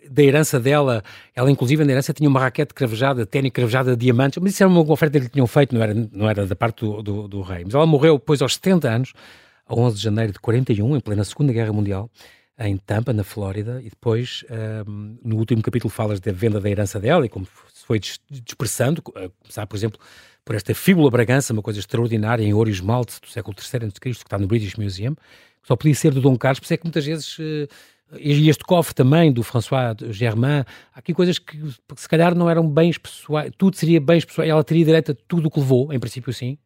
da 0.10 0.24
herança 0.24 0.60
dela, 0.60 1.04
ela 1.36 1.50
inclusive 1.50 1.84
na 1.84 1.92
herança 1.92 2.14
tinha 2.14 2.30
uma 2.30 2.40
raquete 2.40 2.74
cravejada, 2.74 3.26
ténis 3.26 3.52
cravejada 3.52 3.96
de 3.96 4.06
diamantes, 4.06 4.42
mas 4.42 4.54
isso 4.54 4.64
era 4.64 4.70
uma 4.70 4.82
oferta 4.92 5.20
que 5.20 5.26
lhe 5.26 5.30
tinham 5.30 5.48
feito, 5.48 5.74
não 5.74 5.82
era, 5.82 5.94
não 5.94 6.30
era 6.30 6.46
da 6.46 6.56
parte 6.56 6.82
do, 6.82 7.02
do, 7.02 7.28
do 7.28 7.42
rei. 7.42 7.64
Mas 7.66 7.74
ela 7.74 7.86
morreu 7.86 8.18
depois 8.18 8.42
aos 8.42 8.56
70 8.56 8.90
anos, 8.90 9.14
a 9.66 9.76
11 9.76 9.98
de 9.98 10.04
janeiro 10.04 10.34
de 10.34 10.40
41, 10.40 10.98
em 10.98 11.00
plena 11.00 11.24
Segunda 11.24 11.54
Guerra 11.54 11.74
Mundial, 11.74 12.10
em 12.60 12.78
Tampa, 12.78 13.12
na 13.14 13.24
Flórida, 13.24 13.82
e 13.82 13.90
depois, 13.90 14.46
um, 14.88 15.18
no 15.24 15.38
último 15.38 15.62
capítulo, 15.62 15.90
falas 15.90 16.20
da 16.20 16.32
venda 16.32 16.60
da 16.60 16.70
herança 16.70 17.00
dela 17.00 17.26
e 17.26 17.30
como 17.30 17.46
se 17.46 17.86
foi 17.86 18.00
dispersando, 18.30 19.02
a 19.16 19.30
começar, 19.30 19.66
por 19.66 19.76
exemplo, 19.76 20.00
por 20.46 20.56
esta 20.56 20.74
fíbula 20.76 21.10
Bragança, 21.10 21.54
uma 21.54 21.62
coisa 21.62 21.80
extraordinária 21.80 22.44
em 22.44 22.54
ouro 22.54 22.70
e 22.70 22.74
esmalte 22.74 23.20
do 23.20 23.28
século 23.28 23.56
III 23.58 23.88
a.C., 23.88 24.00
que 24.00 24.10
está 24.10 24.38
no 24.38 24.48
British 24.48 24.76
Museum, 24.76 25.16
só 25.64 25.76
podia 25.76 25.96
ser 25.96 26.14
do 26.14 26.22
Dom 26.22 26.38
Carlos, 26.38 26.60
por 26.60 26.66
isso 26.66 26.74
é 26.74 26.78
que 26.78 26.84
muitas 26.84 27.06
vezes. 27.06 27.38
Uh, 27.40 27.68
e 28.20 28.48
este 28.48 28.64
cofre 28.64 28.94
também 28.94 29.32
do 29.32 29.42
François 29.42 29.96
Germain, 30.12 30.64
há 30.94 31.00
aqui 31.00 31.16
coisas 31.16 31.40
que 31.40 31.58
se 31.96 32.08
calhar 32.08 32.36
não 32.36 32.48
eram 32.48 32.70
bens 32.70 32.98
pessoais, 32.98 33.52
tudo 33.58 33.76
seria 33.76 34.00
bens 34.00 34.24
pessoais, 34.24 34.52
ela 34.52 34.64
teria 34.64 34.86
direito 34.86 35.14
a 35.14 35.16
tudo 35.28 35.48
o 35.48 35.52
que 35.52 35.60
levou, 35.60 35.92
em 35.92 36.00
princípio 36.00 36.32
sim, 36.32 36.58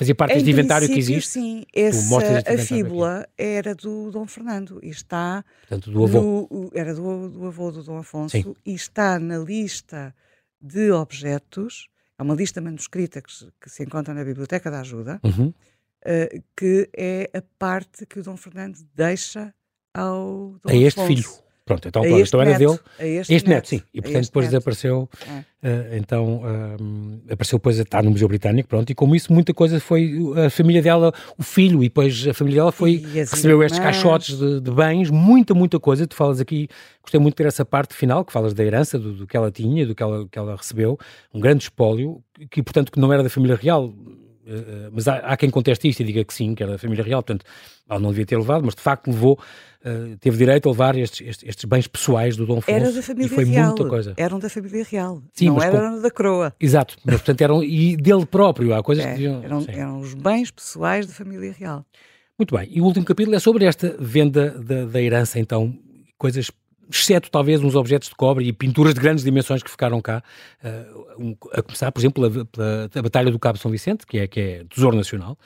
fazia 0.00 0.14
parte 0.14 0.32
deste 0.32 0.50
inventário 0.50 0.88
que 0.88 0.98
existe. 0.98 1.28
Sim, 1.28 1.64
essa, 1.74 2.18
a 2.18 2.58
fíbula 2.58 3.20
aqui. 3.20 3.30
era 3.36 3.74
do 3.74 4.10
Dom 4.10 4.26
Fernando 4.26 4.80
e 4.82 4.88
está. 4.88 5.44
Portanto, 5.60 5.90
do 5.90 6.04
avô. 6.04 6.48
No, 6.50 6.70
era 6.72 6.94
do, 6.94 7.28
do, 7.28 7.46
avô 7.46 7.70
do 7.70 7.82
Dom 7.82 7.98
Afonso 7.98 8.34
sim. 8.34 8.54
e 8.64 8.74
está 8.74 9.18
na 9.18 9.36
lista 9.36 10.14
de 10.58 10.90
objetos, 10.90 11.88
é 12.18 12.22
uma 12.22 12.34
lista 12.34 12.62
manuscrita 12.62 13.20
que, 13.20 13.30
que 13.60 13.68
se 13.68 13.82
encontra 13.82 14.14
na 14.14 14.24
Biblioteca 14.24 14.70
da 14.70 14.80
Ajuda, 14.80 15.20
uhum. 15.22 15.48
uh, 15.48 16.42
que 16.56 16.88
é 16.96 17.30
a 17.34 17.42
parte 17.58 18.06
que 18.06 18.20
o 18.20 18.22
Dom 18.22 18.38
Fernando 18.38 18.78
deixa 18.94 19.54
ao 19.92 20.56
Dom 20.62 20.70
a 20.70 20.74
este 20.74 20.98
Afonso. 20.98 21.14
filho. 21.14 21.49
Pronto, 21.70 21.86
então, 21.86 22.02
pronto, 22.02 22.20
então 22.20 22.42
era 22.42 22.58
dele. 22.58 22.78
Este, 22.98 23.34
este 23.34 23.48
neto, 23.48 23.48
neto, 23.48 23.68
sim. 23.68 23.82
E 23.94 24.02
portanto 24.02 24.24
depois 24.24 24.46
neto. 24.46 24.50
desapareceu. 24.50 25.08
É. 25.28 25.50
Uh, 25.62 25.96
então 25.96 26.36
uh, 26.38 27.32
apareceu 27.32 27.58
depois 27.58 27.78
a 27.78 27.82
estar 27.82 28.02
no 28.02 28.10
Museu 28.10 28.26
Britânico, 28.26 28.68
pronto. 28.68 28.90
E 28.90 28.94
como 28.94 29.14
isso, 29.14 29.32
muita 29.32 29.54
coisa 29.54 29.78
foi 29.78 30.16
a 30.44 30.50
família 30.50 30.82
dela, 30.82 31.12
o 31.38 31.44
filho, 31.44 31.84
e 31.84 31.88
depois 31.88 32.26
a 32.26 32.34
família 32.34 32.62
dela 32.62 32.72
foi 32.72 32.96
recebeu 33.14 33.62
estes 33.62 33.78
caixotes 33.78 34.36
de, 34.36 34.60
de, 34.60 34.70
bens, 34.72 35.10
muita, 35.10 35.54
muita 35.54 35.78
coisa. 35.78 36.08
Tu 36.08 36.16
falas 36.16 36.40
aqui, 36.40 36.66
gostei 37.02 37.20
muito 37.20 37.34
de 37.34 37.36
ter 37.36 37.46
essa 37.46 37.64
parte 37.64 37.94
final, 37.94 38.24
que 38.24 38.32
falas 38.32 38.52
da 38.52 38.64
herança, 38.64 38.98
do, 38.98 39.12
do 39.12 39.26
que 39.26 39.36
ela 39.36 39.52
tinha, 39.52 39.86
do 39.86 39.94
que 39.94 40.02
ela, 40.02 40.26
que 40.28 40.38
ela 40.38 40.56
recebeu, 40.56 40.98
um 41.32 41.38
grande 41.38 41.62
espólio, 41.62 42.20
que 42.50 42.64
portanto 42.64 42.90
que 42.90 42.98
não 42.98 43.12
era 43.12 43.22
da 43.22 43.30
família 43.30 43.54
real, 43.54 43.94
mas 44.92 45.06
há, 45.06 45.16
há, 45.18 45.36
quem 45.36 45.50
conteste 45.50 45.88
isto 45.88 46.00
e 46.00 46.04
diga 46.04 46.24
que 46.24 46.32
sim, 46.32 46.54
que 46.54 46.62
era 46.62 46.72
da 46.72 46.78
família 46.78 47.04
real, 47.04 47.22
portanto, 47.22 47.44
ela 47.88 48.00
não 48.00 48.10
devia 48.10 48.26
ter 48.26 48.36
levado, 48.36 48.64
mas 48.64 48.74
de 48.74 48.80
facto 48.80 49.08
levou 49.08 49.38
uh, 49.84 50.16
teve 50.18 50.36
direito 50.36 50.68
a 50.68 50.72
levar 50.72 50.96
estes, 50.96 51.26
estes, 51.26 51.48
estes, 51.48 51.64
bens 51.64 51.86
pessoais 51.86 52.36
do 52.36 52.46
Dom 52.46 52.58
Afonso. 52.58 52.70
Era 52.70 52.92
da 52.92 53.02
família 53.02 53.26
e 53.26 53.28
foi 53.28 53.44
real. 53.44 53.66
muita 53.66 53.88
coisa. 53.88 54.14
Eram 54.16 54.38
da 54.38 54.48
família 54.48 54.84
real. 54.88 55.22
Sim, 55.32 55.46
não 55.46 55.62
eram 55.62 55.96
com... 55.96 56.02
da 56.02 56.10
coroa. 56.10 56.54
Exato, 56.60 56.96
mas 57.04 57.16
portanto 57.16 57.40
eram 57.42 57.62
e 57.62 57.96
dele 57.96 58.26
próprio. 58.26 58.74
Há 58.74 58.82
coisas 58.82 59.04
é, 59.04 59.08
que 59.08 59.14
deviam, 59.14 59.42
eram, 59.42 59.64
eram 59.68 60.00
os 60.00 60.14
bens 60.14 60.50
pessoais 60.50 61.06
da 61.06 61.12
família 61.12 61.52
real. 61.52 61.84
Muito 62.38 62.56
bem. 62.56 62.68
E 62.70 62.80
o 62.80 62.84
último 62.84 63.04
capítulo 63.04 63.36
é 63.36 63.38
sobre 63.38 63.66
esta 63.66 63.96
venda 63.98 64.50
da, 64.50 64.86
da 64.86 65.02
herança, 65.02 65.38
então, 65.38 65.76
coisas 66.16 66.50
exceto 66.90 67.30
talvez 67.30 67.62
uns 67.62 67.74
objetos 67.74 68.08
de 68.08 68.14
cobre 68.14 68.46
e 68.46 68.52
pinturas 68.52 68.94
de 68.94 69.00
grandes 69.00 69.24
dimensões 69.24 69.62
que 69.62 69.70
ficaram 69.70 70.00
cá, 70.00 70.22
uh, 70.64 71.22
um, 71.22 71.36
a 71.52 71.62
começar, 71.62 71.90
por 71.92 72.00
exemplo, 72.00 72.30
pela, 72.30 72.44
pela, 72.46 72.88
pela 72.88 73.02
Batalha 73.02 73.30
do 73.30 73.38
Cabo 73.38 73.58
São 73.58 73.70
Vicente, 73.70 74.06
que 74.06 74.18
é, 74.18 74.26
que 74.26 74.40
é 74.40 74.64
Tesouro 74.64 74.96
Nacional, 74.96 75.38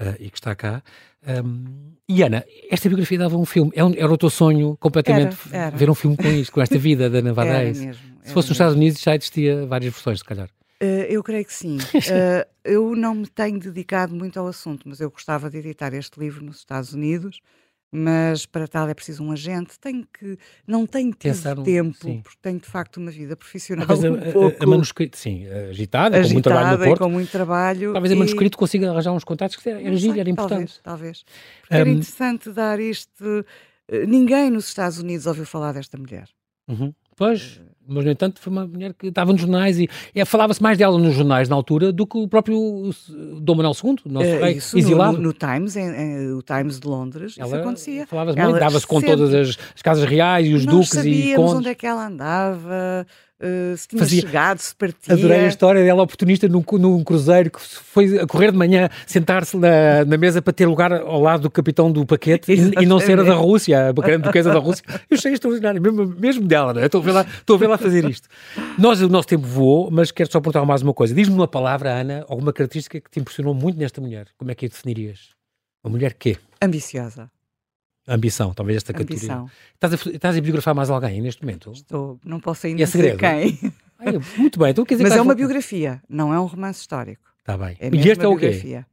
uh, 0.00 0.14
e 0.18 0.30
que 0.30 0.36
está 0.36 0.54
cá. 0.54 0.82
Um, 1.44 1.92
e 2.08 2.22
Ana, 2.22 2.44
esta 2.70 2.88
biografia 2.88 3.18
dava 3.18 3.36
um 3.36 3.44
filme, 3.44 3.70
era, 3.74 3.88
é 3.88 4.00
era 4.00 4.12
o 4.12 4.18
teu 4.18 4.30
sonho 4.30 4.76
completamente 4.78 5.36
era, 5.52 5.66
era. 5.66 5.76
ver 5.76 5.88
um 5.88 5.94
filme 5.94 6.16
com 6.16 6.28
isto, 6.28 6.52
com 6.52 6.60
esta 6.60 6.78
vida 6.78 7.08
da 7.08 7.18
Ana 7.18 7.32
Reis. 7.32 7.78
Se 8.22 8.32
fosse 8.32 8.48
nos 8.48 8.56
Estados 8.56 8.74
Unidos 8.74 9.00
já 9.00 9.14
existia 9.14 9.66
várias 9.66 9.92
versões, 9.92 10.18
se 10.18 10.24
calhar. 10.24 10.48
Uh, 10.82 11.06
eu 11.08 11.22
creio 11.22 11.44
que 11.44 11.54
sim. 11.54 11.76
Uh, 11.76 12.44
eu 12.64 12.96
não 12.96 13.14
me 13.14 13.26
tenho 13.28 13.58
dedicado 13.58 14.14
muito 14.14 14.38
ao 14.38 14.48
assunto, 14.48 14.88
mas 14.88 15.00
eu 15.00 15.10
gostava 15.10 15.48
de 15.48 15.58
editar 15.58 15.94
este 15.94 16.18
livro 16.18 16.44
nos 16.44 16.58
Estados 16.58 16.92
Unidos 16.92 17.40
mas 17.92 18.46
para 18.46 18.66
tal 18.66 18.88
é 18.88 18.94
preciso 18.94 19.22
um 19.22 19.30
agente. 19.30 19.78
Tenho 19.78 20.06
que, 20.06 20.38
não 20.66 20.86
tenho 20.86 21.12
tido 21.12 21.62
tempo, 21.62 21.96
sim. 22.00 22.20
porque 22.22 22.38
tenho 22.40 22.58
de 22.58 22.66
facto 22.66 22.96
uma 22.96 23.10
vida 23.10 23.36
profissional 23.36 23.86
Talvez 23.86 24.10
um 24.10 24.16
a, 24.16 24.32
pouco... 24.32 24.64
a, 24.64 24.66
manuscrito, 24.66 25.18
sim, 25.18 25.46
agitada, 25.46 26.16
agitada, 26.16 26.22
com 26.22 26.32
muito 26.32 26.42
trabalho 26.42 26.78
no 26.78 26.84
Porto. 26.84 26.98
com 26.98 27.08
muito 27.10 27.30
trabalho. 27.30 27.92
Talvez 27.92 28.12
e... 28.12 28.14
a 28.14 28.18
manuscrito 28.18 28.56
consiga 28.56 28.90
arranjar 28.90 29.12
uns 29.12 29.24
contatos 29.24 29.56
que 29.56 29.68
era, 29.68 29.96
giro, 29.96 30.18
era 30.18 30.30
importante. 30.30 30.80
Talvez, 30.82 31.22
talvez. 31.22 31.24
Um... 31.70 31.74
Era 31.76 31.90
interessante 31.90 32.50
dar 32.50 32.80
isto... 32.80 33.44
Eh, 33.88 34.06
ninguém 34.06 34.50
nos 34.50 34.68
Estados 34.68 34.98
Unidos 34.98 35.26
ouviu 35.26 35.44
falar 35.44 35.72
desta 35.72 35.98
mulher. 35.98 36.28
Uhum. 36.68 36.94
Pois, 37.16 37.60
mas 37.86 38.04
no 38.04 38.10
entanto 38.10 38.40
foi 38.40 38.52
uma 38.52 38.66
mulher 38.66 38.94
que 38.94 39.08
estava 39.08 39.32
nos 39.32 39.40
jornais 39.40 39.78
e, 39.78 39.88
e 40.14 40.24
falava-se 40.24 40.62
mais 40.62 40.78
dela 40.78 40.98
nos 40.98 41.14
jornais 41.14 41.48
na 41.48 41.56
altura 41.56 41.92
do 41.92 42.06
que 42.06 42.16
o 42.16 42.28
próprio 42.28 42.90
Dom 43.40 43.54
Manuel 43.56 43.74
II, 43.82 43.96
nosso 44.06 44.26
é, 44.26 44.44
rei 44.44 44.56
isso, 44.56 44.78
exilado. 44.78 45.16
No, 45.16 45.24
no 45.24 45.32
Times, 45.32 45.76
em, 45.76 45.88
em, 45.88 46.32
o 46.32 46.42
Times 46.42 46.78
de 46.78 46.86
Londres, 46.86 47.36
ela 47.38 47.48
isso 47.48 47.56
acontecia. 47.56 48.06
Falava-se 48.06 48.38
muito, 48.38 48.58
dava-se 48.58 48.86
com 48.86 49.00
todas 49.00 49.34
as, 49.34 49.58
as, 49.74 49.82
casas 49.82 50.04
reais 50.04 50.46
e 50.46 50.54
os 50.54 50.64
Nós 50.64 50.74
duques 50.74 51.04
e 51.04 51.34
condes. 51.34 51.54
onde 51.54 51.68
é 51.68 51.74
que 51.74 51.86
ela 51.86 52.06
andava, 52.06 53.06
Uh, 53.42 53.76
se 53.76 53.88
tinha 53.88 53.98
Fazia, 53.98 54.20
chegado, 54.20 54.58
se 54.60 54.72
partia. 54.72 55.14
Adorei 55.14 55.40
a 55.40 55.48
história 55.48 55.82
dela, 55.82 56.00
oportunista 56.04 56.46
num, 56.46 56.62
num 56.78 57.02
cruzeiro 57.02 57.50
que 57.50 57.60
foi 57.60 58.20
a 58.20 58.26
correr 58.26 58.52
de 58.52 58.56
manhã, 58.56 58.88
sentar-se 59.04 59.56
na, 59.56 60.04
na, 60.04 60.16
mesa 60.16 60.40
para 60.40 60.52
ter 60.52 60.64
lugar 60.64 60.92
ao 60.92 61.20
lado 61.20 61.42
do 61.42 61.50
capitão 61.50 61.90
do 61.90 62.06
paquete 62.06 62.52
e, 62.52 62.82
e, 62.82 62.86
não 62.86 63.00
ser 63.00 63.18
a 63.18 63.24
da 63.24 63.34
Rússia, 63.34 63.88
a 63.88 63.92
grande 63.92 64.22
duquesa 64.22 64.52
da 64.52 64.60
Rússia. 64.60 64.84
Eu 65.10 65.16
achei 65.16 65.32
extraordinário, 65.32 65.82
mesmo, 65.82 66.06
mesmo 66.06 66.46
dela, 66.46 66.72
não 66.72 66.82
é? 66.82 66.86
Estou 66.86 67.00
a, 67.00 67.04
ver 67.04 67.10
lá, 67.10 67.22
estou 67.22 67.56
a 67.56 67.58
ver 67.58 67.66
lá 67.66 67.76
fazer 67.76 68.08
isto. 68.08 68.28
Nós, 68.78 69.02
o 69.02 69.08
nosso 69.08 69.26
tempo 69.26 69.44
voou, 69.44 69.90
mas 69.90 70.12
quero 70.12 70.30
só 70.30 70.40
perguntar 70.40 70.64
mais 70.64 70.82
uma 70.82 70.94
coisa. 70.94 71.12
Diz-me 71.12 71.34
uma 71.34 71.48
palavra, 71.48 71.90
Ana, 71.90 72.24
alguma 72.28 72.52
característica 72.52 73.00
que 73.00 73.10
te 73.10 73.18
impressionou 73.18 73.54
muito 73.54 73.76
nesta 73.76 74.00
mulher. 74.00 74.28
Como 74.38 74.52
é 74.52 74.54
que 74.54 74.66
a 74.66 74.68
definirias? 74.68 75.30
Uma 75.82 75.90
mulher 75.90 76.14
quê? 76.14 76.36
Ambiciosa. 76.62 77.28
Ambição, 78.06 78.52
talvez 78.52 78.78
esta 78.78 78.92
categoria. 78.92 79.44
Estás 79.74 79.92
a, 79.92 80.10
estás 80.10 80.36
a 80.36 80.40
biografar 80.40 80.74
mais 80.74 80.90
alguém 80.90 81.20
neste 81.20 81.42
momento? 81.42 81.72
Estou, 81.72 82.18
não 82.24 82.40
posso 82.40 82.66
ainda 82.66 82.82
é 82.82 82.84
dizer 82.84 83.16
quem. 83.16 83.72
Ai, 83.98 84.18
muito 84.36 84.58
bem, 84.58 84.70
então 84.70 84.84
quer 84.84 84.94
dizer 84.94 85.04
Mas 85.04 85.12
que 85.12 85.18
é 85.18 85.22
uma 85.22 85.34
biografia, 85.34 86.02
não 86.08 86.34
é 86.34 86.40
um 86.40 86.46
romance 86.46 86.80
histórico. 86.80 87.22
Está 87.38 87.56
bem. 87.56 87.76
É 87.78 87.88
e 87.92 88.08
este 88.08 88.24
é 88.24 88.28
o 88.28 88.36
quê? 88.36 88.84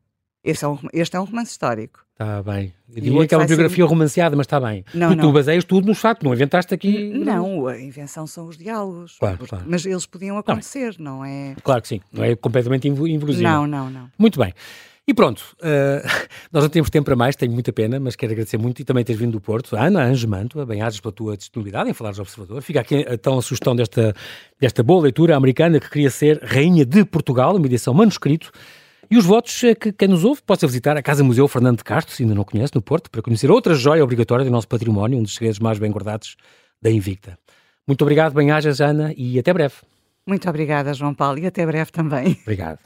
Este 0.43 0.63
é, 0.63 0.67
um, 0.67 0.77
este 0.93 1.15
é 1.15 1.19
um 1.19 1.25
romance 1.25 1.51
histórico. 1.51 2.05
Está 2.11 2.43
bem. 2.43 2.73
Eu 2.93 3.01
diria 3.01 3.27
que 3.27 3.33
é 3.33 3.37
uma 3.37 3.45
biografia 3.45 3.83
ser... 3.83 3.89
romanceada, 3.89 4.35
mas 4.35 4.45
está 4.45 4.59
bem. 4.59 4.85
Não, 4.93 5.09
tu, 5.09 5.15
não. 5.15 5.23
tu 5.25 5.33
baseias 5.33 5.63
tudo 5.63 5.87
nos 5.87 5.99
factos, 5.99 6.25
não 6.25 6.33
inventaste 6.33 6.73
aqui. 6.73 7.09
Não, 7.09 7.67
a 7.67 7.79
invenção 7.79 8.27
são 8.27 8.45
os 8.45 8.57
diálogos. 8.57 9.17
Claro, 9.17 9.45
claro. 9.47 9.65
Mas 9.67 9.85
eles 9.85 10.05
podiam 10.05 10.37
acontecer, 10.37 10.95
não, 10.99 11.17
não 11.17 11.25
é? 11.25 11.55
Claro 11.63 11.81
que 11.81 11.87
sim, 11.87 12.01
não 12.11 12.23
é 12.23 12.35
completamente 12.35 12.87
invisível. 12.87 13.41
Não, 13.41 13.67
não, 13.67 13.89
não. 13.89 14.09
Muito 14.17 14.39
bem. 14.39 14.53
E 15.09 15.13
pronto, 15.15 15.43
uh, 15.63 16.07
nós 16.53 16.63
não 16.63 16.69
temos 16.69 16.87
tempo 16.91 17.05
para 17.05 17.15
mais, 17.15 17.35
tenho 17.35 17.51
muita 17.51 17.73
pena, 17.73 17.99
mas 17.99 18.15
quero 18.15 18.31
agradecer 18.31 18.59
muito 18.59 18.79
e 18.79 18.85
também 18.85 19.03
teres 19.03 19.19
vindo 19.19 19.31
do 19.31 19.41
Porto. 19.41 19.75
Ana 19.75 20.03
Anjo 20.03 20.27
Mantua, 20.27 20.67
bem-ajas 20.67 20.99
pela 20.99 21.11
tua 21.11 21.35
disponibilidade 21.35 21.89
em 21.89 21.95
falares 21.95 22.19
ao 22.19 22.23
Observador. 22.25 22.61
Fica 22.61 22.79
aqui 22.81 23.03
então 23.09 23.39
a 23.39 23.41
sugestão 23.41 23.75
desta, 23.75 24.15
desta 24.59 24.83
boa 24.83 25.01
leitura 25.01 25.35
americana 25.35 25.79
que 25.79 25.89
queria 25.89 26.11
ser 26.11 26.39
Rainha 26.43 26.85
de 26.85 27.03
Portugal, 27.05 27.55
uma 27.55 27.65
edição 27.65 27.91
manuscrito. 27.91 28.51
E 29.09 29.17
os 29.17 29.25
votos 29.25 29.63
é 29.63 29.73
que 29.73 29.91
quem 29.91 30.07
nos 30.07 30.23
ouve 30.23 30.43
possa 30.43 30.67
visitar 30.67 30.95
a 30.95 31.01
Casa 31.01 31.23
Museu 31.23 31.47
Fernando 31.47 31.77
de 31.77 31.83
Castro, 31.83 32.13
se 32.13 32.21
ainda 32.21 32.35
não 32.35 32.43
conhece, 32.43 32.75
no 32.75 32.81
Porto, 32.83 33.09
para 33.09 33.23
conhecer 33.23 33.49
outra 33.49 33.73
joia 33.73 34.03
obrigatória 34.03 34.45
do 34.45 34.51
nosso 34.51 34.67
património, 34.67 35.17
um 35.17 35.23
dos 35.23 35.33
segredos 35.33 35.57
mais 35.57 35.79
bem 35.79 35.89
guardados 35.89 36.37
da 36.79 36.91
Invicta. 36.91 37.35
Muito 37.87 38.03
obrigado, 38.03 38.35
bem-ajas, 38.35 38.79
Ana, 38.79 39.11
e 39.17 39.39
até 39.39 39.51
breve. 39.51 39.73
Muito 40.27 40.47
obrigada, 40.47 40.93
João 40.93 41.15
Paulo, 41.15 41.39
e 41.39 41.47
até 41.47 41.65
breve 41.65 41.91
também. 41.91 42.37
Obrigado. 42.43 42.77